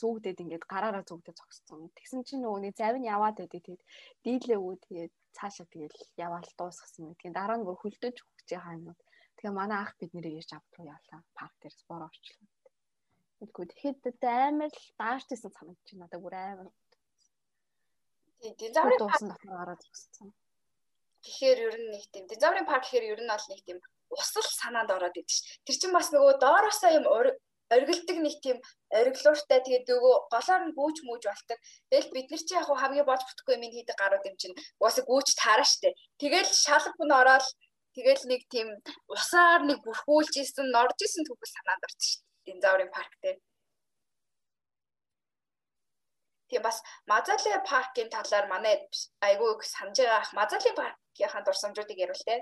зүгдээд 0.00 0.42
ингээд 0.44 0.64
гараараа 0.72 1.04
зүгдээд 1.08 1.40
зогссон. 1.40 1.88
Тэгсэн 1.96 2.20
чинь 2.28 2.44
нөгөө 2.44 2.60
нэг 2.68 2.74
завин 2.76 3.08
яваад 3.08 3.36
байдаг 3.40 3.60
тэгээд 3.64 3.82
дийлээгүй 4.28 4.76
тэгээд 4.84 5.12
цаашаа 5.36 5.66
тэгээд 5.72 5.94
яваал 6.20 6.50
дуусгасан 6.60 7.08
юм. 7.08 7.16
Тэгээд 7.16 7.38
дараа 7.40 7.56
нь 7.56 7.64
бүр 7.64 7.80
хөлдөж 7.80 8.16
өгч 8.20 8.48
байгаа 8.52 8.76
юмнууд. 8.76 9.00
Тэгээ 9.40 9.56
манай 9.56 9.78
ах 9.80 9.96
бид 9.96 10.12
нэрийг 10.12 10.44
ирж 10.44 10.52
авт 10.52 10.72
руу 10.76 10.92
явлаа. 10.92 11.20
Парк 11.32 11.56
дээрс 11.64 11.80
бороо 11.88 12.12
орчлоо. 12.12 12.51
Тэгэхгүй 13.42 13.66
тэгэхэд 13.74 14.22
амар 14.22 14.70
л 14.70 14.88
даашдсан 15.02 15.50
санагдаж 15.50 15.88
байна. 15.90 16.06
Надад 16.06 16.22
бүр 16.22 16.34
амар. 16.38 16.68
Тийм 18.38 18.54
динозаврын 18.54 19.02
парк 19.02 19.18
дотор 19.18 19.50
гараад 19.50 19.80
зогссон. 19.82 20.30
Тэгэхээр 21.26 21.58
ер 21.66 21.76
нь 21.82 21.90
нэг 21.90 22.04
тийм 22.14 22.24
динозаврын 22.30 22.70
парк 22.70 22.86
гэхээр 22.86 23.18
ер 23.18 23.20
нь 23.26 23.32
бол 23.34 23.46
нэг 23.50 23.60
тийм 23.66 23.78
усал 24.14 24.46
санаанд 24.46 24.94
ороод 24.94 25.18
идэв 25.18 25.34
ш. 25.34 25.58
Тэр 25.66 25.74
чинь 25.74 25.96
бас 25.98 26.14
нөгөө 26.14 26.38
доороосоо 26.38 26.90
юм 26.94 27.06
оргилдог 27.74 28.18
нэг 28.22 28.34
тийм 28.46 28.58
ориглууртай 28.94 29.58
тэгээд 29.66 29.90
нөгөө 29.90 30.14
голоор 30.30 30.62
нь 30.62 30.76
гүүж 30.78 30.96
мүүж 31.02 31.24
болдог. 31.26 31.58
Тэгэл 31.90 32.14
бид 32.14 32.28
нар 32.30 32.42
чи 32.46 32.54
яг 32.54 32.70
хамгийн 32.70 33.08
болж 33.10 33.22
бүтэхгүй 33.26 33.54
юм 33.58 33.66
хийдэг 33.74 33.98
гарууд 33.98 34.28
юм 34.30 34.36
чинь 34.38 34.58
угаасаа 34.78 35.02
гүүж 35.10 35.28
таараа 35.42 35.66
штэ. 35.66 35.98
Тэгэл 36.22 36.46
шалах 36.46 36.94
хүн 36.94 37.10
ороод 37.10 37.46
тэгэл 37.98 38.22
нэг 38.30 38.42
тийм 38.54 38.68
усаар 39.10 39.66
нэг 39.66 39.82
бүрхүүлж 39.82 40.34
исэн, 40.38 40.70
норж 40.70 40.98
исэн 41.02 41.26
түүх 41.26 41.42
санаанд 41.42 41.90
орж 41.90 41.98
штэ 42.06 42.31
динозаврын 42.46 42.90
парк 42.96 43.12
дээр. 43.22 43.38
Тийм 46.52 46.62
бас 46.62 46.78
Мазали 47.10 47.52
паркийн 47.70 48.08
талаар 48.12 48.46
манай 48.52 48.74
айгүй 49.28 49.50
их 49.56 49.62
санаж 49.74 49.96
байгаа 49.98 50.20
ах 50.20 50.32
Мазали 50.38 50.70
паркийнхаа 50.80 51.42
дурсамжуудыг 51.44 51.98
ярил 52.04 52.24
те. 52.28 52.36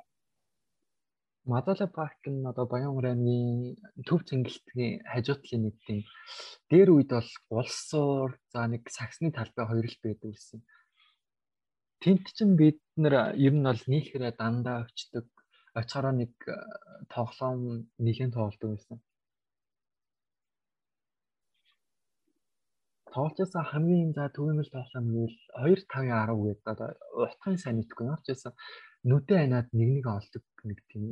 Мазали 1.53 1.87
парк 1.99 2.23
нь 2.27 2.49
одоо 2.51 2.67
Баянгар 2.73 3.07
аймгийн 3.13 3.79
төв 4.07 4.21
цэнгэлтгийн 4.29 4.95
хажуу 5.13 5.37
талын 5.39 5.63
нэг 5.65 5.77
тийм 5.87 6.01
дээр 6.71 6.89
үед 6.97 7.11
бол 7.17 7.31
улсуур 7.59 8.31
за 8.53 8.61
нэг 8.73 8.83
саксны 8.97 9.29
талбай 9.33 9.65
хоёр 9.67 9.87
л 9.93 10.03
байдаг 10.05 10.31
гэсэн. 10.35 10.61
Тэнт 12.03 12.27
чинь 12.37 12.55
бид 12.61 12.79
нэр 13.03 13.15
ер 13.47 13.55
нь 13.57 13.67
бол 13.69 13.83
нийлхэрэ 13.93 14.31
дандаа 14.41 14.79
очдөг. 14.85 15.27
Очихороо 15.79 16.15
нэг 16.19 16.33
тоглоом 17.15 17.61
нэгэн 18.05 18.31
тоглодог 18.35 18.71
байсан. 18.75 18.99
Тоглолцсон 23.15 23.65
хамгийн 23.71 24.11
за 24.17 24.25
төвөмөл 24.37 24.71
тоглоом 24.75 25.07
гэвэл 25.15 25.39
2 25.67 25.85
5 25.95 26.11
10 26.11 26.45
гэдэг 26.47 26.67
одоо 26.73 26.89
утгын 27.25 27.59
сайн 27.63 27.77
мэдгүй 27.79 28.07
ямар 28.07 28.23
ч 28.25 28.27
байсан 28.31 28.53
нүдэ 29.11 29.35
анаад 29.45 29.69
нэг 29.79 29.89
нэг 29.97 30.07
олдог 30.17 30.45
нэг 30.69 30.79
тийм 30.91 31.05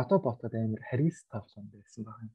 одоо 0.00 0.18
ботод 0.26 0.52
амар 0.54 0.82
харгис 0.88 1.18
тоглоом 1.32 1.66
байсан 1.74 2.02
байна. 2.08 2.32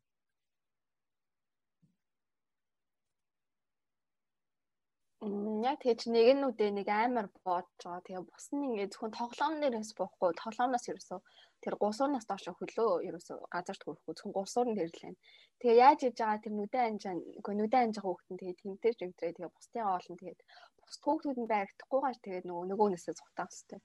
Яг 5.22 5.78
тэгэж 5.86 6.02
нэг 6.10 6.28
нь 6.34 6.46
үдэ 6.50 6.68
нэг 6.74 6.90
амар 6.90 7.28
боож 7.46 7.70
байгаа. 7.78 8.02
Тэгээ 8.06 8.26
бус 8.26 8.46
нь 8.50 8.66
ингээд 8.68 8.92
зөвхөн 8.92 9.14
тоглоом 9.20 9.54
нэрээс 9.62 9.94
боохгүй 9.94 10.34
тоглоомноос 10.42 10.90
ерөөсөө 10.90 11.20
тэр 11.62 11.74
гусуурнаас 11.82 12.26
доош 12.26 12.46
хөлөө 12.50 13.06
ерөөсөө 13.08 13.38
газарт 13.54 13.82
хүрэхгүй 13.86 14.14
зөвхөн 14.18 14.34
гусуур 14.38 14.68
нь 14.70 14.80
тэрлээ. 14.82 15.14
Тэгээ 15.62 15.82
яаж 15.86 16.00
иж 16.10 16.18
байгаа 16.18 16.42
тэр 16.42 16.54
нүдэн 16.58 16.86
анжаа 16.90 17.14
үгүй 17.38 17.54
нүдэн 17.58 17.84
анжаа 17.86 18.04
хүүхдэн 18.06 18.38
тэгээ 18.42 18.60
тэмтэж 18.62 18.98
юмтрээ 19.06 19.32
тэгээ 19.38 19.54
бусдыгаа 19.54 19.94
олон 19.98 20.18
тэгээд 20.18 20.42
бус 20.82 20.96
хүүхдүүд 21.06 21.38
нь 21.42 21.52
баригдахгүйгээр 21.54 22.18
тэгээд 22.26 22.46
нөгөө 22.50 22.66
нөгөөнөөсөө 22.70 23.14
цухтаа 23.20 23.48
өстэй. 23.52 23.80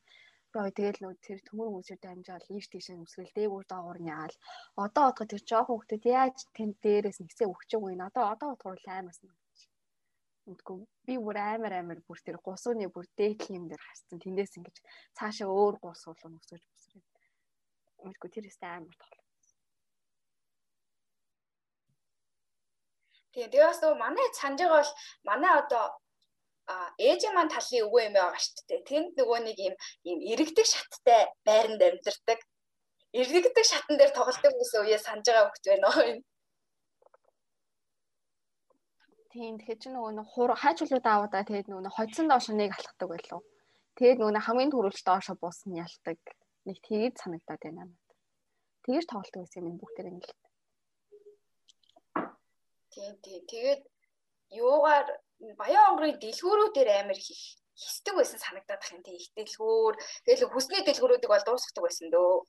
Яа 0.57 0.73
тэгэл 0.73 1.01
нөгөө 1.05 1.19
тэр 1.21 1.41
төмөр 1.45 1.69
хүмүүсээр 1.69 2.01
дамжаал 2.01 2.47
ийш 2.57 2.67
тийш 2.73 2.87
нүсгэл 2.97 3.37
дээгүүр 3.37 3.65
доогуур 3.69 3.99
нь 4.01 4.09
яал. 4.09 4.37
Одоо 4.85 5.05
одох 5.13 5.29
тэр 5.29 5.43
жоох 5.45 5.69
хүүхдүүд 5.69 6.05
яаж 6.17 6.37
тэнд 6.57 6.77
дээрээс 6.81 7.19
нэгсээ 7.21 7.53
өгчөөгүй. 7.53 7.93
Одоо 8.09 8.25
одоо 8.33 8.47
бодохоор 8.57 8.81
амарсан 8.89 9.29
Үгүй 10.47 10.79
би 11.07 11.15
бүр 11.19 11.39
амар 11.43 11.75
амар 11.75 12.01
бүр 12.07 12.19
тэр 12.23 12.39
гусууны 12.39 12.87
бүр 12.95 13.07
дээдл 13.19 13.57
юм 13.59 13.65
дээр 13.67 13.83
харцсан. 13.83 14.23
Тэндээс 14.23 14.57
ингэж 14.59 14.77
цаашаа 15.19 15.51
өөр 15.51 15.77
гус 15.83 16.07
уулуу 16.07 16.31
нүсгэж 16.31 16.63
бүсрээ. 16.71 17.05
Үгүй 18.07 18.31
тэр 18.31 18.47
өстэй 18.51 18.71
амар 18.71 18.95
тоглоо. 18.95 19.27
Тийм 23.35 23.51
тэгээ 23.51 23.69
бас 23.69 23.81
нөгөө 23.83 23.99
манай 24.01 24.27
санаж 24.33 24.59
байгаа 24.63 24.81
бол 24.81 24.93
манай 25.29 25.53
одоо 25.61 25.85
ээж 27.09 27.23
маань 27.35 27.53
талын 27.55 27.85
өвөө 27.87 28.03
юм 28.07 28.15
байгаа 28.17 28.41
шүү 28.45 28.65
дээ. 28.69 28.87
Тэнд 28.91 29.11
нөгөө 29.19 29.39
нэг 29.47 29.59
юм 29.69 29.75
юм 30.11 30.19
иргэдэг 30.33 30.67
шаттай 30.73 31.23
байранд 31.47 31.83
амьдардаг. 31.89 32.41
Иргэдэг 33.21 33.67
шатан 33.71 33.97
дээр 33.99 34.13
тоглолтын 34.15 34.53
хүмүүс 34.53 34.73
үеэ 34.79 34.99
санаж 35.03 35.27
байгаа 35.29 35.47
хөлт 35.51 35.67
байна 35.69 35.89
уу? 35.91 36.23
Тийм 39.37 39.61
тэгэхээр 39.61 39.81
чи 39.85 39.89
нөгөө 39.93 40.13
нэг 40.17 40.29
хур 40.33 40.51
хайчулууд 40.57 41.05
аавудаа 41.05 41.45
тэгээд 41.45 41.69
нөгөө 41.69 41.93
хоцсон 41.93 42.25
доош 42.25 42.49
нэг 42.57 42.73
алхдаг 42.73 43.09
байлуу. 43.13 43.45
Тэгээд 44.01 44.19
нөгөө 44.25 44.41
хамгийн 44.41 44.73
түрүүлж 44.73 45.01
доошо 45.05 45.37
буусна 45.37 45.85
ялдаг. 45.85 46.17
Нэг 46.65 46.81
тэгээд 46.81 47.21
санагдаад 47.21 47.61
байна 47.61 47.85
надад. 47.85 48.09
Тэгэж 48.89 49.05
тоглолтог 49.13 49.41
байсан 49.45 49.69
юм 49.69 49.77
бүгдээр 49.77 50.09
ингэ 50.09 50.25
л. 50.33 50.41
Тийм 52.97 53.13
тийм. 53.21 53.41
Тэгээд 53.53 53.83
юугаар 54.57 55.07
баян 55.61 55.85
онгорын 55.93 56.17
дэлгүүрүүдээр 56.17 56.89
амар 57.05 57.21
хийх 57.21 57.61
хистэг 57.77 58.17
байсан 58.17 58.41
санагдаад 58.41 58.81
байх 58.81 58.93
юм 58.97 59.05
тийм 59.05 59.21
их 59.21 59.29
дэлгүүр. 59.37 59.95
Тэгэл 60.25 60.49
хүсний 60.49 60.81
дэлгүүрүүдийг 60.81 61.29
бол 61.29 61.45
дуусгадаг 61.45 61.85
байсан 61.85 62.09
дөө. 62.09 62.41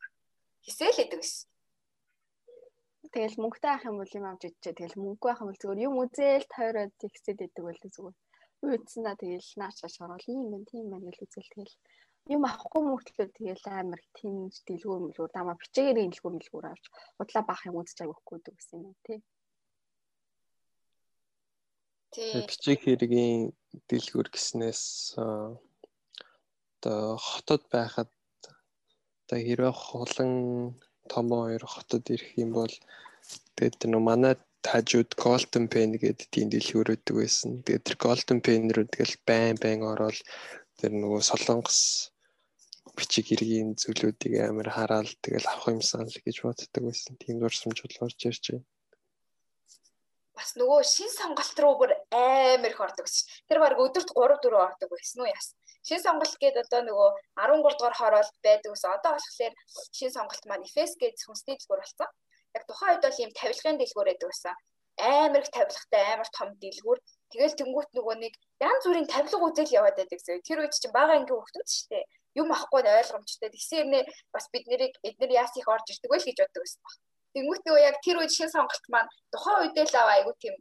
Хисээл 0.64 1.04
идэг 1.04 1.20
байсан. 1.20 1.52
Тэгэл 3.18 3.42
мөнгөтэй 3.42 3.72
авах 3.74 3.90
юм 3.90 3.98
бол 3.98 4.14
юм 4.14 4.26
авч 4.30 4.44
идчихэ. 4.46 4.78
Тэгэл 4.78 5.02
мөнгөгүй 5.02 5.30
авах 5.34 5.42
юм 5.42 5.50
бол 5.50 5.62
зүгээр 5.62 5.86
юм 5.90 5.96
үзэл 6.06 6.46
тойроод 6.54 6.94
тэгсэд 7.02 7.40
идэг 7.50 7.64
байлаа 7.66 7.90
зүгээр. 7.90 8.18
Үйдсэнаа 8.62 9.16
тэгэл 9.18 9.50
наачаа 9.58 9.90
шорол 9.90 10.26
юм 10.30 10.46
байна 10.54 10.70
тийм 10.70 10.86
байна 10.94 11.10
гэж 11.10 11.26
үзэл 11.26 11.50
тэгэл 11.50 11.76
юм 12.30 12.42
авахгүй 12.46 12.82
мөртлөө 12.86 13.28
тэгэл 13.34 13.66
амар 13.74 14.02
тэнж 14.22 14.54
дэлгүүр 14.70 15.02
мэлгүүр 15.02 15.32
дама 15.34 15.58
бичээгээр 15.58 16.14
дэлгүүр 16.14 16.36
мэлгүүр 16.38 16.66
авч 16.70 16.86
удлаа 17.18 17.44
баах 17.50 17.64
юм 17.66 17.82
үзэж 17.82 17.98
авахгүй 18.06 18.38
гэсэн 18.46 18.86
юм 18.86 18.96
тий. 19.02 19.20
Тий. 22.14 22.46
Бичиг 22.46 22.86
хэргийн 22.86 23.50
дэлгүүр 23.90 24.30
гэснээс 24.30 25.18
одоо 25.18 27.18
хотод 27.18 27.66
байхад 27.74 28.14
одоо 29.26 29.40
хэрвээ 29.42 29.74
хулан 29.74 30.78
том 31.10 31.26
хоёр 31.32 31.64
хотод 31.66 32.06
ирэх 32.14 32.38
юм 32.38 32.52
бол 32.60 32.74
тэгээд 33.56 33.88
нөө 33.92 34.04
манай 34.10 34.34
хажууд 34.68 35.12
Golden 35.24 35.66
Pen 35.72 35.96
гэдэг 35.96 36.28
тийм 36.34 36.48
дэлгүүрүүддэг 36.52 37.16
байсан. 37.16 37.64
Тэгээд 37.64 37.84
тэр 37.88 37.98
Golden 38.04 38.40
Pen 38.46 38.68
рүү 38.76 38.88
тэгэл 38.92 39.16
байн 39.28 39.56
байн 39.64 39.82
ороод 39.92 40.20
тэр 40.80 40.92
нөгөө 40.92 41.22
солонгос 41.24 42.12
бичиг 42.98 43.30
хэргийн 43.30 43.78
зүйлүүдийг 43.80 44.34
амар 44.44 44.70
хараал 44.74 45.12
тэгэл 45.24 45.48
авах 45.48 45.72
юмсан 45.72 46.10
л 46.10 46.24
гэж 46.26 46.38
боддог 46.44 46.84
байсан. 46.84 47.14
Тийм 47.22 47.40
дурсамжууд 47.40 47.94
орж 48.04 48.20
ирж 48.28 48.44
байна. 48.52 48.66
Бас 50.38 50.54
нөгөө 50.60 50.82
шин 50.86 51.10
сонголт 51.10 51.58
руу 51.62 51.76
бүр 51.82 51.92
амар 52.14 52.74
их 52.74 52.82
ордог 52.82 53.08
ш. 53.10 53.26
Тэр 53.50 53.58
баг 53.64 53.80
өдөрт 53.82 54.12
3 54.14 54.38
4 54.44 54.66
ордог 54.68 54.90
байсан 54.94 55.22
уу 55.24 55.30
яас. 55.30 55.48
Шин 55.88 56.02
сонголт 56.04 56.36
гээд 56.42 56.62
одоо 56.62 56.82
нөгөө 56.86 57.10
13 57.42 57.78
дугаар 57.78 57.96
хороолт 57.98 58.36
байдаг 58.46 58.70
ус. 58.74 58.86
Одоо 58.86 59.18
болохоор 59.18 59.54
шин 59.98 60.12
сонголт 60.14 60.44
маань 60.46 60.68
Efes 60.68 60.94
гэж 61.02 61.26
хүнсний 61.26 61.58
дэлгүүр 61.58 61.82
болсон. 61.82 62.10
Яг 62.58 62.64
тухайн 62.66 62.92
үед 62.98 63.06
бол 63.06 63.22
ийм 63.22 63.32
тавилгын 63.40 63.78
дэлгүүр 63.78 64.10
байдаг 64.10 64.30
байсан. 64.30 64.56
Амар 64.98 65.44
их 65.46 65.52
тавилгатай 65.54 66.04
амар 66.14 66.30
том 66.38 66.50
дэлгүүр. 66.64 67.00
Тэгэл 67.32 67.60
тэнгуут 67.60 67.90
нөгөө 67.94 68.16
нэг 68.24 68.34
янз 68.66 68.84
бүрийн 68.88 69.12
тавилга 69.14 69.46
үзэл 69.46 69.78
яваад 69.80 69.98
байдаг 70.00 70.20
зөө. 70.26 70.42
Тэр 70.42 70.60
үед 70.66 70.74
чинь 70.74 70.96
бага 70.96 71.14
ангийн 71.18 71.38
хүмүүс 71.38 71.72
шүү 71.78 71.90
дээ. 71.94 72.06
Юм 72.42 72.50
ахгүй 72.56 72.82
ойлгомжтой. 72.82 73.50
Тэгсэн 73.54 73.90
нэ 73.94 74.00
бас 74.34 74.46
бид 74.54 74.66
нарыг 74.72 74.94
эдгээр 75.06 75.38
яас 75.42 75.54
их 75.54 75.68
орж 75.70 75.86
ирдэг 75.94 76.10
байл 76.10 76.26
гэж 76.26 76.38
боддог 76.42 76.62
байсан 76.66 76.82
баг. 76.82 76.96
Тэнгуут 77.38 77.64
нөгөө 77.66 77.84
яг 77.90 77.98
тэр 78.02 78.18
үед 78.18 78.34
шин 78.34 78.50
сонголт 78.50 78.86
маань 78.90 79.12
тухайн 79.30 79.60
үедээ 79.70 79.86
л 79.86 80.00
аваа 80.02 80.16
айгу 80.18 80.34
тийм 80.42 80.56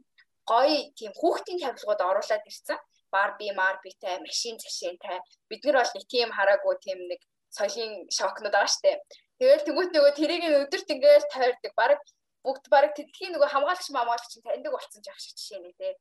гоё 0.51 0.79
тийм 0.99 1.13
хүүхдийн 1.17 1.63
тавилгууд 1.65 2.01
оруулаад 2.09 2.45
ирсэн. 2.51 2.79
Барби, 3.15 3.49
Марбитай, 3.57 4.19
машин 4.21 4.59
зашинтай. 4.59 5.19
Бид 5.49 5.65
нар 5.65 5.81
бол 5.81 5.93
нэг 5.97 6.05
тийм 6.13 6.29
хараагүй 6.37 6.75
тийм 6.85 6.99
нэг 7.11 7.21
соёлын 7.57 7.93
шокнууд 8.17 8.55
байгаа 8.55 8.73
штэ. 8.75 8.93
Тэгэл 9.37 9.67
тэмүүт 9.69 9.91
нөгөө 9.93 10.13
тэрийг 10.17 10.43
өдөрт 10.65 10.89
ингээл 10.95 11.29
тойрдог. 11.33 11.73
Бараг 11.77 12.01
бүгд 12.41 12.65
бараг 12.73 12.93
тэдхийн 12.97 13.37
нөгөө 13.37 13.53
хамгаалагч 13.53 13.85
хамгаалагч 13.93 14.25
чинь 14.33 14.45
таньдаг 14.47 14.73
болсон 14.73 15.03
жаах 15.05 15.21
шиг 15.21 15.37
жишээ 15.37 15.61
нэ 15.61 15.73
тэ. 15.77 15.99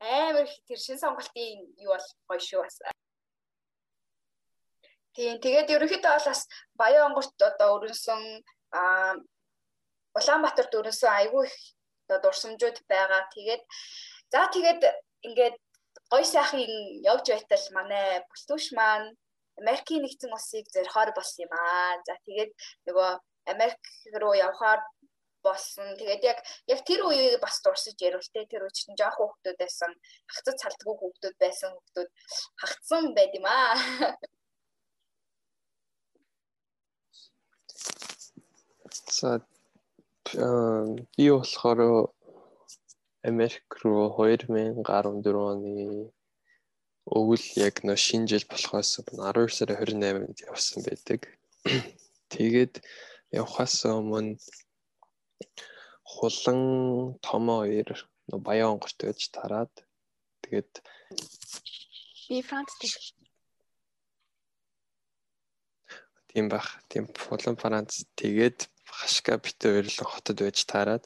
Амар 0.00 0.48
их 0.48 0.54
тэр 0.64 0.80
шин 0.80 0.96
сонголтын 0.96 1.76
юу 1.76 1.92
бол 1.92 2.06
гоё 2.28 2.40
шүү 2.40 2.62
бас. 2.64 2.80
Тийм 5.12 5.36
тэгээд 5.44 5.68
ерөнхийдөө 5.76 6.12
бол 6.16 6.28
бас 6.32 6.42
Баян 6.78 7.12
онгорт 7.12 7.36
одоо 7.36 7.68
өрнсөн 7.76 8.22
аа 8.72 9.20
Улаанбаатарт 10.16 10.72
өрнсөн 10.74 11.10
айгүй 11.20 11.44
их 11.46 11.56
дурсамжууд 12.08 12.78
байгаа. 12.88 13.28
Тэгээд 13.34 13.62
за 14.32 14.48
тэгээд 14.54 14.82
ингээд 15.26 15.56
гой 16.08 16.24
сайхан 16.24 16.64
явж 17.12 17.26
байтал 17.28 17.66
манай 17.76 18.24
бүлтүүш 18.30 18.72
маань 18.78 19.14
Америкийн 19.60 20.02
нэгдсэн 20.04 20.32
улсыг 20.36 20.66
зорихоор 20.74 21.10
болсон 21.16 21.44
юм 21.46 21.52
аа. 21.56 22.00
За 22.06 22.14
тэгээд 22.26 22.50
нөгөө 22.86 23.10
Америк 23.52 23.82
руу 24.20 24.34
явхаар 24.34 24.80
болсон. 25.42 25.96
Тэгээд 25.98 26.22
яг 26.24 26.38
яг 26.72 26.80
тэр 26.88 27.00
үеийг 27.08 27.40
бас 27.40 27.60
дурсаж 27.64 27.96
ярилтэй 27.96 28.44
тэр 28.46 28.62
үе 28.64 28.72
чинь 28.76 28.98
жоох 29.00 29.16
хүүхдүүд 29.18 29.56
байсан. 29.62 29.90
Хагцад 30.32 30.56
цалдгүй 30.62 30.94
хүүхдүүд 30.96 31.36
байсан 31.40 31.70
хүүхдүүд 31.72 32.10
хагцсан 32.60 33.04
байд 33.16 33.32
юм 33.38 33.46
аа. 33.48 33.74
За 39.16 39.30
би 41.16 41.26
болохоор 41.30 41.80
Америк 43.30 43.68
руу 43.82 44.08
2014 44.16 45.36
оны 45.36 46.10
өвөл 47.08 47.46
яг 47.60 47.80
нөө 47.86 47.98
шинэ 48.06 48.28
жил 48.30 48.44
болохоос 48.50 49.00
12 49.08 49.56
сарын 49.56 49.78
28-нд 49.80 50.44
явсан 50.50 50.84
байдаг. 50.84 51.20
Тэгээд 52.34 52.82
явхаас 53.32 53.84
өмнө 53.86 54.36
хулан 56.10 56.60
томоо 57.22 57.62
хоёр 57.64 57.90
нөө 58.28 58.40
баян 58.46 58.74
онгорт 58.74 58.98
байж 58.98 59.30
тараад 59.34 59.72
тэгээд 60.42 60.72
би 62.28 62.42
Францд 62.42 62.78
тийм 66.30 66.46
бах 66.50 66.68
тийм 66.90 67.06
хулан 67.14 67.56
Франц 67.62 68.06
тэгээд 68.20 68.58
хашка 68.86 69.38
бит 69.38 69.58
хоёрлон 69.62 70.10
хотод 70.10 70.38
байж 70.42 70.58
таарад 70.66 71.04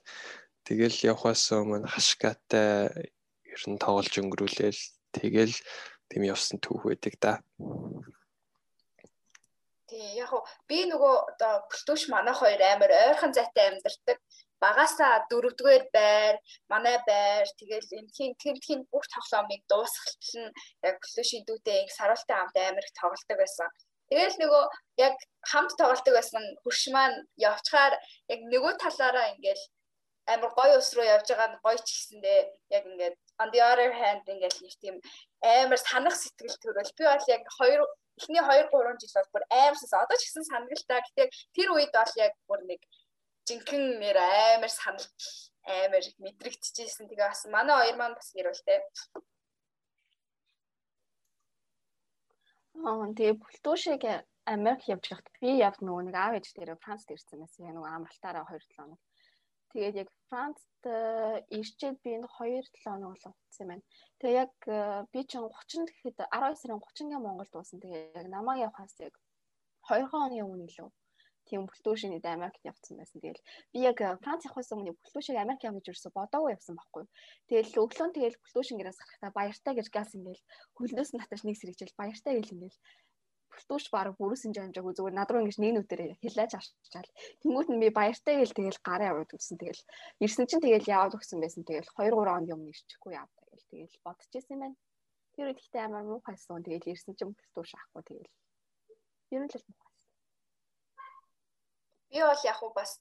тэгэл 0.69 0.97
явхаас 1.13 1.45
өмнө 1.53 1.89
хашкатай 1.89 3.13
ер 3.53 3.63
нь 3.69 3.81
тоглож 3.85 4.15
өнгөрүүлээл 4.21 4.81
тэгэл 5.17 5.55
тийм 6.11 6.23
явсан 6.29 6.59
түүх 6.61 6.83
байдаг 6.89 7.15
да. 7.25 7.33
Тий 9.89 10.17
яг 10.19 10.29
хуу 10.33 10.43
би 10.71 10.79
нөгөө 10.91 11.15
одоо 11.33 11.55
бүлтүүш 11.71 12.09
манай 12.15 12.35
хоёр 12.35 12.61
амар 12.67 12.93
ойрхон 13.05 13.33
зайтай 13.37 13.67
амьдардаг. 13.71 14.19
Багасаа 14.65 15.15
дөрөвдүгээр 15.31 15.85
байр, 15.97 16.37
манай 16.73 16.97
байр 17.09 17.47
тэгэл 17.61 17.99
энэхийн 18.01 18.33
тэмдгийн 18.43 18.83
бүх 18.93 19.05
тоглоомыг 19.15 19.63
дуусгалтал 19.69 20.37
нь 20.41 20.55
яг 20.89 20.95
бүлтүүшийн 21.03 21.45
дүүтэй 21.45 21.77
инг 21.83 21.93
саруултай 21.93 22.37
хамт 22.39 22.57
амар 22.57 22.87
их 22.87 22.97
тоглолдог 22.97 23.39
байсан. 23.41 23.69
Тэгэл 24.09 24.37
нөгөө 24.41 24.65
яг 25.07 25.15
хамт 25.51 25.73
тоглолдог 25.81 26.15
байсан 26.17 26.45
хурш 26.63 26.83
маань 26.95 27.19
явчаар 27.51 27.95
яг 28.33 28.41
нөгөө 28.53 28.73
талаараа 28.85 29.27
ингээл 29.37 29.65
амар 30.33 30.51
гоё 30.59 30.79
ус 30.81 30.91
руу 30.97 31.05
явж 31.05 31.29
байгаа 31.29 31.49
нь 31.53 31.63
гоё 31.65 31.79
ч 31.87 31.89
гэсэндээ 31.93 32.39
яг 32.77 32.85
ингээд 32.91 33.17
on 33.43 33.49
the 33.53 33.61
other 33.71 33.91
hand 34.01 34.25
ингээд 34.33 34.57
нэг 34.65 34.75
тийм 34.83 34.97
амар 35.43 35.81
санах 35.81 36.17
сэтгэл 36.17 36.57
төрөл. 36.63 36.97
Би 36.97 37.05
бол 37.05 37.27
яг 37.37 37.43
хоёр 37.59 37.81
эхний 38.19 38.41
2 38.41 38.71
3 38.73 39.01
жил 39.01 39.15
бол 39.19 39.33
бүр 39.35 39.45
аимсаас 39.51 39.93
одоо 39.93 40.17
ч 40.17 40.23
гэсэн 40.27 40.45
санагдaltaа 40.51 41.01
гэтээ 41.05 41.29
тэр 41.57 41.69
үед 41.75 41.93
бол 41.93 42.15
яг 42.27 42.33
бүр 42.49 42.61
нэг 42.71 42.81
жинхэнэ 43.49 43.99
нэр 44.01 44.17
амар 44.17 44.73
санал 44.73 45.07
амар 45.67 46.05
мэдрэгдчихсэн 46.25 47.09
тэгээ 47.09 47.29
бас 47.29 47.43
манай 47.55 47.77
хоёр 47.77 47.97
маань 47.99 48.17
бас 48.19 48.29
нэрвэлтэй 48.33 48.81
Аа 52.85 53.07
тэгээ 53.17 53.41
бүлтүүшиг 53.43 54.03
Америк 54.45 54.83
явж 54.93 55.05
байхад 55.09 55.29
би 55.41 55.51
яг 55.57 55.81
нөгөө 55.81 56.03
нэг 56.05 56.17
аав 56.21 56.35
ээж 56.37 56.53
дээр 56.53 56.77
Францд 56.85 57.09
ирсэн 57.15 57.41
байсан. 57.41 57.65
Яг 57.65 57.75
нөгөө 57.77 57.91
амралтаараа 57.97 58.45
2 58.45 58.61
7 58.61 58.77
хоног. 58.77 59.01
Тэгээд 59.75 60.01
яг 60.07 60.11
Францд 60.31 60.83
ирчээд 61.59 61.99
би 62.07 62.11
энэ 62.15 62.31
2 62.31 62.63
7 62.63 62.87
хоног 62.87 63.19
бол 63.19 63.35
утсан 63.35 63.63
юм 63.67 63.71
байна. 63.71 63.85
Тэгээ 64.23 64.41
яг 64.45 64.55
э, 64.71 65.03
би 65.13 65.21
чинь 65.27 65.43
30 65.43 65.91
гэхэд 65.91 66.19
12 66.31 66.63
сарын 66.63 66.79
30-нд 66.79 67.19
Монголд 67.19 67.51
дуусан. 67.51 67.83
Тэгээ 67.83 68.15
яг 68.15 68.27
намайг 68.31 68.63
явахаас 68.71 68.95
яг 69.03 69.15
2 69.91 70.07
хоногийн 70.11 70.47
өмнө 70.47 70.71
илүү 70.71 70.89
тийм 71.49 71.67
бүлтүүшиний 71.69 72.21
Америкт 72.25 72.63
явцсан 72.65 72.97
байсан. 72.99 73.19
Тэгэл 73.21 73.43
би 73.73 73.79
яг 73.85 73.99
э, 74.01 74.17
Франц 74.25 74.47
явахаас 74.47 74.73
өмнө 74.73 74.97
бүлтүүшийг 75.03 75.43
Америк 75.43 75.67
явж 75.67 75.91
ирсэн 75.91 76.15
бодоогүй 76.17 76.55
явсан 76.57 76.79
байхгүй. 76.79 77.05
Тэгэл 77.51 77.81
өглөө 77.85 78.07
нь 78.09 78.17
тэгэл 78.17 78.41
бүлтүүшин 78.43 78.79
гэрээс 78.79 78.99
гарахтаа 79.01 79.33
баяртай 79.39 79.73
гэж 79.77 79.89
газ 79.93 80.11
ингээл 80.17 80.45
хөлнөөс 80.79 81.11
нь 81.13 81.21
татаж 81.21 81.41
нэг 81.45 81.57
сэрэгжил 81.59 81.99
баяртай 82.01 82.33
гэл 82.39 82.55
ингээл 82.57 82.79
бүлтүүш 83.55 83.87
баг 83.95 84.19
бүрүүсэн 84.19 84.53
жамжаагүй 84.57 84.95
зүгээр 84.99 85.15
над 85.15 85.31
руу 85.31 85.43
ингэж 85.47 85.59
нэг 85.63 85.73
нүдээр 85.75 86.03
хилээж 86.21 86.53
авчаал. 86.59 87.11
Тэнгүүт 87.41 87.69
нь 87.71 87.83
би 87.83 87.89
баяртай 87.95 88.35
гэл 88.43 88.59
тэгэл 88.59 88.81
гарын 88.83 89.11
аваад 89.15 89.31
үзсэн. 89.31 89.57
Тэгэл 89.63 89.83
ирсэн 90.21 90.47
чинь 90.51 90.65
тэгэл 90.65 90.91
яваад 90.91 91.17
өгсөн 91.17 91.39
байсан. 91.39 91.63
Тэгэл 91.63 91.89
2 91.95 92.11
3 92.11 92.35
онд 92.35 92.51
юм 92.51 92.67
ирчихгүй 92.67 93.15
яав. 93.15 93.31
Тэгэл 93.39 93.71
тэгэл 93.71 94.05
бодчихсэн 94.07 94.55
юм 94.55 94.63
байна. 94.67 94.77
Тэр 95.39 95.47
үед 95.49 95.63
ихтэй 95.63 95.83
амар 95.87 96.05
муухайсан. 96.05 96.67
Тэгэл 96.67 96.93
ирсэн 96.93 97.15
чинь 97.15 97.33
бүлтүүш 97.33 97.73
авахгүй 97.79 98.03
тэгэл. 98.05 98.35
Ер 99.35 99.43
нь 99.47 99.51
л 99.51 99.67
муухай 99.71 99.95
би 102.15 102.23
бол 102.23 102.43
яг 102.47 102.63
уу 102.63 102.73
бас 102.79 102.93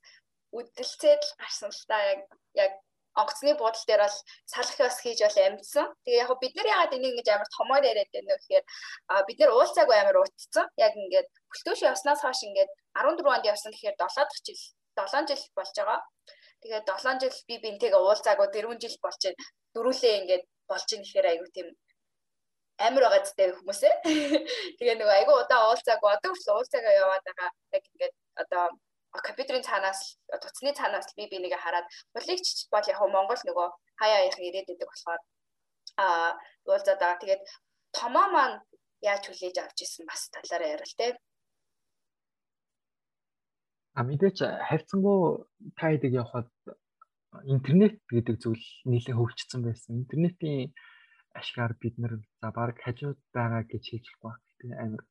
үдэлцээд 0.58 1.22
л 1.22 1.34
гарсан 1.38 1.70
л 1.70 1.84
та 1.90 1.98
яг 2.14 2.22
яг 2.58 2.74
онгоцны 3.20 3.54
буудал 3.58 3.86
дээр 3.88 4.02
бол 4.06 4.18
салах 4.54 4.78
бас 4.78 4.98
хийж 5.02 5.20
бол 5.22 5.38
амьдсан. 5.46 5.88
Тэгээ 6.06 6.22
яг 6.24 6.32
бид 6.42 6.54
нар 6.56 6.68
ягаад 6.74 6.96
энийг 6.98 7.14
ингэж 7.14 7.30
амар 7.30 7.50
томоор 7.58 7.84
яриад 7.92 8.12
байна 8.14 8.34
вэ 8.34 8.40
гэхээр 8.42 8.66
бид 9.28 9.38
нар 9.40 9.52
уулзаагүй 9.54 9.98
амар 10.00 10.18
уутцсан. 10.22 10.68
Яг 10.86 10.94
ингээд 10.98 11.28
бүлтөөш 11.52 11.82
явснаас 11.92 12.22
хойш 12.26 12.42
ингээд 12.48 12.72
14 12.98 13.34
онд 13.34 13.46
явсан 13.54 13.72
гэхээр 13.74 13.98
7 14.02 14.26
дахь 14.26 14.44
жил 14.46 14.62
7 14.98 15.30
жил 15.30 15.44
болж 15.58 15.74
байгаа. 15.78 16.00
Тэгээд 16.62 16.86
7 16.90 17.22
жил 17.22 17.38
би 17.48 17.56
бинтэйгээ 17.64 18.02
уулзаагүй 18.02 18.48
4 18.50 18.82
жил 18.84 18.98
болж 19.06 19.22
байна. 19.26 19.44
Дөрүүлээ 19.74 20.14
ингээд 20.22 20.44
болж 20.70 20.88
ийн 20.94 21.04
гэхээр 21.06 21.30
айгүй 21.32 21.50
тийм 21.54 21.68
амар 22.82 23.04
байгаа 23.06 23.26
зүйтэй 23.26 23.54
хүмүүсээ. 23.54 23.94
Тэгээ 24.78 24.96
нөгөө 24.98 25.16
айгүй 25.20 25.36
удаа 25.38 25.62
уулзаагүй 25.70 26.10
одоо 26.14 26.30
хүртэл 26.34 26.56
уулзаагаа 26.58 26.94
яваад 27.04 27.24
байгаа. 27.28 27.50
Яг 27.78 27.84
ингээд 27.94 28.16
одоо 28.42 28.66
компьютерийн 29.22 29.64
цаанаас 29.70 30.18
туцны 30.42 30.74
цаанаас 30.74 31.14
би 31.18 31.30
би 31.30 31.38
нэгэ 31.38 31.58
хараад 31.62 31.88
булигч 32.16 32.66
бол 32.74 32.86
яг 32.90 33.00
Монгол 33.02 33.42
нөгөө 33.46 33.68
хаяа 34.02 34.26
яах 34.26 34.40
ирээд 34.42 34.74
идэг 34.74 34.90
болохоор 34.90 35.22
а 35.98 36.34
уулзаад 36.66 37.00
байгаа. 37.00 37.22
Тэгээд 37.22 37.44
томоо 37.94 38.28
маань 38.34 38.58
яаж 39.06 39.24
хүлээж 39.30 39.56
авч 39.62 39.78
исэн 39.86 40.06
бас 40.10 40.22
талаараа 40.34 40.74
ярил 40.76 40.94
те. 40.98 41.08
А 43.94 44.02
мэдээч 44.02 44.38
хайрцангуу 44.68 45.46
та 45.78 45.94
идэг 45.94 46.14
явхад 46.24 46.50
интернет 47.46 48.02
гэдэг 48.10 48.36
зүйл 48.42 48.66
нэлээд 48.90 49.18
хөгжсөн 49.18 49.62
байсан. 49.62 50.02
Интернетийн 50.02 50.74
ашгаар 51.38 51.74
бид 51.78 51.96
нар 52.02 52.14
за 52.42 52.50
баг 52.58 52.78
хажууд 52.82 53.20
байгаа 53.38 53.64
гэж 53.70 53.84
хэлж 53.90 54.08
болохгүй. 54.22 54.54
Тэгээ 54.60 54.82
амар 54.82 55.04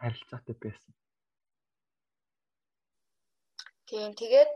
харилцаатай 0.00 0.56
байсан. 0.64 0.92
Тийм 3.88 4.10
тэгээд 4.20 4.52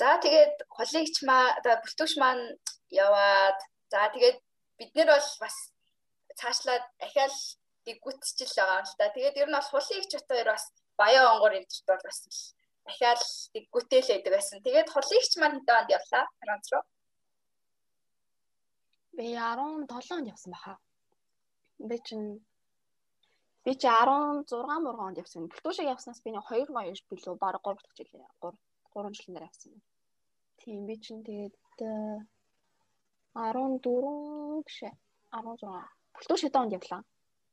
за 0.00 0.10
тэгээд 0.24 0.54
холигч 0.76 1.16
маа 1.28 1.56
бүлтүүш 1.64 2.12
маань 2.20 2.44
яваад 2.90 3.58
за 3.92 4.00
тэгээд 4.14 4.38
бид 4.78 4.90
нар 4.94 5.08
бол 5.14 5.28
бас 5.42 5.56
цаашлаад 6.40 6.84
ахаал 7.06 7.36
дэггүтчил 7.86 8.52
байгаа 8.56 8.78
юм 8.80 8.86
л 8.86 8.96
та. 8.98 9.14
Тэгээд 9.14 9.40
ер 9.40 9.48
нь 9.48 9.56
бол 9.56 9.70
хулигч 9.72 10.12
хоёр 10.28 10.48
бас 10.52 10.64
баян 11.00 11.26
онгор 11.32 11.52
эдэрт 11.58 11.86
бол 11.88 12.04
бас 12.08 12.18
ахаал 12.90 13.24
дэггүтэл 13.54 14.08
байдаг 14.12 14.32
байсан. 14.34 14.58
Тэгээд 14.66 14.88
хулигч 14.92 15.32
маань 15.38 15.56
хэдэн 15.56 15.78
онд 15.80 15.94
явлаа? 15.96 16.24
Франц 16.40 16.66
руу. 16.72 16.84
Би 19.16 19.26
17 19.32 20.12
онд 20.16 20.28
явсан 20.34 20.50
баха. 20.52 20.74
Би 21.88 21.96
чинь 22.06 22.44
Би 23.66 23.74
чи 23.74 23.88
16 23.90 24.78
мургаанд 24.86 25.18
явсан. 25.18 25.50
Бүлтүүшиг 25.50 25.90
явснаас 25.90 26.22
би 26.22 26.30
нэг 26.30 26.44
2 26.46 26.70
гоёш 26.70 27.00
билүү 27.10 27.34
баг 27.34 27.58
3 27.66 27.82
дахь 27.82 27.96
жил 27.98 28.06
3 28.38 28.54
3 28.94 29.10
жилээр 29.18 29.46
явсан 29.50 29.72
байна. 29.74 29.86
Тийм 30.62 30.86
би 30.86 30.94
чинь 31.04 31.26
тэгээд 31.26 31.54
14 33.34 34.62
биш 34.66 34.78
16 35.34 35.82
бүлтүүш 36.14 36.42
хэдэн 36.46 36.62
онд 36.62 36.76
явлаа? 36.78 37.02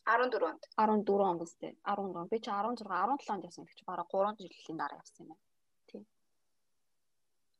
14 0.05 0.45
онд. 0.51 0.63
14 0.77 1.25
он 1.29 1.37
биз 1.41 1.53
дээ. 1.57 1.73
14 1.81 2.21
он. 2.21 2.27
Би 2.29 2.37
чи 2.45 2.51
16 2.51 2.85
17 2.85 3.33
онд 3.33 3.45
явсан. 3.49 3.65
Тэг 3.65 3.75
чи 3.79 3.83
бараг 3.89 4.07
3 4.13 4.37
жилийн 4.37 4.77
дараа 4.77 5.01
явсан 5.01 5.25
юм 5.25 5.29
байна. 5.33 5.41
Тийм. 5.89 6.03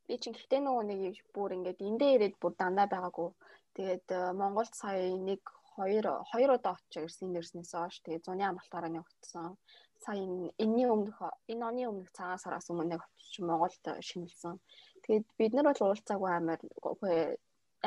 Би 0.05 0.13
чи 0.21 0.29
гэхдээ 0.29 0.61
нөгөө 0.61 0.85
нэг 0.93 1.01
бүр 1.33 1.57
ингээд 1.57 1.81
эндээ 1.89 2.11
ирээд 2.15 2.35
бүр 2.37 2.53
дандаа 2.53 2.87
байгаагүй. 2.93 3.29
Тэгээд 3.75 4.07
Монголд 4.37 4.73
сая 4.77 5.09
нэг 5.17 5.41
хоёр 5.75 6.05
хоёр 6.31 6.49
удаа 6.55 6.73
очиж 6.75 6.93
ирсэн 7.03 7.29
нэрснээс 7.33 7.73
хойш 7.75 7.95
тэгээ 8.01 8.25
зуны 8.25 8.43
амралтаараа 8.45 8.91
нэгтсэн. 8.93 9.57
Сая 10.03 10.19
энэний 10.63 10.87
өмнөх 10.93 11.17
энэ 11.51 11.63
оны 11.69 11.83
өмнөх 11.91 12.11
цагаан 12.17 12.41
сараас 12.43 12.69
өмнө 12.71 12.97
нэг 12.97 13.01
очиж 13.01 13.35
Монголд 13.41 13.85
шинэлсэн. 14.09 14.59
Тэгээд 15.03 15.25
бид 15.39 15.51
нар 15.53 15.67
бол 15.69 15.81
уулзаагүй 15.81 16.31
амар 16.31 16.59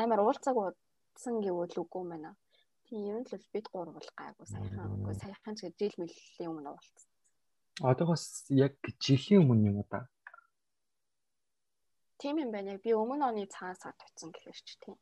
амар 0.03 0.21
уулзаагүйсан 0.25 1.35
гэвэл 1.45 1.81
үгүй 1.83 2.05
байна. 2.11 2.31
Тийм 2.87 3.03
юм 3.13 3.21
л 3.23 3.51
бид 3.55 3.67
гур 3.73 3.89
бол 3.97 4.09
гайгүй 4.19 4.47
саяхан 4.47 4.95
үгүй 4.95 5.15
саяхан 5.23 5.55
ч 5.59 5.61
жил 5.79 5.95
мөлийн 6.01 6.51
өмнө 6.51 6.71
уулзсан. 6.73 7.09
Одоогоос 7.91 8.47
яг 8.49 8.75
жилийн 9.05 9.43
өмнө 9.43 9.69
юм 9.71 9.81
да? 9.91 10.09
тийм 12.19 12.39
юм 12.39 12.51
байна. 12.51 12.79
Би 12.85 12.91
өмнө 12.93 13.29
оны 13.31 13.47
цагаан 13.47 13.77
сард 13.79 14.01
очсон 14.07 14.31
гэхэр 14.33 14.59
ч 14.67 14.77
тийм. 14.83 14.97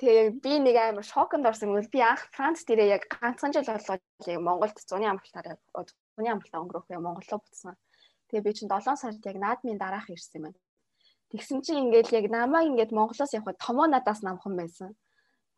Тэгээ 0.00 0.40
би 0.40 0.52
нэг 0.64 0.76
амар 0.80 1.04
шоконд 1.04 1.44
орсон 1.44 1.76
гэвэл 1.76 1.92
би 1.92 2.00
анх 2.00 2.24
Франц 2.32 2.64
дээрээ 2.64 2.88
яг 2.96 3.04
ганцхан 3.12 3.52
жил 3.52 3.68
болоод 3.68 4.00
яг 4.00 4.40
Монголд 4.40 4.76
зуны 4.80 5.04
амралтаараа 5.04 5.60
зуны 6.16 6.28
амралтаа 6.32 6.60
өнгөрөх 6.64 6.88
юм 6.88 7.04
Монголоо 7.04 7.38
буцсан. 7.44 7.76
Тэгээ 8.32 8.46
би 8.48 8.52
чинь 8.56 8.72
7 8.72 8.96
сард 8.96 9.20
яг 9.28 9.36
наадмын 9.36 9.76
дараах 9.76 10.08
ирсэн 10.08 10.40
юм 10.40 10.44
байна. 10.48 10.60
Тэгсэн 11.36 11.60
чинь 11.60 11.80
ингээд 11.84 12.16
яг 12.16 12.32
намайг 12.32 12.72
ингээд 12.72 12.96
Монголоос 12.96 13.36
явхад 13.36 13.60
томоо 13.60 13.92
надаас 13.92 14.24
намхан 14.24 14.56
байсан. 14.56 14.96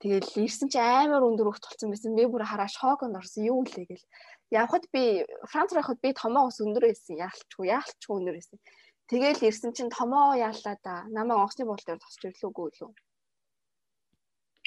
Тэгэл 0.02 0.26
ирсэн 0.42 0.66
чи 0.66 0.82
амар 0.82 1.22
өндөр 1.22 1.54
хөлт 1.54 1.62
болсон 1.62 1.94
байсан. 1.94 2.18
Би 2.18 2.26
бүр 2.26 2.42
хараа 2.42 2.66
шоконд 2.66 3.14
орсон. 3.14 3.46
Юу 3.46 3.62
үлээ 3.62 3.86
гэл. 3.94 4.06
Явхад 4.50 4.90
би 4.90 5.22
Франц 5.46 5.70
руу 5.70 5.86
явхад 5.86 6.02
би 6.02 6.10
томоо 6.18 6.50
ус 6.50 6.58
өндөр 6.58 6.90
байсан. 6.90 7.14
Яалчгүй, 7.14 7.70
яалчгүй 7.70 8.14
өндөр 8.18 8.34
байсан. 8.42 8.58
Тэгэл 9.06 9.46
ирсэн 9.46 9.70
чин 9.70 9.86
томоо 9.86 10.34
яалаа 10.34 10.74
да. 10.82 11.06
Намайг 11.14 11.38
онгоцны 11.46 11.64
боол 11.70 11.84
дээр 11.86 12.02
тосч 12.02 12.26
ирлүүгүй 12.26 12.68
лөө. 12.82 12.90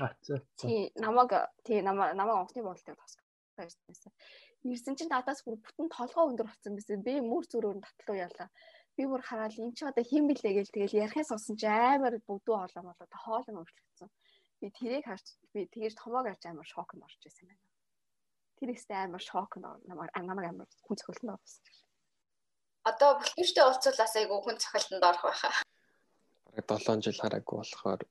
А 0.02 0.12
за. 0.22 0.42
Тий, 0.58 0.92
намайг 0.96 1.32
тий 1.64 1.82
намайг 1.82 2.16
намайг 2.16 2.52
боол 2.64 2.82
дээр 2.86 2.98
тосч 2.98 3.20
байсан. 3.88 4.12
Ирсэн 4.64 4.96
чин 4.98 5.10
надаас 5.10 5.44
бүр 5.46 5.56
бүтэн 5.62 5.88
толгоо 5.94 6.30
өндөр 6.30 6.50
болсон 6.50 6.76
байсан. 6.76 7.04
Би 7.06 7.22
мөр 7.22 7.46
зүрөөр 7.48 7.80
татлуу 7.80 8.18
яалаа. 8.18 8.50
Би 8.98 9.06
бүр 9.08 9.22
хараад 9.22 9.56
эн 9.56 9.72
чи 9.78 9.86
одоо 9.86 10.04
хэн 10.04 10.28
блэ 10.28 10.52
гээл 10.58 10.74
тэгэл 10.74 11.00
ярихын 11.04 11.30
сонсон 11.30 11.56
чи 11.56 11.68
амар 11.68 12.18
бүгдүү 12.28 12.56
хоолоо 12.56 12.84
болоо 12.84 13.08
хоол 13.24 13.46
нь 13.48 13.60
өөрчлөгдсөн 13.60 14.10
би 14.66 14.72
тэрийг 14.72 15.06
харж 15.06 15.26
би 15.54 15.68
тэгэж 15.70 15.94
томоог 16.00 16.26
харж 16.28 16.44
амар 16.50 16.66
шокнд 16.66 17.04
орж 17.06 17.20
байсан 17.22 17.46
байна. 17.48 17.64
Тэр 18.58 18.70
ихтэй 18.74 18.98
амар 18.98 19.22
шокнд 19.22 19.66
намайг 19.86 20.10
намайг 20.16 20.48
амар 20.50 20.68
хүн 20.86 20.98
цохилтонд 21.00 21.36
орсон. 21.38 21.64
Одоо 22.90 23.10
бүлгэртэй 23.20 23.64
уулзуулаас 23.66 24.16
айгүй 24.16 24.40
хүн 24.42 24.58
цохилтонд 24.64 25.04
орох 25.10 25.24
байхаа. 25.28 25.54
Бараг 26.66 26.84
7 26.88 27.06
жил 27.06 27.20
хараагүй 27.22 27.56
болохоор 27.60 28.02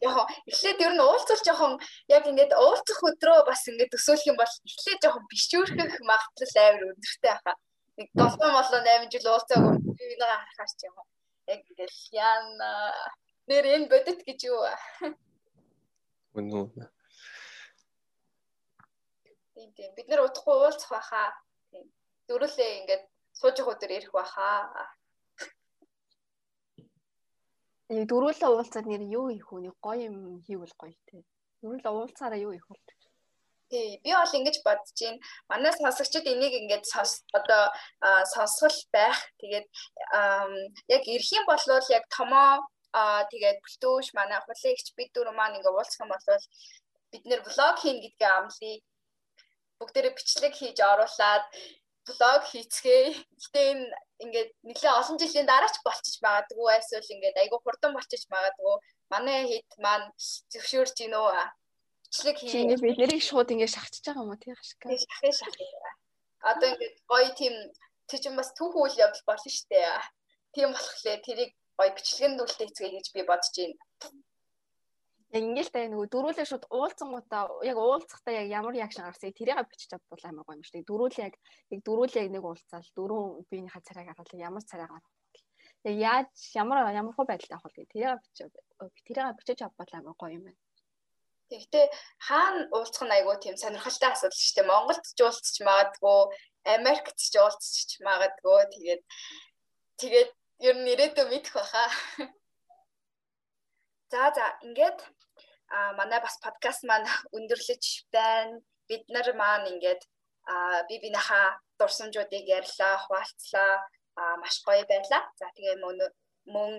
яг 0.00 0.16
эхлээд 0.50 0.78
ер 0.86 0.92
нь 0.94 1.04
уулзах 1.04 1.40
жоохон 1.46 1.74
яг 2.08 2.24
ингээд 2.30 2.52
уулзах 2.54 3.00
өдрөө 3.08 3.38
бас 3.48 3.62
ингээд 3.70 3.92
төсөөлөх 3.94 4.30
юм 4.30 4.36
бол 4.40 4.52
эхлээд 4.68 5.02
жоохон 5.02 5.24
бишүүрхэх 5.30 5.94
магадлал 6.10 6.56
амар 6.66 6.82
өндөртэй 6.92 7.30
байхаа. 7.32 7.56
Нэг 7.98 8.08
7 8.14 8.54
молоо 8.54 8.80
8 8.82 9.12
жил 9.12 9.26
уулзаагүй 9.32 9.74
би 9.98 10.04
нэг 10.18 10.30
харахаас 10.30 10.72
ч 10.78 10.80
яг 10.86 10.96
яг 11.52 11.60
ингээд 11.70 11.94
яна 12.12 12.70
нэр 13.48 13.64
энэ 13.74 13.90
бодит 13.90 14.20
гэж 14.28 14.40
юу? 14.50 14.62
Үнэн 16.36 16.54
үү. 16.58 16.66
Тийм 19.54 19.70
тийм 19.74 19.90
бид 19.96 20.08
нар 20.08 20.22
удахгүй 20.26 20.54
уулзах 20.54 20.90
байхаа. 20.92 21.28
Тийм. 21.72 21.86
Дөрүлээ 22.28 22.70
ингээд 22.78 23.04
сууж 23.34 23.56
явах 23.58 23.74
өдөр 23.74 23.90
ирэх 23.96 24.12
байхаа. 24.14 24.88
Нэг 27.88 28.04
дөрүүлээ 28.10 28.48
уулзаад 28.52 28.86
нэр 28.88 29.02
юу 29.08 29.32
хийх 29.32 29.48
үү? 29.48 29.72
Гоё 29.80 30.12
юм 30.12 30.44
хийвэл 30.44 30.74
гоё 30.76 30.96
те. 31.08 31.24
Дөрүүлээ 31.64 31.92
уулзаараа 31.92 32.40
юу 32.46 32.52
хийх 32.52 32.68
вэ? 32.68 32.76
Тий, 33.68 34.00
би 34.04 34.10
бол 34.16 34.36
ингэж 34.38 34.56
бодож 34.64 34.96
байна. 34.96 35.20
Манай 35.48 35.72
сонсогчид 35.72 36.24
энийг 36.24 36.54
ингээд 36.56 36.84
сос 36.88 37.24
одоо 37.38 37.68
сонсгол 38.32 38.78
байх. 38.96 39.18
Тэгээд 39.40 39.66
яг 40.96 41.02
ирэх 41.04 41.30
юм 41.36 41.44
бол 41.48 41.64
яг 41.96 42.04
томоо 42.08 42.64
тэгээд 43.32 43.58
бүлтөөш 43.64 44.08
манай 44.16 44.40
хулигч 44.40 44.86
бид 44.96 45.12
дөрөв 45.12 45.36
маань 45.36 45.56
ингээ 45.60 45.76
уулзах 45.76 46.00
юм 46.04 46.12
бол 46.12 46.24
бид 47.12 47.24
нэр 47.28 47.40
влог 47.44 47.76
хийн 47.80 48.00
гэдгээ 48.00 48.32
амлая. 48.36 48.76
Бүгдээрээ 49.80 50.16
бичлэг 50.16 50.54
хийж 50.56 50.78
оруулаад 50.80 51.44
влог 52.08 52.42
хийцгээе. 52.48 53.14
Гэтэ 53.42 53.60
энэ 53.72 53.86
ингээд 54.24 54.50
нэлээ 54.66 54.92
олон 55.00 55.16
жилийн 55.20 55.46
дараач 55.48 55.76
болчих 55.86 56.18
магадгүй 56.24 56.68
эсвэл 56.80 57.14
ингээд 57.14 57.36
айгүй 57.38 57.60
хурдан 57.62 57.92
болчих 57.94 58.24
магадгүй. 58.34 58.76
Манай 59.12 59.38
хэд 59.46 59.70
маань 59.84 60.06
зөвшөөрч 60.52 60.96
гин 60.98 61.14
үү? 61.14 61.30
Бичлэг 62.08 62.36
хий. 62.40 62.64
Ингээд 62.64 62.84
бид 62.84 62.98
нэрийг 62.98 63.22
шууд 63.22 63.52
ингээд 63.52 63.74
шахчихж 63.76 64.04
байгаа 64.08 64.24
юм 64.24 64.32
уу 64.32 64.40
тий 64.40 64.54
хашка. 64.56 64.86
Шахах 64.88 65.34
шахах. 65.38 65.96
Одоо 66.50 66.68
ингээд 66.72 66.96
гоё 67.10 67.30
тийм 67.38 67.54
тэр 68.08 68.20
чинь 68.22 68.38
бас 68.40 68.50
түүх 68.56 68.74
үйл 68.74 68.96
явдал 69.04 69.28
болно 69.28 69.50
шүү 69.52 69.68
дээ. 69.68 70.00
Тийм 70.54 70.68
болохлээр 70.72 71.20
тэрийг 71.26 71.52
гоё 71.78 71.90
бичлэгэн 71.94 72.34
дүлтэй 72.36 72.66
эцгээ 72.66 72.90
гэж 72.96 73.06
би 73.14 73.22
бодож 73.28 73.54
байна. 73.54 73.76
Яг 75.28 75.44
ингээл 75.44 75.68
та 75.68 75.84
нөгөө 75.92 76.08
дөрүүлээ 76.08 76.46
шууд 76.48 76.64
уулзсангуудаа 76.72 77.60
яг 77.68 77.76
уулзахдаа 77.76 78.32
яг 78.32 78.48
ямар 78.48 78.72
реакшн 78.72 79.04
гарсыг 79.04 79.36
тэрийг 79.36 79.60
бичиж 79.68 79.92
чадвал 79.92 80.24
амар 80.24 80.44
гоё 80.48 80.56
юм 80.56 80.64
шүү 80.64 80.76
дээ. 80.80 80.88
Дөрүүл 80.88 81.16
яг 81.20 81.34
яг 81.68 81.80
дөрүүл 81.84 82.16
яг 82.16 82.28
нэг 82.32 82.44
уулзаал 82.48 82.88
дөрөв 82.96 83.44
биенийхээ 83.52 83.84
царайг 83.84 84.08
харуул 84.08 84.40
ямар 84.48 84.64
царайг 84.64 84.88
харуул. 84.88 85.16
Яг 85.84 85.96
яаж 86.00 86.32
ямар 86.56 86.78
ямар 86.96 87.12
хөө 87.12 87.28
байдалтай 87.28 87.56
авах 87.60 87.76
вэ? 87.76 87.92
Тэрийг 87.92 88.24
бичиж 88.24 88.48
тэрийг 89.04 89.36
бичиж 89.36 89.58
авбал 89.68 89.92
амар 89.92 90.16
гоё 90.16 90.32
юм 90.32 90.44
байна. 90.48 90.60
Тэгэхдээ 91.52 91.86
хаана 92.28 92.68
уулзах 92.76 93.04
нь 93.04 93.14
айгүй 93.16 93.36
тийм 93.40 93.56
сонирхолтой 93.60 94.08
асуудал 94.12 94.40
шүү 94.40 94.56
дээ. 94.56 94.70
Монголд 94.72 95.04
ч 95.16 95.20
уулзч 95.24 95.56
магадгүй, 95.68 96.20
Америкт 96.76 97.16
ч 97.20 97.34
уулзч 97.40 97.90
магадгүй. 98.04 98.60
Тэгээд 98.72 99.02
тэгээд 100.00 100.30
ер 100.68 100.76
нь 100.76 100.90
ирээдүйн 100.92 101.28
мэдэх 101.32 101.54
баха. 101.56 101.84
За 104.10 104.32
за 104.36 104.46
ингээд 104.66 104.98
а 105.68 105.92
манай 106.00 106.20
бас 106.24 106.36
подкаст 106.44 106.82
маань 106.88 107.08
өндөрлөж 107.36 107.84
байна. 108.12 108.60
Бид 108.88 109.04
нар 109.14 109.28
маань 109.36 109.68
ингээд 109.72 110.02
а 110.52 110.82
би 110.88 110.96
бинийхээ 111.04 111.46
дурсамжуудыг 111.78 112.44
ярьлаа, 112.58 112.94
хуваалцлаа. 113.04 113.72
а 114.18 114.36
маш 114.42 114.56
гоё 114.66 114.84
байлаа. 114.92 115.22
За 115.40 115.46
тэгээ 115.56 115.76
мөн 115.84 115.96
мөн 116.54 116.70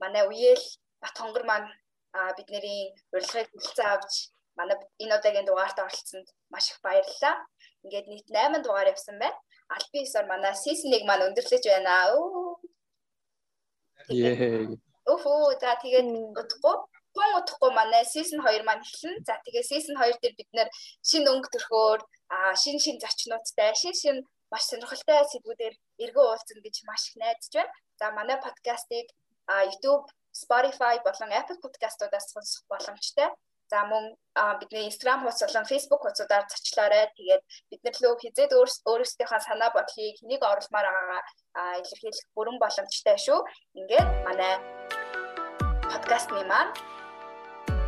манай 0.00 0.24
үеэл 0.30 0.64
Батхонгор 1.02 1.44
маань 1.46 1.68
бидний 2.36 2.80
урилгыг 3.14 3.48
хүлцэн 3.52 3.86
авч 3.94 4.12
манай 4.58 4.76
энэ 5.02 5.14
удаагийн 5.16 5.46
дугаарт 5.46 5.78
оролцсонд 5.78 6.28
маш 6.52 6.66
их 6.72 6.78
баярлалаа. 6.86 7.36
Ингээд 7.84 8.06
нийт 8.08 8.26
8 8.32 8.64
дугаар 8.64 8.90
явсан 8.94 9.16
байна. 9.22 9.38
Альбин 9.76 10.06
ёсоор 10.06 10.26
манай 10.26 10.54
season 10.64 10.90
1 10.90 11.06
маань 11.06 11.26
өндөрлөж 11.28 11.64
байна. 11.68 11.94
Ее. 14.08 14.87
Өхөө 15.12 15.58
за 15.62 15.70
тэгээд 15.82 16.08
удахгүй 16.40 16.76
хүн 17.14 17.30
удахгүй 17.40 17.70
манай 17.74 18.04
season 18.04 18.38
2 18.44 18.62
маань 18.68 18.84
эхэлнэ. 18.84 19.24
За 19.28 19.34
тэгээ 19.44 19.64
season 19.70 19.94
2 19.96 20.20
дээр 20.22 20.34
бид 20.38 20.50
нэр 20.56 20.68
шинэ 21.08 21.28
өнгө 21.32 21.48
төрхөөр 21.54 22.00
а 22.34 22.36
шин 22.62 22.76
шин 22.84 22.96
зочнуудтай 23.02 23.72
шин 23.80 23.94
шин 24.00 24.16
маш 24.52 24.64
сонирхолтой 24.68 25.24
сэдвүүдээр 25.32 25.74
эргөө 26.04 26.24
уулзна 26.28 26.60
гэж 26.64 26.76
маш 26.88 27.02
их 27.08 27.16
найдаж 27.20 27.52
байна. 27.56 27.72
За 28.00 28.06
манай 28.12 28.38
подкастыг 28.40 29.06
YouTube, 29.70 30.06
Spotify 30.32 31.00
болон 31.06 31.30
Apple 31.40 31.58
Podcast-уудаас 31.64 32.26
сонсох 32.32 32.64
боломжтой. 32.68 33.28
За 33.70 33.84
мөн 33.84 34.16
бидний 34.60 34.88
Instagram 34.88 35.20
хуудас 35.20 35.42
болон 35.44 35.66
Facebook 35.72 36.00
хуудасуудаар 36.02 36.44
зочлоорой. 36.48 37.04
Тэгээд 37.16 37.42
бид 37.70 37.80
нар 37.84 37.96
лөө 38.02 38.14
хизээд 38.22 38.52
өөрсдийнхөө 38.56 39.40
санаа 39.44 39.70
бодлыг 39.72 40.16
хэнийг 40.20 40.42
оруулмаар 40.44 40.86
байгаагаа 40.88 41.80
илэрхийлэх 41.80 42.28
бүрэн 42.36 42.56
боломжтой 42.60 43.16
шүү. 43.26 43.40
Ингээд 43.76 44.08
манай 44.24 44.52
подкастны 45.92 46.44
маань 46.50 46.72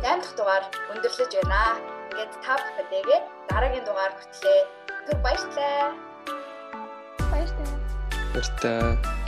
8 0.01 0.21
дахь 0.21 0.35
дугаар 0.37 0.63
өндөрлөж 0.91 1.31
байна. 1.37 1.77
Ингээд 2.11 2.33
та 2.43 2.53
бүхэндээ 2.57 3.19
дараагийн 3.49 3.85
дугаар 3.85 4.13
хүртлээ. 4.17 4.61
Түр 5.05 5.17
баярлалаа. 5.25 5.93
Баярлалаа. 7.31 7.77
Баярлалаа. 8.33 9.20